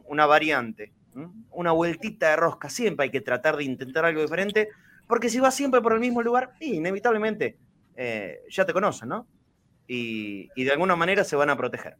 [0.06, 0.92] una variante,
[1.50, 4.68] una vueltita de rosca, siempre hay que tratar de intentar algo diferente,
[5.08, 7.56] porque si vas siempre por el mismo lugar, inevitablemente
[7.96, 9.26] eh, ya te conocen, ¿no?
[9.90, 11.96] y, de alguna manera se van a proteger.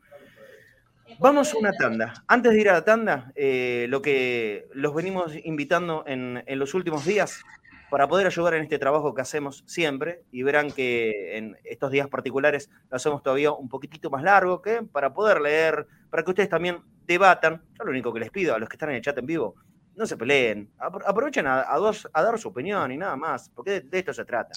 [1.18, 2.14] Vamos a una tanda.
[2.28, 6.72] Antes de ir a la tanda, eh, lo que los venimos invitando en, en, los
[6.74, 7.42] últimos días
[7.90, 12.08] para poder ayudar en este trabajo que hacemos siempre y verán que en estos días
[12.08, 16.48] particulares lo hacemos todavía un poquitito más largo, que para poder leer, para que ustedes
[16.48, 17.62] también debatan.
[17.76, 19.56] Yo lo único que les pido a los que están en el chat en vivo,
[19.96, 24.14] no se peleen, aprovechen a, a, dar su opinión y nada más, porque de, esto
[24.14, 24.52] se trata.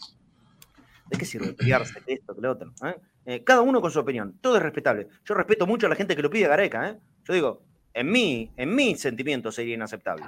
[1.08, 2.72] ¿De qué sirve pelearse de esto, que lo otro?
[2.86, 2.96] ¿eh?
[3.26, 5.08] Eh, cada uno con su opinión, todo es respetable.
[5.26, 7.00] Yo respeto mucho a la gente que lo pide Gareca, ¿eh?
[7.26, 10.26] Yo digo, en mí, en mi sentimiento sería inaceptable.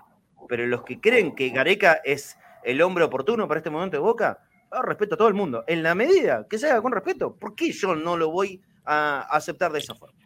[0.48, 4.40] Pero los que creen que Gareca es el hombre oportuno para este momento de Boca,
[4.84, 5.64] respeto a todo el mundo.
[5.68, 9.22] En la medida que se haga con respeto, ¿por qué yo no lo voy a
[9.22, 10.20] aceptar de esa forma?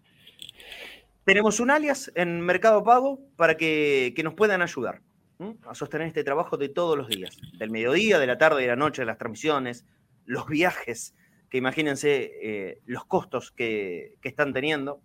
[1.23, 5.01] Tenemos un alias en Mercado Pago para que, nos puedan ayudar
[5.67, 8.75] a sostener este trabajo de todos los días, del mediodía, de la tarde, de la
[8.75, 9.85] noche, de las transmisiones,
[10.25, 11.15] los viajes,
[11.49, 15.01] que imagínense eh, los costos que, están teniendo.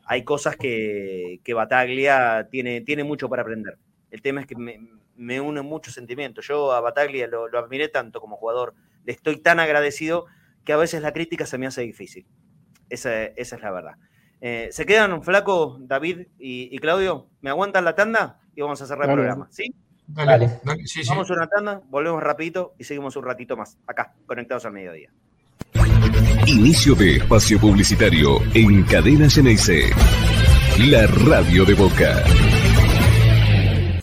[0.06, 3.78] hay cosas que, que Bataglia tiene, tiene mucho para aprender.
[4.10, 4.78] El tema es que me,
[5.18, 6.40] me une mucho sentimiento.
[6.40, 8.74] Yo a Bataglia lo, admiré tanto como jugador,
[9.04, 10.26] le estoy tan agradecido
[10.64, 12.26] que a veces la crítica se me hace difícil.
[12.88, 13.94] Esa, es la verdad.
[14.40, 17.28] Eh, ¿Se quedan un flaco, David y, Claudio?
[17.40, 18.40] ¿Me aguantan la tanda?
[18.54, 19.48] Y vamos a cerrar el programa.
[19.50, 19.74] ¿Sí?
[20.06, 20.60] Dale,
[21.08, 25.12] Vamos a una tanda, volvemos rapidito y seguimos un ratito más acá, conectados al mediodía.
[26.46, 29.90] Inicio de espacio publicitario en Cadena Geneise.
[30.78, 32.24] La radio de Boca.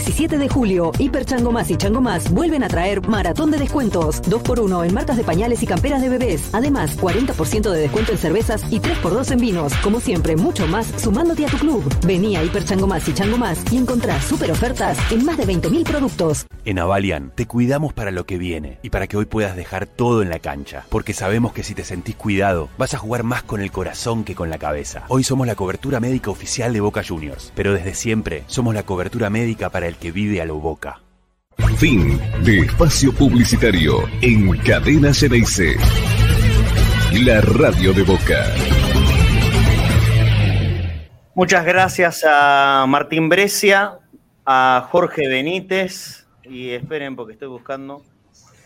[0.00, 4.22] 17 de julio, Hiper Chango Más y Chango Más vuelven a traer maratón de descuentos.
[4.22, 6.48] 2x1 en marcas de pañales y camperas de bebés.
[6.54, 9.74] Además, 40% de descuento en cervezas y 3x2 en vinos.
[9.82, 11.84] Como siempre, mucho más sumándote a tu club.
[12.06, 15.46] Vení a Hiper Chango Más y Chango Más y encontrá super ofertas en más de
[15.46, 16.46] 20.000 productos.
[16.64, 20.22] En Avalian te cuidamos para lo que viene y para que hoy puedas dejar todo
[20.22, 20.86] en la cancha.
[20.88, 24.34] Porque sabemos que si te sentís cuidado, vas a jugar más con el corazón que
[24.34, 25.04] con la cabeza.
[25.08, 29.28] Hoy somos la cobertura médica oficial de Boca Juniors, pero desde siempre somos la cobertura
[29.28, 31.00] médica para el que vive a lo boca.
[31.76, 35.76] Fin de espacio publicitario en Cadena CDC.
[37.24, 38.44] La radio de Boca.
[41.34, 43.98] Muchas gracias a Martín Brescia,
[44.46, 48.04] a Jorge Benítez y esperen porque estoy buscando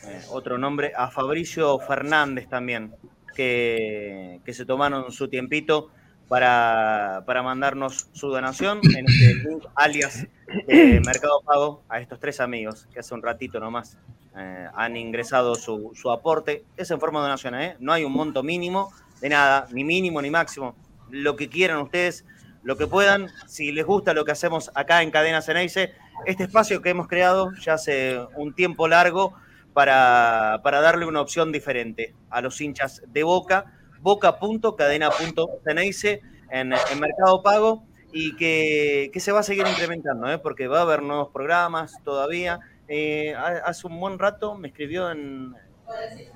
[0.07, 2.95] eh, otro nombre, a Fabricio Fernández también,
[3.35, 5.89] que, que se tomaron su tiempito
[6.29, 10.27] para, para mandarnos su donación en este link alias
[10.69, 13.99] Mercado Pago a estos tres amigos que hace un ratito nomás
[14.37, 16.65] eh, han ingresado su, su, aporte.
[16.77, 17.77] Es en forma de donación, ¿eh?
[17.79, 20.75] no hay un monto mínimo de nada, ni mínimo ni máximo.
[21.11, 22.25] Lo que quieran ustedes,
[22.65, 23.29] lo que puedan.
[23.47, 25.95] Si les gusta lo que hacemos acá en Cadena Ceneice,
[26.27, 29.35] este espacio que hemos creado ya hace un tiempo largo
[29.73, 33.67] para, para darle una opción diferente a los hinchas de Boca
[34.05, 36.21] boca.cadena.ceneice
[36.51, 40.39] en, en Mercado Pago y que, se va a seguir incrementando, ¿eh?
[40.39, 42.61] porque va a haber nuevos programas todavía.
[42.87, 45.55] Eh, hace un buen rato me escribió en,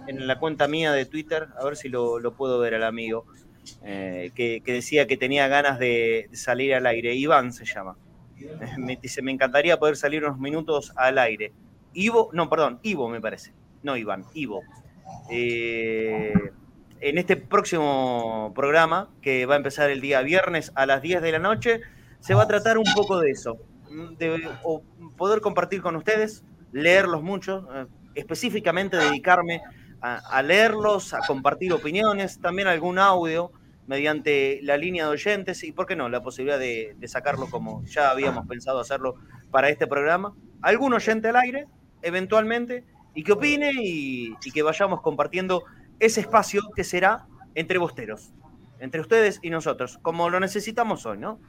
[0.09, 3.27] en, la cuenta mía de Twitter, a ver si lo, puedo ver al amigo,
[3.85, 7.15] eh, que, decía que tenía ganas de, salir al aire.
[7.15, 7.97] Iván se llama.
[9.03, 11.53] Dice, me encantaría poder salir unos minutos al aire.
[11.93, 13.53] Ivo, no, perdón, Ivo me parece.
[13.85, 14.63] No Iván, Ivo.
[15.31, 16.33] Eh,
[17.01, 21.33] en este próximo programa, que va a empezar el día viernes a las 10 de
[21.33, 21.81] la noche,
[22.21, 23.59] se va a tratar un poco de eso,
[24.19, 24.49] de
[25.17, 29.63] poder compartir con ustedes, leerlos mucho, eh, específicamente dedicarme
[30.01, 33.51] a, leerlos, a compartir opiniones, también algún audio
[33.89, 38.11] mediante la línea de oyentes y, ¿por qué no?, la posibilidad de, sacarlo como ya
[38.11, 39.17] habíamos pensado hacerlo
[39.51, 40.35] para este programa.
[40.63, 41.67] Algún oyente al aire,
[42.03, 42.85] eventualmente,
[43.15, 45.65] y que opine y que vayamos compartiendo
[46.01, 48.33] ese espacio que será entre bosteros,
[48.81, 51.41] entre ustedes y nosotros, como lo necesitamos hoy, ¿no?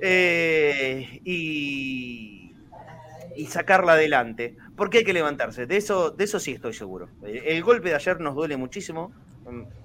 [0.00, 2.54] Eh, y,
[3.48, 4.56] sacarla adelante.
[4.76, 7.08] Porque hay que levantarse, de eso, de eso sí estoy seguro.
[7.22, 9.12] El, golpe de ayer nos duele muchísimo,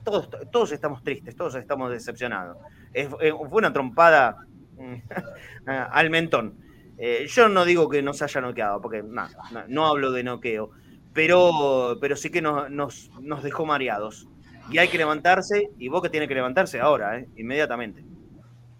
[0.03, 2.57] todos, todos estamos tristes, todos estamos decepcionados.
[2.93, 4.45] fue una trompada
[5.65, 6.55] al mentón.
[6.97, 10.71] Eh, yo no digo que nos haya noqueado, porque no hablo de noqueo
[11.17, 14.27] pero, pero sí que nos, nos, dejó mareados.
[14.69, 17.27] Y hay que levantarse, y Boca tiene que levantarse ahora, ¿eh?
[17.35, 18.05] inmediatamente.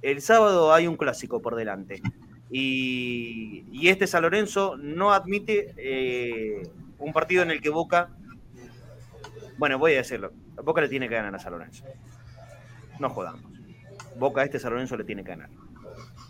[0.04, 2.00] El sábado hay un clásico por delante.
[2.52, 6.62] Y, y este San Lorenzo no admite eh,
[7.00, 8.12] un partido en el que Boca.
[9.58, 10.32] Bueno, voy a decirlo.
[10.64, 11.86] Boca le tiene que ganar a San Lorenzo.
[13.00, 13.52] No jodamos.
[14.20, 15.50] Boca a este San Lorenzo le tiene que ganar.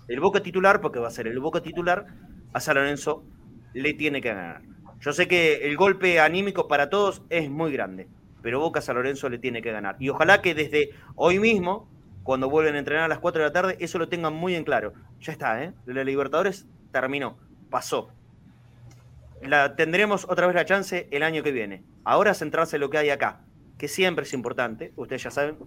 [0.07, 2.05] El Boca titular, porque va a ser el Boca titular,
[2.53, 3.25] a San Lorenzo
[3.73, 4.61] le tiene que ganar.
[4.99, 8.07] Yo sé que el golpe anímico para todos es muy grande,
[8.41, 9.95] pero Boca San Lorenzo le tiene que ganar.
[9.99, 11.89] Y ojalá que desde hoy mismo,
[12.23, 14.63] cuando vuelven a entrenar a las 4 de la tarde, eso lo tengan muy en
[14.63, 14.93] claro.
[15.21, 15.73] Ya está, ¿eh?
[15.85, 17.37] La Libertadores terminó,
[17.69, 18.11] pasó.
[19.41, 21.83] La, tendremos otra vez la chance el año que viene.
[22.03, 23.41] Ahora centrarse en lo que hay acá,
[23.77, 24.93] que siempre es importante.
[24.95, 25.57] Ustedes ya saben,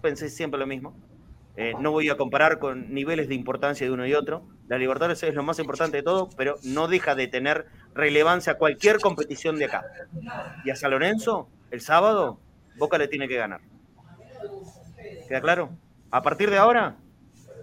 [0.00, 0.96] pensé siempre lo mismo.
[1.56, 4.42] Eh, no voy a comparar con niveles de importancia de uno y otro.
[4.68, 8.58] La Libertadores es lo más importante de todo, pero no deja de tener relevancia a
[8.58, 9.84] cualquier competición de acá.
[10.64, 12.38] Y a San Lorenzo, el sábado,
[12.76, 13.60] Boca le tiene que ganar.
[15.28, 15.70] ¿Queda claro?
[16.10, 16.96] A partir de ahora,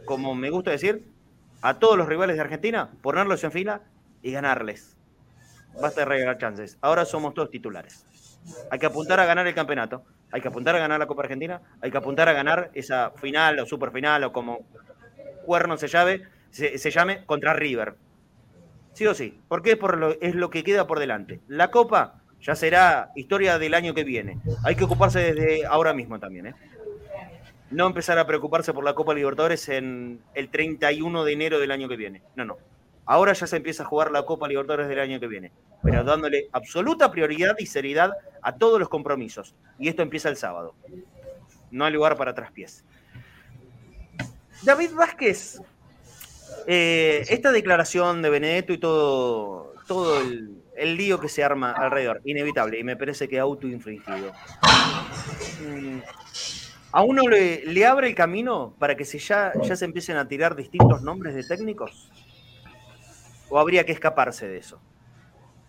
[0.06, 1.06] como me gusta decir,
[1.62, 3.82] a todos los rivales de Argentina, ponerlos en fila
[4.22, 4.96] y ganarles.
[5.82, 6.78] Basta de regalar chances.
[6.82, 8.06] Ahora somos todos titulares.
[8.72, 10.04] Hay que apuntar a ganar el campeonato.
[10.32, 13.60] Hay que apuntar a ganar la Copa Argentina, hay que apuntar a ganar esa final
[13.60, 14.60] o superfinal o como
[15.46, 17.96] cuerno se llame, se, llame contra River.
[19.00, 21.40] Sí o sí, porque es, por lo, es lo que queda por delante.
[21.48, 24.40] La Copa ya será historia del año que viene.
[24.66, 26.48] Hay que ocuparse desde ahora mismo también.
[26.48, 26.56] ¿eh?
[27.72, 31.88] No empezar a preocuparse por la Copa Libertadores en el 31 de enero del año
[31.88, 32.24] que viene.
[32.36, 32.58] No, no.
[33.06, 36.50] Ahora ya se empieza a jugar la Copa Libertadores del año que viene, pero dándole
[36.52, 38.12] absoluta prioridad y seriedad
[38.42, 39.56] a todos los compromisos.
[39.78, 40.76] Y esto empieza el sábado.
[41.72, 42.84] No hay lugar para traspiés.
[44.64, 45.62] David Vázquez,
[46.68, 50.56] eh, esta declaración de Benedetto y todo, todo el,
[50.98, 54.32] lío que se arma alrededor, inevitable, y me parece que autoinfringido.
[55.62, 56.00] Mm,
[56.92, 60.28] ¿A uno le, le, abre el camino para que se ya, ya se empiecen a
[60.28, 62.10] tirar distintos nombres de técnicos?
[63.50, 64.80] o habría que escaparse de eso?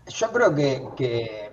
[0.07, 0.55] Yo creo
[0.95, 1.51] que,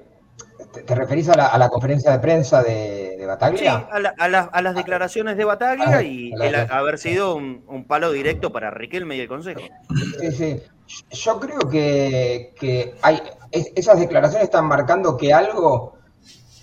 [0.86, 3.88] te, referís a la, conferencia de prensa de, Bataglia.
[3.90, 9.16] Sí, a, las declaraciones de Bataglia y el haber sido un, palo directo para Riquelme
[9.16, 9.62] y el Consejo.
[10.20, 10.62] Sí, sí.
[11.12, 15.98] Yo creo que, hay, esas declaraciones están marcando que algo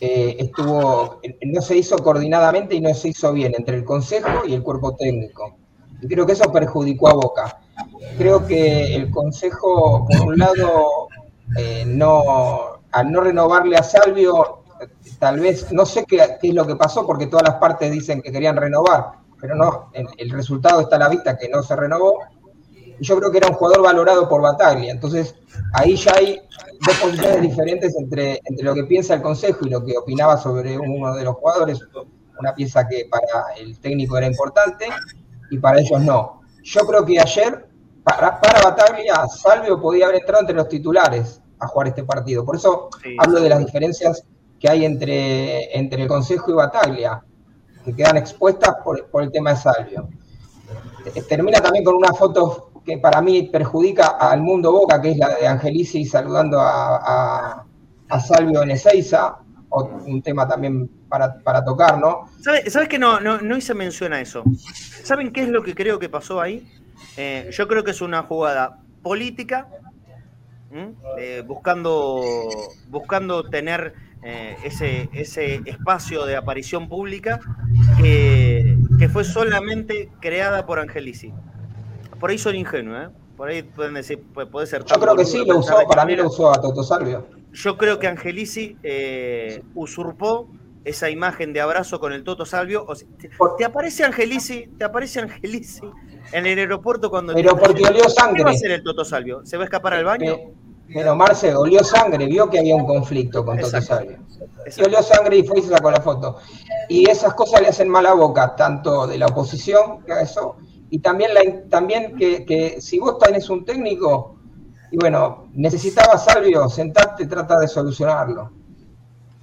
[0.01, 4.55] eh, estuvo, no se hizo coordinadamente y no se hizo bien entre el Consejo y
[4.55, 5.57] el cuerpo técnico.
[6.01, 7.61] Y creo que eso perjudicó a Boca.
[8.19, 11.09] Creo que el Consejo, por un lado,
[11.57, 14.62] eh, no, al no renovarle a Salvio,
[15.19, 18.31] tal vez, no sé qué, es lo que pasó, porque todas las partes dicen que
[18.31, 22.21] querían renovar, pero no, el, resultado está a la vista que no se renovó.
[22.73, 24.93] Y yo creo que era un jugador valorado por Bataglia.
[24.93, 25.35] Entonces,
[25.73, 26.41] ahí ya hay
[26.87, 30.79] dos posiciones diferentes entre, entre lo que piensa el Consejo y lo que opinaba sobre
[30.79, 31.81] uno de los jugadores,
[32.39, 34.87] una pieza que para el técnico era importante
[35.51, 36.43] y para ellos no.
[36.62, 37.66] Yo creo que ayer,
[38.05, 42.45] para, para Bataglia, Salvio podía haber entrado entre los titulares a jugar este partido.
[42.45, 42.89] Por eso
[43.19, 44.24] hablo de las diferencias
[44.59, 47.23] que hay entre, entre el Consejo y Bataglia,
[47.85, 50.09] que quedan expuestas por, el tema de Salvio.
[51.28, 55.35] Termina también con una foto que para mí perjudica al mundo Boca, que es la
[55.35, 57.65] de Angelici saludando a,
[58.27, 59.39] Salvio en Ezeiza,
[59.70, 62.28] un tema también para, tocar, ¿no?
[62.41, 64.45] ¿Sabes, que no, no, no hice mención a eso?
[65.03, 66.66] ¿Saben qué es lo que creo que pasó ahí?
[67.16, 69.69] Eh, yo creo que es una jugada política,
[71.19, 72.21] eh, buscando,
[72.89, 77.41] buscando tener eh, ese, ese espacio de aparición pública
[77.99, 81.33] que, que fue solamente creada por Angelici
[82.25, 83.09] por ahí son ingenuos, ¿eh?
[83.37, 84.19] Por ahí pueden decir,
[84.51, 84.83] puede, ser.
[84.83, 87.27] Yo creo que sí, lo usó, para mí lo usó a Toto Salvio.
[87.53, 90.49] Yo creo que Angelici eh, usurpó
[90.87, 92.87] esa imagen de abrazo con el Toto Salvio.
[93.59, 94.71] ¿Te aparece Angelici?
[94.79, 95.83] ¿Te aparece Angelici
[96.33, 97.35] en el aeropuerto cuando...
[97.35, 98.39] Pero porque olió sangre.
[98.39, 99.45] ¿Qué va a hacer el Toto Salvio?
[99.45, 100.35] ¿Se va a escapar al baño?
[100.95, 104.19] Pero Marce olió sangre, vio que había un conflicto con Toto Salvio.
[104.65, 106.39] Y olió sangre y fue y se sacó la foto.
[106.89, 110.57] Y esas cosas le hacen mal a boca, tanto de la oposición, que eso,
[110.91, 114.37] y también, la, también que, si vos tenés un técnico,
[114.93, 118.53] y bueno, necesitaba Salvio, sentarte, trata de solucionarlo.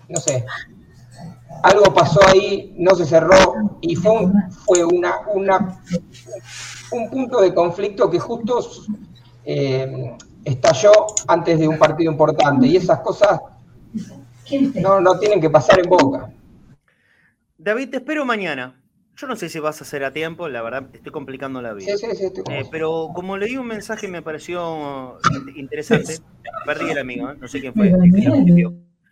[0.07, 0.45] No sé.
[1.64, 4.14] Algo pasó ahí, no se cerró y fue,
[4.65, 5.84] fue una, una,
[6.94, 8.65] un punto de conflicto que justo
[9.44, 10.15] eh,
[10.45, 10.91] estalló
[11.27, 13.41] antes de un partido importante y esas cosas
[14.76, 16.31] no, no tienen que pasar en boca.
[17.57, 18.77] David, te espero mañana.
[19.15, 21.95] Yo no sé si vas a hacer a tiempo, la verdad, estoy complicando la vida.
[21.95, 25.19] Sí, sí, sí, eh, pero como leí un mensaje me pareció
[25.55, 26.18] interesante,
[26.65, 27.35] perdí el amigo, ¿eh?
[27.39, 27.93] no sé quién fue.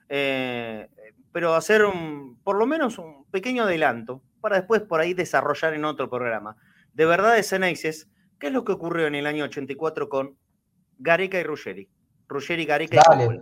[0.07, 0.87] Eh,
[1.31, 5.85] pero hacer un, por lo menos un pequeño adelanto para después por ahí desarrollar en
[5.85, 6.55] otro programa.
[6.93, 8.07] De verdad, de Ceneices,
[8.39, 10.37] ¿qué es lo que ocurrió en el año 84 con
[10.99, 11.89] Gareca y Ruggeri?
[12.27, 13.39] Ruggeri, Gareca y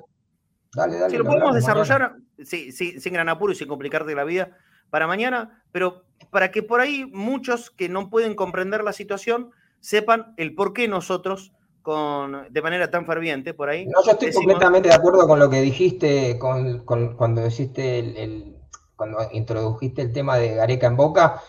[0.74, 4.24] Dale, dale, Si lo podemos desarrollar, sí, sí, sin gran apuro y sin complicarte la
[4.24, 4.58] vida,
[4.90, 10.34] para mañana, pero para que por ahí muchos que no pueden comprender la situación sepan
[10.38, 13.86] el por qué nosotros, con, de manera tan ferviente, por ahí.
[13.86, 18.58] No, yo estoy completamente de acuerdo con lo que dijiste con, cuando hiciste el,
[18.96, 21.42] cuando introdujiste el tema de Gareca en Boca.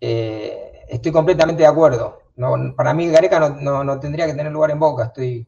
[0.00, 2.20] Eh, estoy completamente de acuerdo.
[2.36, 5.46] No, para mí Gareca no, no, tendría que tener lugar en Boca, estoy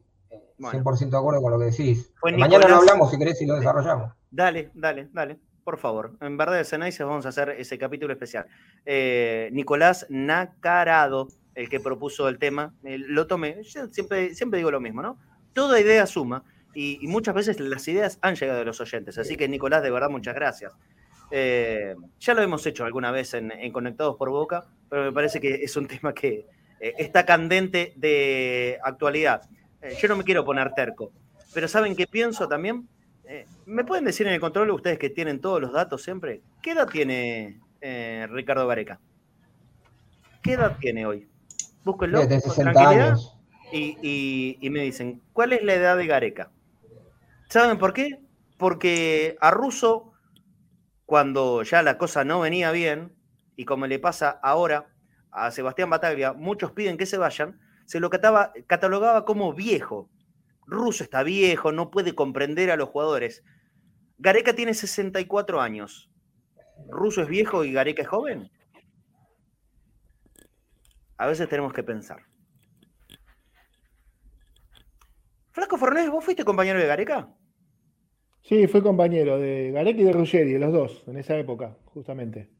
[0.59, 2.11] 100% eh, de acuerdo con lo que decís.
[2.23, 4.11] Mañana no hablamos si querés y lo desarrollamos.
[4.31, 6.13] Dale, dale, dale por favor.
[6.21, 8.45] En verdad de Ceneices vamos a hacer ese capítulo especial.
[8.85, 13.63] Eh, Nicolás Nacarado, el que propuso el tema, eh, lo tomé.
[13.63, 15.17] Yo siempre, siempre digo lo mismo, ¿no?
[15.53, 16.43] Toda idea suma
[16.75, 19.17] y, muchas veces las ideas han llegado de los oyentes.
[19.17, 20.71] Así que, Nicolás, de verdad, muchas gracias.
[21.31, 25.55] Eh, ya lo hemos hecho alguna vez en, Conectados por Boca, pero me parece que
[25.63, 26.45] es un tema que
[26.79, 29.49] está candente de actualidad.
[29.93, 31.11] Yo no me quiero poner terco,
[31.53, 32.87] pero ¿saben qué pienso también?
[33.27, 36.41] Eh, ¿Me pueden decir en el control ustedes que tienen todos los datos siempre?
[36.61, 38.99] ¿Qué edad tiene eh, Ricardo Gareca?
[40.41, 41.27] ¿Qué edad tiene hoy?
[41.83, 43.17] Búsquenlo con tranquilidad
[43.71, 46.51] y, y, me dicen, ¿cuál es la edad de Gareca?
[47.49, 48.19] ¿Saben por qué?
[48.57, 50.13] Porque a Russo,
[51.05, 53.11] cuando ya la cosa no venía bien,
[53.55, 54.87] y como le pasa ahora
[55.31, 60.09] a Sebastián Bataglia, muchos piden que se vayan, se lo catalogaba como viejo,
[60.65, 63.43] Russo está viejo, no puede comprender a los jugadores.
[64.17, 66.09] Gareca tiene 64 años.
[66.89, 68.49] ¿Russo es viejo y Gareca es joven?
[71.17, 72.23] A veces tenemos que pensar.
[75.51, 77.29] Flaco Fornés, ¿vos fuiste compañero de Gareca?
[78.41, 82.51] Sí, fui compañero de Gareca y de Ruggeri, los dos, en esa época, justamente.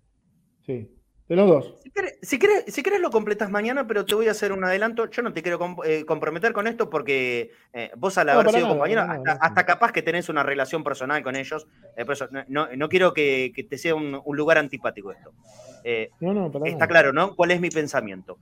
[0.66, 0.95] Sí.
[1.28, 1.74] De los dos.
[2.22, 5.10] Si querés, si, lo completas mañana, pero te voy a hacer un adelanto.
[5.10, 9.06] Yo no te quiero eh, comprometer con esto porque eh, vos al haber sido compañero,
[9.40, 11.68] hasta, capaz que tenés una relación personal con ellos.
[11.98, 12.06] Eh,
[12.48, 15.34] no, quiero que, te sea un, lugar antipático esto.
[15.84, 17.36] está claro, ¿no?
[17.36, 18.38] ¿Cuál es mi pensamiento?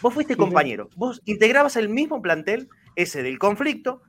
[0.00, 4.02] Vos fuiste compañero, vos integrabas el mismo plantel, ese del conflicto,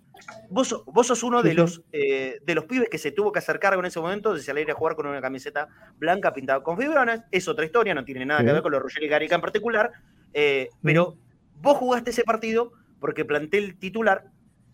[0.50, 3.76] Vos, vos sos uno de, los, eh, de los pibes que se tuvo que acercar
[3.76, 5.68] con ese momento de salir a jugar con una camiseta
[5.98, 7.22] blanca pintada con fibrones.
[7.32, 9.92] Es otra historia, no tiene nada que ver con los Roger y Garica en particular.
[10.34, 11.18] Eh, pero
[11.62, 14.26] vos jugaste ese partido porque el plantel titular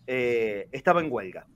[0.06, 1.46] eh, estaba en huelga.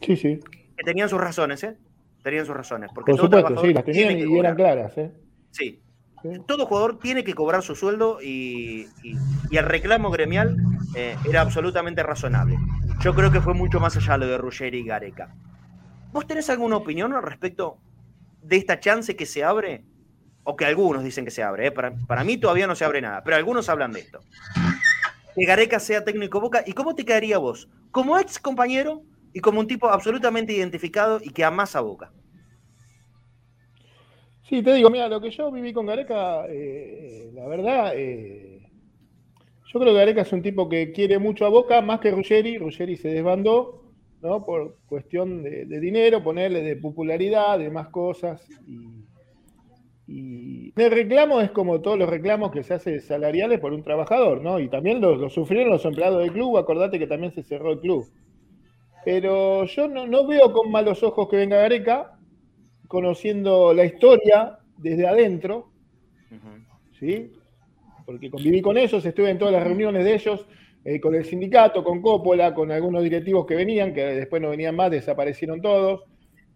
[0.00, 0.40] Sí, sí.
[0.76, 1.76] Que tenían sus razones, ¿eh?
[2.22, 2.90] Tenían sus razones.
[2.94, 5.12] Porque Por supuesto, sí, las tenían y eran claras, ¿eh?
[5.50, 5.80] Sí,
[6.46, 8.86] todo jugador tiene que cobrar su sueldo y,
[9.50, 10.56] el reclamo gremial
[10.94, 12.56] eh, era absolutamente razonable.
[13.00, 15.32] Yo creo que fue mucho más allá lo de Ruggeri y Gareca.
[16.12, 17.78] ¿Vos tenés alguna opinión al respecto
[18.42, 19.84] de esta chance que se abre?
[20.42, 21.68] O que algunos dicen que se abre.
[21.68, 21.70] Eh?
[21.70, 24.20] Para, para, mí todavía no se abre nada, pero algunos hablan de esto.
[25.36, 26.64] Que Gareca sea técnico Boca.
[26.66, 27.68] ¿Y cómo te quedaría vos?
[27.92, 29.02] Como ex compañero
[29.32, 32.10] y como un tipo absolutamente identificado y que amasa Boca.
[34.48, 38.57] Sí, te digo, mira, lo que yo viví con Gareca, eh, la verdad, eh,
[39.70, 42.56] yo creo que Gareca es un tipo que quiere mucho a Boca, más que Ruggeri.
[42.56, 43.84] Ruggeri se desbandó,
[44.22, 44.44] ¿no?
[44.46, 48.48] Por cuestión de, dinero, ponerle de popularidad, de más cosas.
[50.06, 54.40] Y, el reclamo es como todos los reclamos que se hacen salariales por un trabajador,
[54.40, 54.58] ¿no?
[54.58, 58.06] Y también lo, sufrieron los empleados del club, acordate que también se cerró el club.
[59.04, 62.18] Pero yo no, no veo con malos ojos que venga Gareca,
[62.86, 65.72] conociendo la historia desde adentro,
[66.98, 67.32] ¿sí?
[68.08, 70.46] Porque conviví con ellos, estuve en todas las reuniones de ellos,
[70.82, 74.74] eh, con el sindicato, con Coppola, con algunos directivos que venían, que después no venían
[74.74, 76.04] más, desaparecieron todos,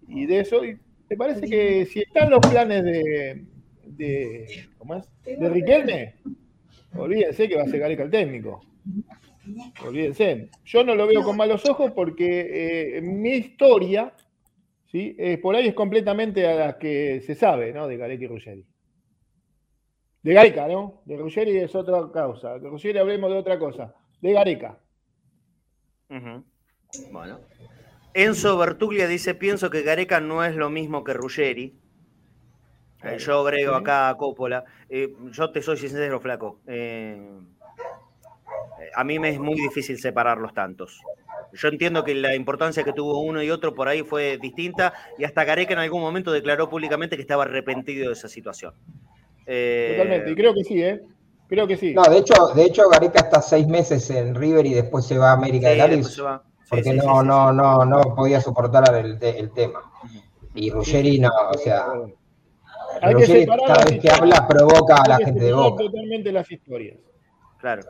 [0.08, 0.78] y de eso, y
[1.10, 3.44] me parece que si están los planes de,
[3.84, 4.46] de
[4.78, 5.06] ¿cómo es?
[5.26, 6.14] De Riquelme,
[6.96, 8.62] olvídense que va a ser Gareca el técnico.
[9.86, 10.48] Olvídense.
[10.64, 14.14] Yo no lo veo con malos ojos porque eh, mi historia
[14.86, 15.14] ¿sí?
[15.18, 17.86] Eh, por ahí es completamente a las que se sabe, ¿no?
[17.86, 18.64] De Gareca y Ruggeri.
[20.22, 21.02] De Gareca, ¿no?
[21.04, 22.58] De Ruggeri es otra causa.
[22.58, 23.94] De Ruggeri hablemos de otra cosa.
[24.20, 24.78] De Gareca.
[27.10, 27.40] Bueno.
[28.14, 31.74] Enzo Bertuglia dice, pienso que Gareca no es lo mismo que Ruggeri.
[33.02, 34.64] Eh, yo agrego acá a Coppola.
[34.88, 36.60] Eh, yo te soy sincero, flaco.
[38.94, 41.00] a mí me es muy difícil separar los tantos.
[41.52, 45.24] Yo entiendo que la importancia que tuvo uno y otro por ahí fue distinta y
[45.24, 48.74] hasta Gareca en algún momento declaró públicamente que estaba arrepentido de esa situación.
[49.46, 51.00] Eh, Totalmente, y creo que sí, ¿eh?
[51.48, 51.92] Creo que sí.
[51.92, 55.30] No, de hecho, de hecho Gareca está seis meses en River y después se va
[55.30, 56.02] a América de Cali.
[56.70, 59.82] porque no, no, no, no podía soportar el, tema.
[60.54, 61.86] Y Ruggeri no, o sea.
[63.02, 65.84] Ruggeri cada vez que habla provoca a la gente de Boca.
[65.84, 66.96] Totalmente las historias.
[67.62, 67.82] Claro.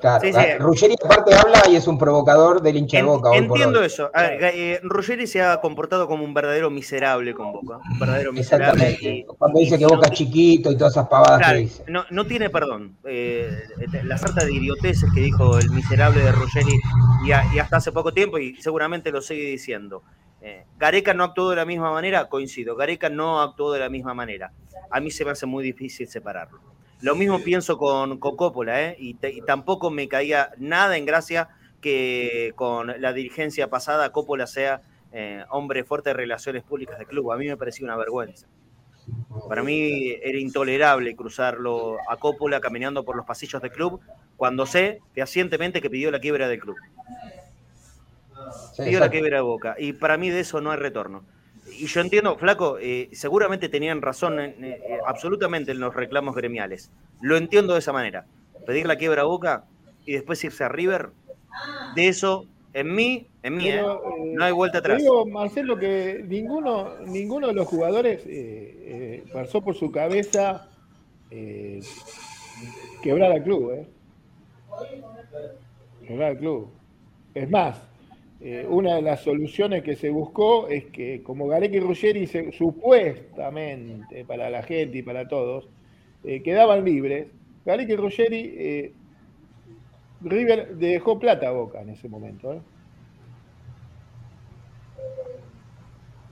[0.59, 3.31] Ruggeri aparte habla y es un provocador del hincha de Boca.
[3.35, 4.11] entiendo eso.
[4.12, 7.78] A ver, eh, Ruggeri se ha comportado como un verdadero miserable con Boca.
[7.90, 9.24] Un verdadero miserable.
[9.39, 11.85] Cuando dice que Boca es chiquito y todas esas pavadas que dice.
[11.89, 12.99] No, no tiene perdón.
[13.05, 13.51] Eh,
[14.05, 16.78] la sarta de idioteces que dijo el miserable de Ruggeri
[17.24, 20.03] y, hasta hace poco tiempo y seguramente lo sigue diciendo.
[20.43, 22.77] Eh, Gareca no actuó de la misma manera, coincido.
[22.77, 24.53] Gareca no actuó de la misma manera.
[24.90, 26.72] A mí se me hace muy difícil separarlo.
[27.02, 28.96] Lo mismo pienso con, Coppola, ¿eh?
[28.98, 29.14] y,
[29.44, 31.48] tampoco me caía nada en gracia
[31.80, 37.32] que con la dirigencia pasada Coppola sea eh, hombre fuerte de relaciones públicas del club.
[37.32, 38.46] A mí me parecía una vergüenza.
[39.48, 44.00] Para mí era intolerable cruzarlo a Coppola caminando por los pasillos del club
[44.36, 46.76] cuando sé fehacientemente que pidió la quiebra del club.
[48.78, 49.74] pidió la quiebra de boca.
[49.76, 51.24] Y para mí de eso no hay retorno
[51.66, 56.90] y yo entiendo, Flaco, eh, seguramente tenían razón eh, absolutamente en los reclamos gremiales.
[57.20, 58.26] Lo entiendo de esa manera.
[58.66, 59.64] Pedir la quiebra a boca
[60.05, 61.10] y después irse a River,
[61.94, 64.98] de eso, en mí, en mí, eh, no hay vuelta atrás.
[64.98, 68.22] Digo, Marcelo, que ninguno, ninguno de los jugadores
[69.32, 70.68] pasó por su cabeza
[73.02, 73.86] quebrar al club.
[76.06, 76.70] Quebrar al club.
[77.34, 77.80] Es más,
[78.44, 84.24] eh, una de las soluciones que se buscó es que como Gareca y Ruggeri supuestamente
[84.24, 85.69] para la gente y para todos
[86.24, 87.28] eh, quedaban libres,
[87.64, 88.93] Gareca y Ruggeri eh,
[90.23, 92.60] River dejó plata a Boca en ese momento.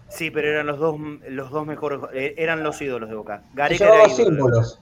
[0.09, 3.45] Sí, pero eran los dos los dos mejores eran los ídolos de Boca.
[3.55, 4.81] Gareca era símbolos.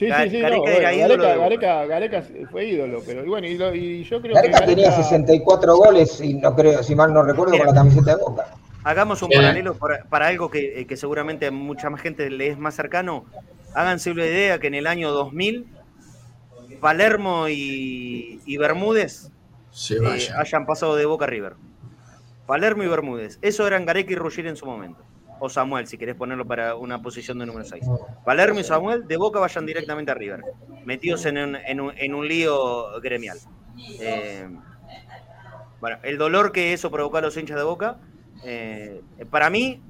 [0.00, 4.66] Sí, sí, sí, Gareca, Gareca, fue ídolo, pero bueno, y, yo creo Gareca que Gareca
[4.66, 8.46] tenía 64 goles, y no creo, si mal no recuerdo, con la camiseta de Boca.
[8.82, 12.74] Hagamos un paralelo para, algo que, que, seguramente a mucha más gente le es más
[12.74, 13.26] cercano.
[13.74, 15.66] háganse una idea que en el año 2000
[16.80, 19.30] Palermo y, Bermúdez
[19.90, 21.56] eh, hayan pasado de Boca a River.
[22.46, 23.38] Palermo y Bermúdez.
[23.42, 25.04] Eso eran Gareca y Ruggier en su momento.
[25.40, 27.84] O Samuel, si querés ponerlo para una posición de número 6.
[28.24, 30.42] Palermo y Samuel de Boca vayan directamente a River,
[30.84, 33.38] metidos en un, lío gremial.
[33.98, 34.48] Eh,
[35.80, 37.96] bueno, el dolor que eso provocó a los hinchas de Boca,
[38.44, 39.82] eh, para mí,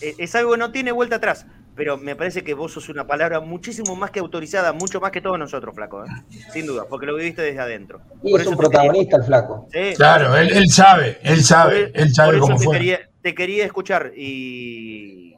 [0.00, 1.44] es algo que no tiene vuelta atrás
[1.78, 5.20] pero me parece que vos sos una palabra muchísimo más que autorizada, mucho más que
[5.20, 6.08] todos nosotros, Flaco, ¿eh?
[6.52, 8.00] sin duda, porque lo viviste desde adentro.
[8.24, 9.68] Y es un protagonista el Flaco.
[9.94, 12.78] claro, él, sabe, él sabe, él sabe cómo fue.
[12.78, 15.36] Quería, te quería escuchar y,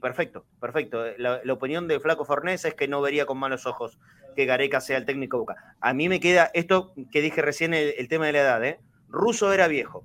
[0.00, 1.04] perfecto, perfecto.
[1.18, 3.98] La, opinión de Flaco Fornés es que no vería con malos ojos
[4.34, 5.76] que Gareca sea el técnico Boca.
[5.82, 8.80] A mí me queda esto que dije recién, el, tema de la edad, ¿eh?
[9.08, 10.02] Russo era viejo.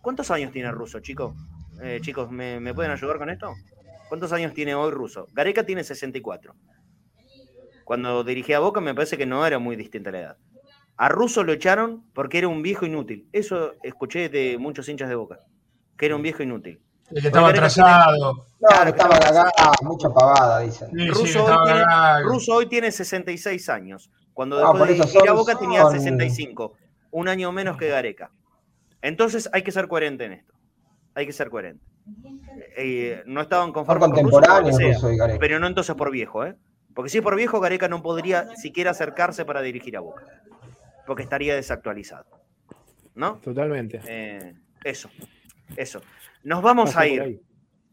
[0.00, 1.36] ¿Cuántos años tiene Russo, chico?
[1.82, 3.52] Eh, chicos, ¿me pueden ayudar con esto?
[4.08, 5.28] ¿Cuántos años tiene hoy Russo?
[5.34, 6.54] Gareca tiene 64.
[7.84, 10.38] Cuando dirigía a Boca me parece que no era muy distinta la edad.
[10.96, 13.28] A Russo lo echaron porque era un viejo inútil.
[13.32, 15.40] Eso escuché de muchos hinchas de Boca,
[15.96, 16.80] que era un viejo inútil.
[17.10, 18.46] que estaba atrasado.
[18.58, 19.50] Claro, estaba cagado,
[19.82, 20.90] mucha pavada, dicen.
[21.08, 24.10] Russo, hoy tiene, 66 años.
[24.32, 26.74] Cuando dejó de dirigir a Boca tenía 65.
[27.10, 28.30] Un año menos que Gareca.
[29.02, 30.54] Entonces hay que ser coherente en esto.
[31.14, 31.84] Hay que ser coherente.
[32.76, 34.42] Eh, no estaban conformes con
[35.38, 36.56] pero no entonces por viejo, ¿eh?
[36.94, 40.24] Porque si es por viejo, Gareca no podría siquiera acercarse para dirigir a Boca,
[41.06, 42.26] porque estaría desactualizado,
[43.14, 43.36] ¿no?
[43.36, 44.00] Totalmente.
[44.06, 44.54] Eh,
[44.84, 45.08] eso,
[45.76, 46.00] eso.
[46.42, 47.40] Nos vamos a ir.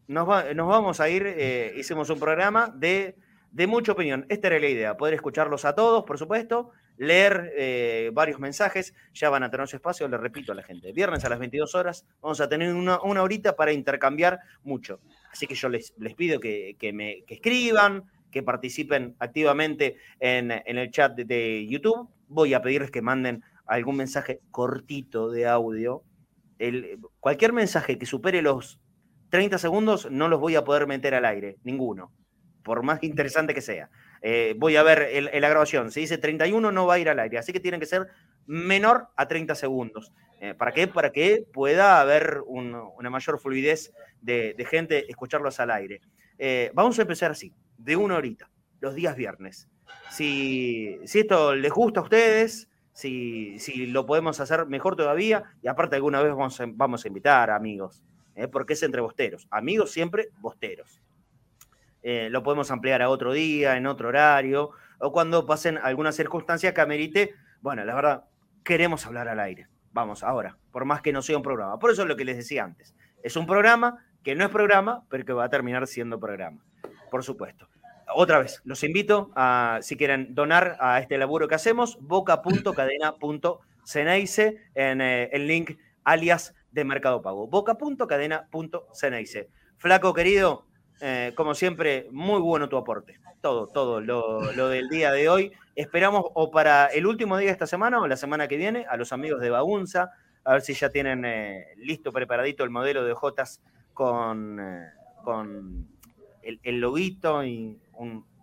[0.06, 1.24] Nos, vamos a ir.
[1.26, 3.16] Eh, hicimos un programa de,
[3.52, 4.26] de mucha opinión.
[4.28, 9.30] Esta era la idea, poder escucharlos a todos, por supuesto, leer eh, varios mensajes, ya
[9.30, 12.04] van a tener su espacio, le repito a la gente, viernes a las 22 horas
[12.20, 15.00] vamos a tener una, una horita para intercambiar mucho.
[15.32, 21.14] Así que yo les, les pido que, me escriban, que participen activamente en, el chat
[21.14, 22.08] de, YouTube.
[22.28, 26.02] Voy a pedirles que manden algún mensaje cortito de audio.
[26.60, 28.78] El, cualquier mensaje que supere los
[29.30, 32.12] 30 segundos no los voy a poder meter al aire, ninguno,
[32.62, 33.88] por más interesante que sea.
[34.20, 37.38] Eh, voy a ver la grabación, si dice 31 no va a ir al aire,
[37.38, 38.08] así que tienen que ser
[38.46, 40.12] menor a 30 segundos.
[40.40, 40.86] Eh, ¿Para qué?
[40.86, 46.02] Para que pueda haber una mayor fluidez de, gente escucharlos al aire.
[46.38, 48.50] Eh, vamos a empezar así, de una horita,
[48.80, 49.66] los días viernes.
[50.10, 55.68] Si, si esto les gusta a ustedes, si, si, lo podemos hacer mejor todavía, y
[55.68, 58.02] aparte alguna vez vamos a, vamos a invitar amigos,
[58.52, 61.00] porque es entre bosteros, amigos siempre bosteros.
[62.02, 66.72] Eh, lo podemos ampliar a otro día, en otro horario, o cuando pasen alguna circunstancia
[66.72, 68.24] que amerite, bueno, la verdad,
[68.64, 69.68] queremos hablar al aire.
[69.92, 71.78] Vamos, ahora, por más que no sea un programa.
[71.78, 72.94] Por eso es lo que les decía antes.
[73.22, 76.64] Es un programa que no es programa, pero que va a terminar siendo programa,
[77.10, 77.68] por supuesto.
[78.14, 85.00] Otra vez, los invito a, si quieren donar a este laburo que hacemos, boca.cadena.ceneice en
[85.00, 87.46] eh, el link alias de Mercado Pago.
[87.46, 89.48] boca.cadena.ceneice.
[89.76, 90.66] Flaco querido,
[91.00, 93.18] eh, como siempre, muy bueno tu aporte.
[93.40, 95.52] Todo, todo lo, del día de hoy.
[95.74, 98.96] Esperamos o para el último día de esta semana o la semana que viene a
[98.96, 100.12] los amigos de Bagunza,
[100.44, 103.62] a ver si ya tienen eh, listo, preparadito el modelo de Jotas
[103.94, 104.60] con,
[105.24, 105.88] con
[106.42, 107.78] el, el, loguito y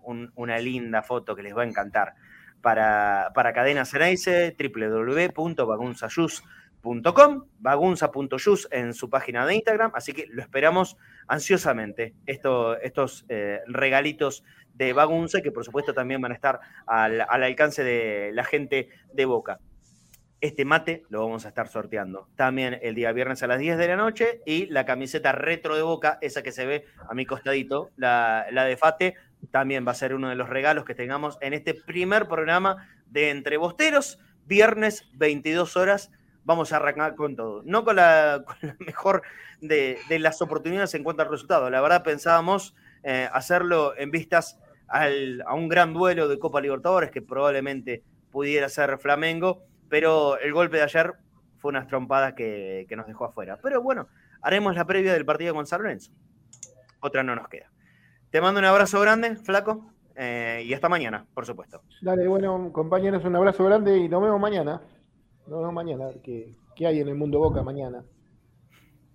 [0.03, 2.13] una linda foto que les va a encantar.
[2.61, 6.51] Para, para Cadena Ceneice, www.bagunzayus.com
[7.59, 10.97] bagunza.yus en su página de Instagram, así que lo esperamos
[11.27, 14.43] ansiosamente, estos eh, regalitos
[14.73, 19.25] de Bagunza, que por supuesto también van a estar al, alcance de la gente de
[19.25, 19.59] Boca.
[20.39, 23.88] Este mate lo vamos a estar sorteando también el día viernes a las 10 de
[23.88, 27.89] la noche y la camiseta retro de Boca, esa que se ve a mi costadito,
[27.97, 29.15] la, la de Fate,
[29.51, 33.30] también va a ser uno de los regalos que tengamos en este primer programa de
[33.30, 36.11] Entre Bosteros, viernes 22 horas
[36.47, 37.61] vamos a arrancar con todo.
[37.65, 38.43] No con la,
[38.80, 39.22] mejor
[39.61, 41.69] de, las oportunidades en cuanto al resultado.
[41.69, 42.73] La verdad pensábamos
[43.03, 44.57] eh, hacerlo en vistas
[44.88, 50.77] a un gran duelo de Copa Libertadores que probablemente pudiera ser Flamengo, pero el golpe
[50.77, 51.14] de ayer
[51.57, 53.59] fue una trompada que, nos dejó afuera.
[53.61, 54.07] Pero bueno,
[54.41, 56.14] haremos la previa del partido con San Lorenzo.
[57.01, 57.69] Otra no nos queda.
[58.29, 59.85] Te mando un abrazo grande, flaco,
[60.15, 61.81] eh, y hasta mañana, por supuesto.
[62.01, 64.81] Dale, bueno, compañeros, un abrazo grande y nos vemos mañana.
[65.47, 68.03] Nos vemos mañana, a ver qué, hay en el mundo Boca mañana.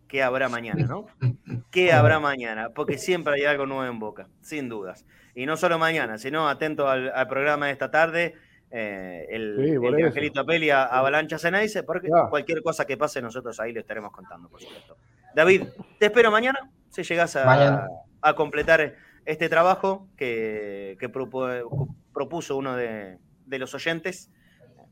[0.09, 1.06] ¿Qué habrá mañana, no?
[1.70, 2.70] ¿Qué habrá mañana?
[2.70, 5.05] Porque siempre hay algo nuevo en Boca, sin dudas.
[5.34, 8.34] Y no solo mañana, sino atento al, programa de esta tarde,
[8.70, 13.80] eh, el, Angelito Peli a Avalancha Ceneice, porque cualquier cosa que pase nosotros ahí lo
[13.80, 14.97] estaremos contando, por supuesto.
[15.34, 15.64] David,
[15.98, 17.89] te espero mañana, si llegas a,
[18.23, 18.94] a completar
[19.24, 20.97] este trabajo que,
[22.12, 24.31] propuso uno de, los oyentes.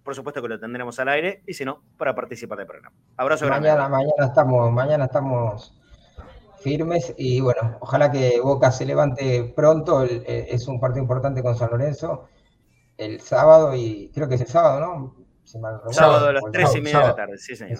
[0.04, 2.96] Por supuesto que lo tendremos al aire y si no, para participar del programa.
[3.16, 5.78] Abrazo mañana, Mañana estamos, mañana estamos
[6.60, 10.02] firmes y bueno, ojalá que Boca se levante pronto.
[10.04, 12.28] es un partido importante con San Lorenzo
[12.96, 15.14] el sábado y creo que es el sábado, ¿no?
[15.90, 17.78] sábado a las tres y media de la tarde, sí, señor.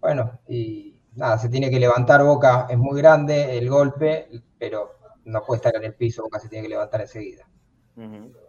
[0.00, 4.28] Bueno, y nada, se tiene que levantar Boca, es muy grande el golpe,
[4.58, 7.48] pero no puede estar en el piso, Boca se tiene que levantar enseguida.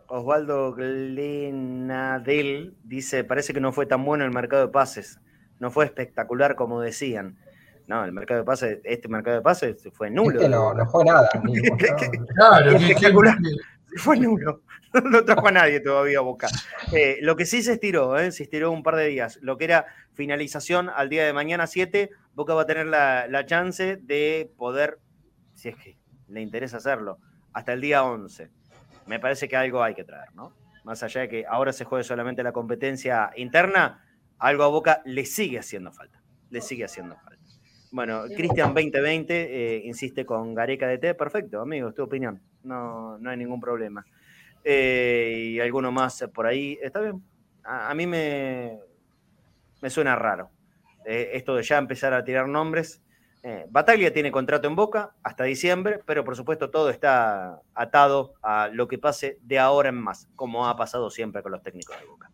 [0.07, 5.19] Osvaldo Glenadel dice, parece que no fue tan bueno el mercado de pases,
[5.59, 7.37] no fue espectacular como decían.
[7.87, 10.41] No, el mercado de pases, este mercado de pases fue nulo.
[10.41, 11.29] Este no, no fue nada.
[12.35, 13.37] claro, espectacular.
[13.95, 14.61] Fue nulo.
[15.03, 16.47] No trajo a nadie todavía Boca.
[16.91, 19.39] Eh, lo que sí se estiró, eh, se estiró un par de días.
[19.41, 23.45] Lo que era finalización al día de mañana 7, Boca va a tener la, la
[23.45, 24.99] chance de poder,
[25.57, 25.97] si es que
[26.29, 27.19] le interesa hacerlo,
[27.51, 28.49] hasta el día 11.
[29.07, 30.53] Me parece que algo hay que traer, ¿no?
[30.83, 34.05] Más allá de que ahora se juegue solamente la competencia interna,
[34.37, 36.21] algo a Boca le sigue haciendo falta.
[36.49, 37.43] Le sigue haciendo falta.
[37.91, 41.15] Bueno, Cristian 2020 eh, insiste con Gareca de T.
[41.15, 42.41] Perfecto, amigo, tu opinión.
[42.63, 44.05] No, no hay ningún problema.
[44.63, 46.77] Eh, y alguno más por ahí.
[46.81, 47.23] Está bien.
[47.63, 48.79] A, mí me,
[49.81, 50.51] me suena raro.
[51.05, 53.01] Eh, esto de ya empezar a tirar nombres.
[53.69, 58.87] Bataglia tiene contrato en boca hasta diciembre, pero por supuesto todo está atado a lo
[58.87, 62.31] que pase de ahora en más, como ha pasado siempre con los técnicos de boca.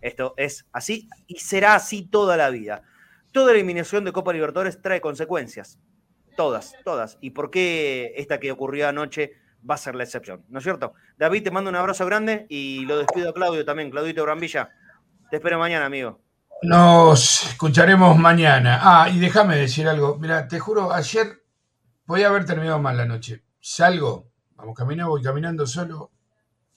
[0.00, 2.82] Esto es así y será así toda la vida
[3.34, 5.80] toda eliminación de Copa Libertadores trae consecuencias.
[6.36, 7.18] Todas, todas.
[7.20, 9.32] ¿Y por qué esta que ocurrió anoche
[9.68, 10.44] va a ser la excepción?
[10.48, 10.94] ¿No es cierto?
[11.18, 13.90] David, te mando un abrazo grande y lo despido a Claudio también.
[13.90, 14.70] Claudito Brambilla,
[15.30, 16.20] te espero mañana, amigo.
[16.64, 18.78] Nos escucharemos mañana.
[18.80, 20.16] Ah, y déjame decir algo.
[20.18, 21.42] Mira, te juro, ayer
[22.06, 23.44] podía haber terminado mal la noche.
[23.60, 26.10] Salgo, vamos caminando, voy caminando solo.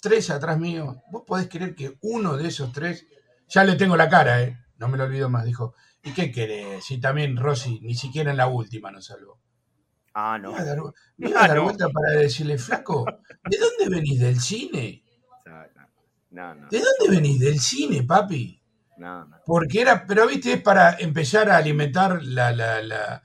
[0.02, 1.02] Tres atrás mío.
[1.10, 3.08] ¿Vos podés creer que uno de esos tres,
[3.48, 4.60] ya le tengo la cara, ¿eh?
[4.78, 5.74] No me lo olvido más, dijo,
[6.04, 6.84] ¿Y qué querés?
[6.84, 9.40] Si también Rossi ni siquiera en la última nos salvó.
[10.14, 10.52] Ah, no.
[11.18, 13.06] Me iba a dar, vuelta para decirle, flaco,
[13.50, 14.20] ¿de dónde venís?
[14.20, 15.04] ¿Del cine?
[16.32, 16.68] No, no.
[16.70, 17.40] ¿De dónde venís?
[17.40, 18.57] ¿Del cine, papi?
[18.98, 19.38] No, no.
[19.46, 23.22] Porque era, pero viste, es para empezar a alimentar la, la, la,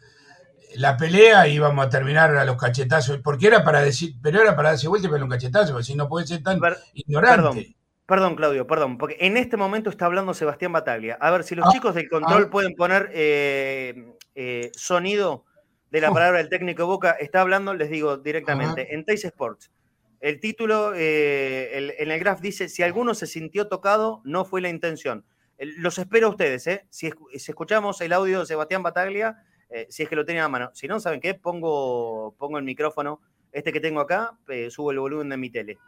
[0.75, 3.19] la pelea y vamos a terminar a los cachetazos.
[3.19, 6.09] Porque era para decir, pero era para darse vuelta y para un cachetazo, si no
[6.09, 6.61] puede ser tan
[6.95, 7.77] ignorante.
[8.07, 11.17] Perdón, Claudio, perdón, porque en este momento está hablando Sebastián Bataglia.
[11.21, 12.51] A ver, si los ah, chicos del control ah.
[12.51, 15.45] pueden poner eh, eh, sonido
[15.91, 19.71] de la palabra del técnico Boca, está hablando, les digo directamente, en Teis Sports.
[20.21, 24.69] El título eh, en el graph dice, si alguno se sintió tocado, no fue la
[24.69, 25.25] intención.
[25.59, 26.87] Los espero a ustedes, ¿eh?
[26.91, 29.45] Si, escuchamos el audio de Sebastián Bataglia,
[29.89, 30.71] si es que lo tienen a mano.
[30.75, 31.35] Si no, ¿saben qué?
[31.35, 33.21] Pongo, pongo el micrófono,
[33.53, 34.37] este que tengo acá,
[34.69, 35.79] subo el volumen de mi tele.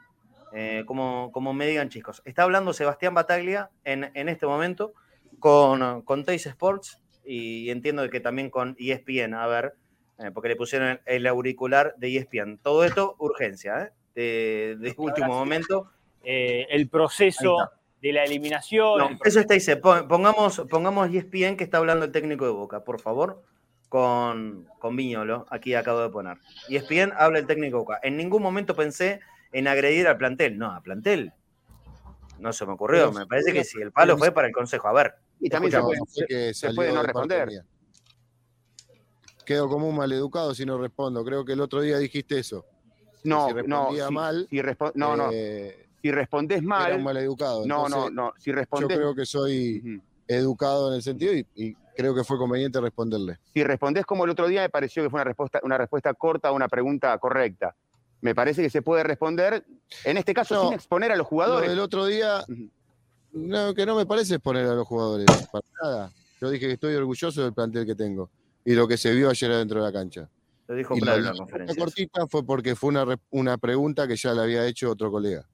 [0.56, 2.22] Eh, como, como me digan chicos.
[2.24, 4.94] Está hablando Sebastián Bataglia en, en este momento
[5.40, 9.74] con, con Teis Sports y entiendo que también con ESPN, a ver,
[10.20, 12.58] eh, porque le pusieron el, auricular de ESPN.
[12.58, 14.76] Todo esto, urgencia, ¿eh?
[14.78, 15.90] de, último momento.
[16.22, 17.56] el proceso
[18.04, 19.18] de la eliminación.
[19.24, 23.42] eso está dice, pongamos, pongamos ESPN que está hablando el técnico de Boca, por favor,
[23.88, 26.36] con, con Viñolo, aquí acabo de poner.
[26.68, 28.00] ESPN habla el técnico de Boca.
[28.02, 29.20] En ningún momento pensé
[29.52, 30.58] en agredir al plantel.
[30.58, 31.32] No, a plantel.
[32.38, 33.10] No se me ocurrió.
[33.10, 34.86] me parece que si el palo fue para el consejo.
[34.86, 35.14] A ver.
[35.40, 35.72] Y también
[36.52, 37.48] se puede, no responder.
[39.46, 41.24] Quedo como un maleducado si no respondo.
[41.24, 42.66] Creo que el otro día dijiste eso.
[43.22, 44.46] No, si no, mal.
[44.50, 44.60] Si
[44.94, 45.30] no, no.
[45.32, 46.88] Eh, si respondes mal.
[46.88, 47.64] Era un maleducado.
[47.64, 48.34] No, no, no.
[48.36, 48.90] Si respondes.
[48.90, 53.38] Yo creo que soy educado en el sentido y, creo que fue conveniente responderle.
[53.54, 56.48] Si respondes como el otro día, me pareció que fue una respuesta, una respuesta corta
[56.48, 57.74] a una pregunta correcta
[58.20, 59.66] me parece que se puede responder,
[60.02, 61.70] en este caso sin exponer a los jugadores.
[61.70, 62.42] El otro día,
[63.32, 66.12] no, que no me parece exponer a los jugadores, para nada.
[66.40, 68.30] Yo dije que estoy orgulloso del plantel que tengo
[68.64, 70.30] y lo que se vio ayer adentro de la cancha.
[70.66, 71.84] Lo dijo y la, la, conferencia.
[71.84, 75.46] cortita fue porque fue una, una pregunta que ya le había hecho otro colega.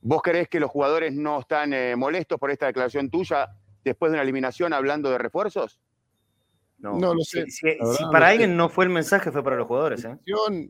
[0.00, 3.50] ¿Vos creés que los jugadores no están eh, molestos por esta declaración tuya
[3.84, 5.80] después de una eliminación hablando de refuerzos?
[6.78, 7.48] No, lo sé.
[7.48, 7.78] Si,
[8.10, 10.04] para alguien no fue el mensaje, fue para los jugadores.
[10.04, 10.18] ¿eh?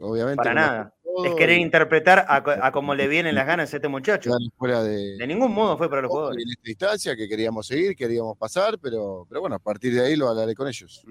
[0.00, 0.36] Obviamente.
[0.36, 0.94] Para nada.
[1.24, 4.30] Es querer interpretar a, cómo le vienen las ganas a este muchacho.
[4.30, 6.42] de, ningún modo fue para los jugadores.
[6.44, 10.16] En esta instancia que queríamos seguir, queríamos pasar, pero, pero bueno, a partir de ahí
[10.16, 11.04] lo hablaré con ellos.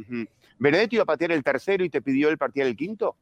[0.58, 3.16] ¿Benedetti iba a patear el tercero y te pidió el patear el quinto?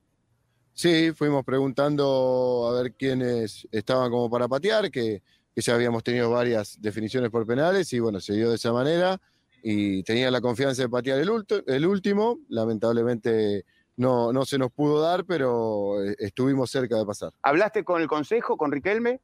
[0.79, 5.21] Sí, fuimos preguntando a ver quiénes estaban como para patear, que,
[5.53, 9.19] que ya habíamos tenido varias definiciones por penales y bueno, se dio de esa manera
[9.61, 11.29] y tenía la confianza de patear el,
[11.67, 12.39] el último.
[12.47, 13.65] Lamentablemente
[13.97, 17.33] no, no se nos pudo dar, pero eh, estuvimos cerca de pasar.
[17.41, 19.19] ¿Hablaste con el consejo, con Riquelme?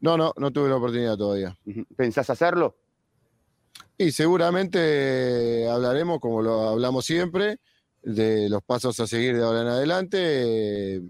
[0.00, 1.54] No, no, no tuve la oportunidad todavía.
[1.94, 2.78] ¿Pensás hacerlo?
[3.98, 7.60] Y seguramente hablaremos, como lo hablamos siempre,
[8.02, 11.02] de los pasos a seguir de ahora en adelante.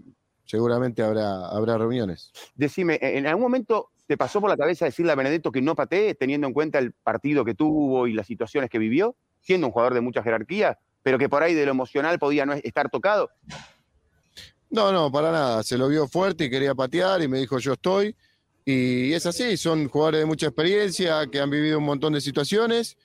[0.45, 2.31] seguramente habrá, habrá reuniones.
[2.55, 6.15] Decime, ¿en algún momento te pasó por la cabeza decirle a Benedetto que no patee,
[6.15, 9.93] teniendo en cuenta el partido que tuvo y las situaciones que vivió, siendo un jugador
[9.93, 13.29] de mucha jerarquía, pero que por ahí de lo emocional podía no estar tocado?
[14.69, 15.63] No, no, para nada.
[15.63, 18.15] Se lo vio fuerte y quería patear y me dijo yo estoy.
[18.65, 22.97] Y es así, son jugadores de mucha experiencia que han vivido un montón de situaciones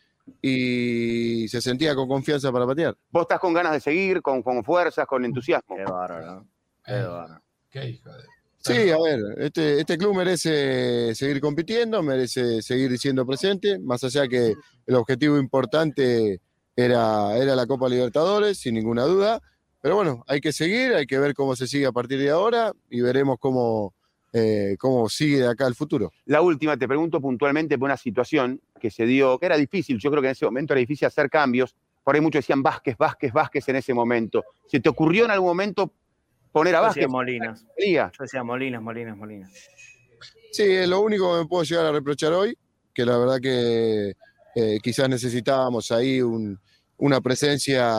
[0.42, 2.96] y se sentía con confianza para patear.
[3.10, 5.76] Vos estás con ganas de seguir, con, con fuerzas, con entusiasmo.
[5.76, 6.46] Qué bárbaro,
[6.84, 7.42] Qué bárbaro.
[7.70, 8.24] Qué hijo de...
[8.60, 14.26] Sí, a ver, este, este club merece seguir compitiendo, merece seguir siendo presente, más allá
[14.26, 14.52] que
[14.86, 16.40] el objetivo importante
[16.76, 19.40] era, era la Copa Libertadores, sin ninguna duda.
[19.80, 22.72] Pero bueno, hay que seguir, hay que ver cómo se sigue a partir de ahora
[22.90, 23.94] y veremos cómo,
[24.32, 26.12] eh, cómo sigue de acá el futuro.
[26.26, 30.10] La última, te pregunto puntualmente por una situación que se dio, que era difícil, yo
[30.10, 31.74] creo que en ese momento era difícil hacer cambios,
[32.04, 34.42] por ahí muchos decían Vázquez, Vázquez, Vázquez en ese momento.
[34.66, 35.92] ¿Se te ocurrió en algún momento
[36.52, 37.02] poner a Vázquez?
[37.02, 37.66] Yo decía Molinas.
[37.76, 39.50] Yo decía Molinas, Molinas, Molinas.
[40.52, 42.56] Sí, es lo único que me puedo llegar a reprochar hoy,
[42.94, 44.14] que la verdad que
[44.54, 47.90] eh, quizás necesitábamos ahí una presencia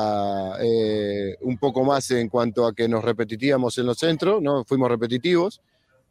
[0.59, 4.65] eh, un poco más en cuanto a que nos repetitíamos en los centros, ¿no?
[4.65, 5.61] Fuimos repetitivos.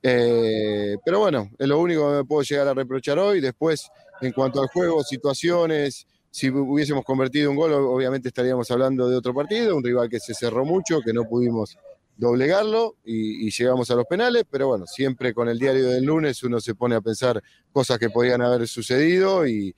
[0.03, 3.41] Eh, pero bueno, es lo único que me puedo llegar a reprochar hoy.
[3.41, 3.89] Después,
[4.21, 9.35] en cuanto al juego, situaciones, si hubiésemos convertido un gol, obviamente estaríamos hablando de otro
[9.35, 11.77] partido, un rival que se cerró mucho, que no pudimos
[12.17, 16.61] doblegarlo y, llegamos a los penales, pero bueno, siempre con el diario del lunes uno
[16.61, 17.41] se pone a pensar
[17.73, 19.75] cosas que podían haber sucedido y,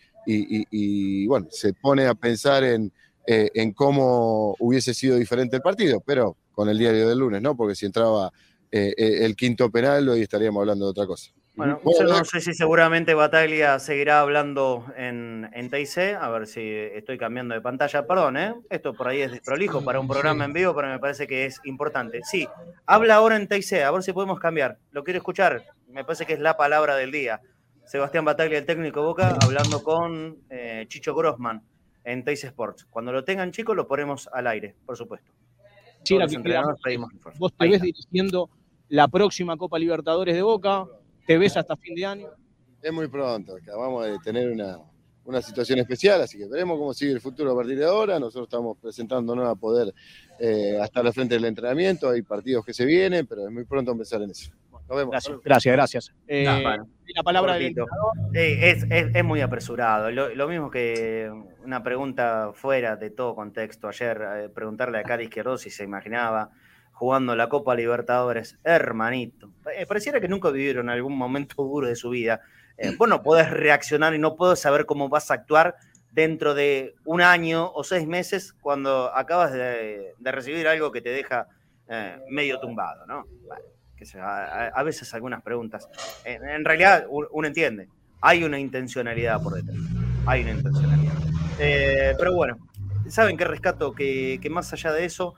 [1.27, 2.93] bueno, se pone a pensar en,
[3.27, 7.57] eh, en cómo hubiese sido diferente el partido, pero con el diario del lunes, ¿no?
[7.57, 8.33] Porque si entraba
[8.73, 11.33] eh, eh, el quinto penal, hoy estaríamos hablando de otra cosa.
[11.57, 16.63] Bueno, yo no sé si seguramente Bataglia seguirá hablando en, en TIC, a ver si
[16.63, 18.07] estoy cambiando de pantalla.
[18.07, 18.55] Perdón, ¿eh?
[18.71, 21.61] esto por ahí es desprolijo para un programa en vivo, pero me parece que es
[21.65, 22.21] importante.
[22.23, 22.49] Sí,
[22.87, 24.79] habla ahora en TIC, a ver si podemos cambiar.
[24.93, 27.41] Lo quiero escuchar, me parece que es la palabra del día.
[27.85, 31.63] Sebastián Bataglia, el técnico Boca, hablando con eh, Chicho Grossman
[32.05, 32.87] en TIC Sports.
[32.89, 35.33] Cuando lo tengan chicos, lo ponemos al aire, por supuesto.
[36.05, 36.27] Sí, la
[37.39, 38.49] vos te ves dirigiendo
[38.91, 40.85] la próxima Copa Libertadores de Boca?
[41.27, 42.29] ¿Te ves hasta fin de año?
[42.83, 44.79] Es muy pronto, acabamos de tener una,
[45.25, 48.19] una situación especial, así que veremos cómo sigue el futuro a partir de ahora.
[48.19, 49.95] Nosotros estamos presentándonos a poder
[50.39, 53.93] eh, hasta la frente del entrenamiento, hay partidos que se vienen, pero es muy pronto
[53.93, 54.51] empezar en eso.
[54.89, 55.41] Nos vemos.
[55.45, 56.13] Gracias, gracias.
[56.27, 57.77] Eh, la palabra del
[58.33, 60.11] es, es, muy apresurado.
[60.11, 61.31] Lo, mismo que
[61.65, 63.87] una pregunta fuera de todo contexto.
[63.87, 66.51] Ayer eh, preguntarle a Cari Izquierdo si se imaginaba
[67.01, 69.51] jugando la Copa Libertadores, hermanito.
[69.75, 72.43] Eh, pareciera que nunca vivieron algún momento duro de su vida.
[72.77, 75.77] Eh, vos no podés reaccionar y no puedo saber cómo vas a actuar
[76.13, 81.47] dentro de un año o seis meses cuando acabas de, recibir algo que te deja
[81.89, 83.25] eh, medio tumbado, ¿no?
[84.23, 85.89] a, veces algunas preguntas.
[86.25, 87.89] En, realidad uno entiende,
[88.21, 89.79] hay una intencionalidad por detrás,
[90.27, 91.15] hay una intencionalidad.
[92.19, 92.59] pero bueno,
[93.09, 93.95] ¿saben qué rescato?
[93.95, 95.35] Que, que más allá de eso,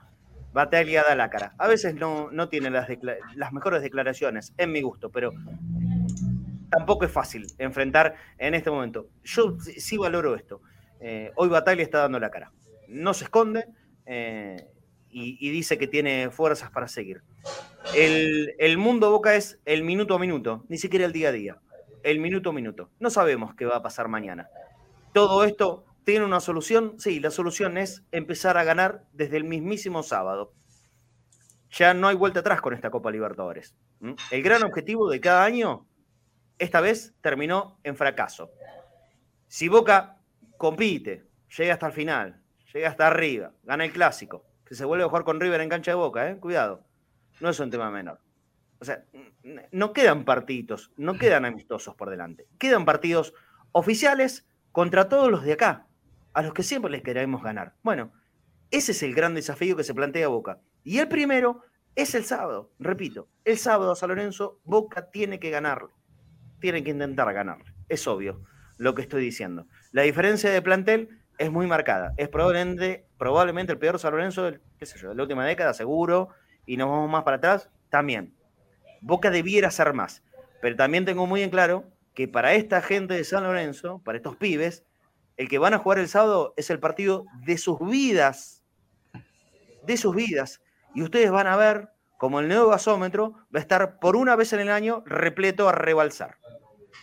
[0.52, 1.54] Bataglia da la cara.
[1.58, 2.88] A veces no, no tiene las,
[3.34, 5.32] las mejores declaraciones, en mi gusto, pero
[6.70, 9.08] tampoco es fácil enfrentar en este momento.
[9.24, 10.60] Yo sí, valoro esto.
[11.00, 12.52] Eh, hoy Bataglia está dando la cara.
[12.88, 13.66] No se esconde
[14.06, 14.68] eh,
[15.10, 17.22] y, dice que tiene fuerzas para seguir.
[17.94, 21.56] El, el, mundo Boca es el minuto a minuto, ni siquiera el día a día.
[22.02, 22.90] El minuto a minuto.
[22.98, 24.48] No sabemos qué va a pasar mañana.
[25.12, 26.98] Todo esto ¿Tiene una solución?
[26.98, 30.52] Sí, la solución es empezar a ganar desde el mismísimo sábado.
[31.70, 33.76] Ya no hay vuelta atrás con esta Copa Libertadores.
[34.30, 35.86] El gran objetivo de cada año,
[36.58, 38.50] esta vez terminó en fracaso.
[39.46, 40.18] Si Boca
[40.56, 42.42] compite, llega hasta el final,
[42.74, 45.92] llega hasta arriba, gana el clásico, que se vuelve a jugar con River en cancha
[45.92, 46.38] de Boca, ¿eh?
[46.38, 46.84] cuidado,
[47.40, 48.20] no es un tema menor.
[48.80, 49.04] O sea,
[49.70, 53.34] no quedan partidos, no quedan amistosos por delante, quedan partidos
[53.70, 55.86] oficiales contra todos los de acá
[56.34, 57.74] a los que siempre les queremos ganar.
[57.82, 58.12] Bueno,
[58.70, 60.60] ese es el gran desafío que se plantea Boca.
[60.84, 61.62] Y el primero
[61.94, 65.90] es el sábado, repito, el sábado a San Lorenzo, Boca tiene que ganarle,
[66.58, 68.42] tiene que intentar ganarle, es obvio
[68.78, 69.66] lo que estoy diciendo.
[69.90, 74.60] La diferencia de plantel es muy marcada, es probablemente, probablemente el peor San Lorenzo de
[75.14, 76.30] la última década, seguro,
[76.64, 78.34] y nos vamos más para atrás, también.
[79.02, 80.22] Boca debiera ser más,
[80.62, 81.84] pero también tengo muy en claro
[82.14, 84.84] que para esta gente de San Lorenzo, para estos pibes,
[85.36, 88.64] el que van a jugar el sábado es el partido de sus vidas.
[89.84, 90.62] de sus vidas.
[90.94, 91.88] Y ustedes van a ver
[92.18, 95.72] como el nuevo gasómetro va a estar por una vez en el año repleto a
[95.72, 96.36] rebalsar,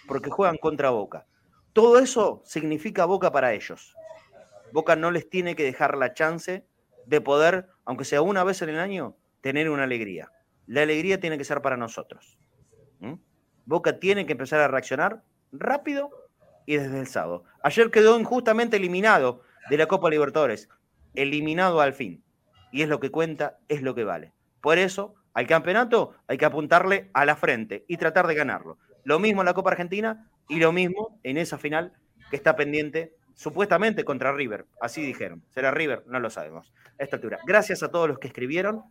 [0.07, 1.25] porque juegan contra Boca.
[1.73, 3.93] Todo eso significa Boca para ellos.
[4.71, 6.65] Boca no les tiene que dejar la chance
[7.05, 10.31] de poder, aunque sea una vez en el año, tener una alegría.
[10.67, 12.37] La alegría tiene que ser para nosotros.
[13.65, 16.28] Boca tiene que empezar a reaccionar rápido
[16.69, 17.45] y desde el sábado.
[17.63, 19.41] Ayer quedó injustamente eliminado
[19.71, 20.69] de la Copa Libertadores,
[21.15, 22.23] eliminado al fin.
[22.71, 24.33] Y es lo que cuenta, es lo que vale.
[24.61, 28.77] Por eso, al campeonato hay que apuntarle a la frente y tratar de ganarlo.
[29.03, 31.93] Lo mismo en la Copa Argentina y lo mismo en esa final
[32.29, 34.67] que está pendiente supuestamente contra River.
[34.79, 35.43] Así dijeron.
[35.49, 36.03] ¿Será River?
[36.05, 36.71] No lo sabemos.
[36.99, 37.39] A esta altura.
[37.47, 38.83] Gracias a todos los que escribieron.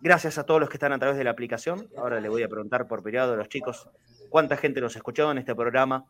[0.00, 1.88] Gracias a todos los que están a través de la aplicación.
[1.96, 3.90] Ahora le voy a preguntar por periodo a los chicos
[4.30, 6.06] cuánta gente nos escuchó en este programa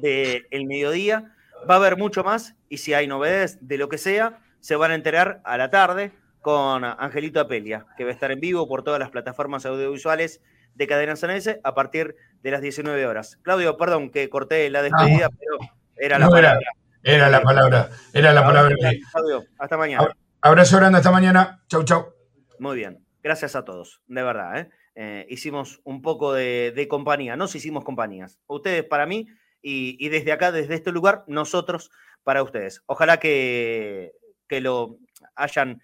[0.00, 1.34] de El Mediodía.
[1.68, 4.90] Va a haber mucho más y si hay novedades de lo que sea, se van
[4.90, 8.82] a enterar a la tarde con Angelito Apelia, que va a estar en vivo por
[8.82, 10.40] todas las plataformas audiovisuales
[10.74, 13.38] de Cadena Sanese a partir de las 19 horas.
[13.42, 15.58] Claudio, perdón que corté la despedida, pero
[15.96, 16.60] era la palabra.
[17.02, 18.74] Era, la palabra, era la palabra.
[19.12, 20.14] Claudio, hasta mañana.
[20.40, 21.62] Abrazo grande, hasta mañana.
[21.68, 22.14] Chau, chau.
[22.58, 24.58] Muy bien, gracias a todos, de verdad.
[24.58, 24.70] ¿eh?
[24.94, 28.38] Eh, hicimos un poco de, de, compañía, nos hicimos compañías.
[28.46, 29.26] Ustedes para mí
[29.62, 31.90] y, desde acá, desde este lugar, nosotros
[32.22, 32.82] para ustedes.
[32.86, 34.12] Ojalá que,
[34.48, 34.98] que lo
[35.34, 35.82] hayan,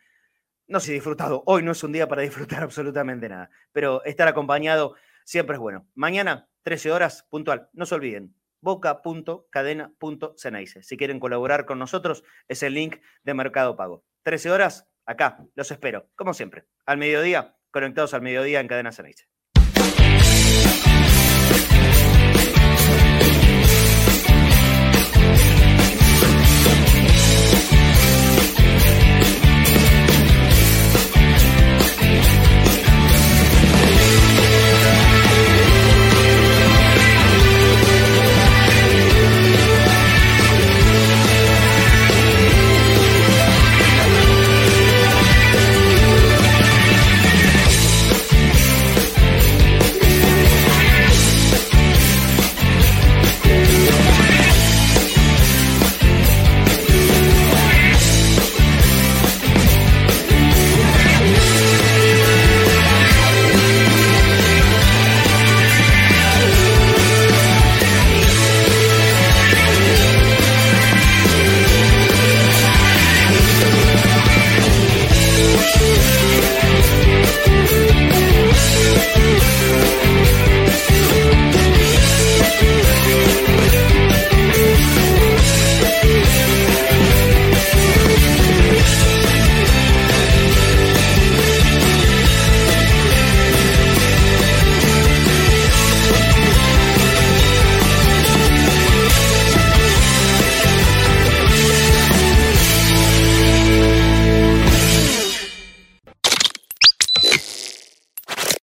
[0.66, 1.43] no sé, disfrutado.
[1.47, 4.94] Hoy no es un día para disfrutar absolutamente nada, pero estar acompañado
[5.24, 5.86] siempre es bueno.
[5.94, 7.69] Mañana, 13 horas, puntual.
[7.73, 10.82] No se olviden, boca.cadena.cenaice.
[10.82, 14.05] Si quieren colaborar con nosotros, es el link de Mercado Pago.
[14.23, 19.28] 13 horas, acá, los espero, como siempre, al mediodía, conectados al mediodía en Cadena Cenaice.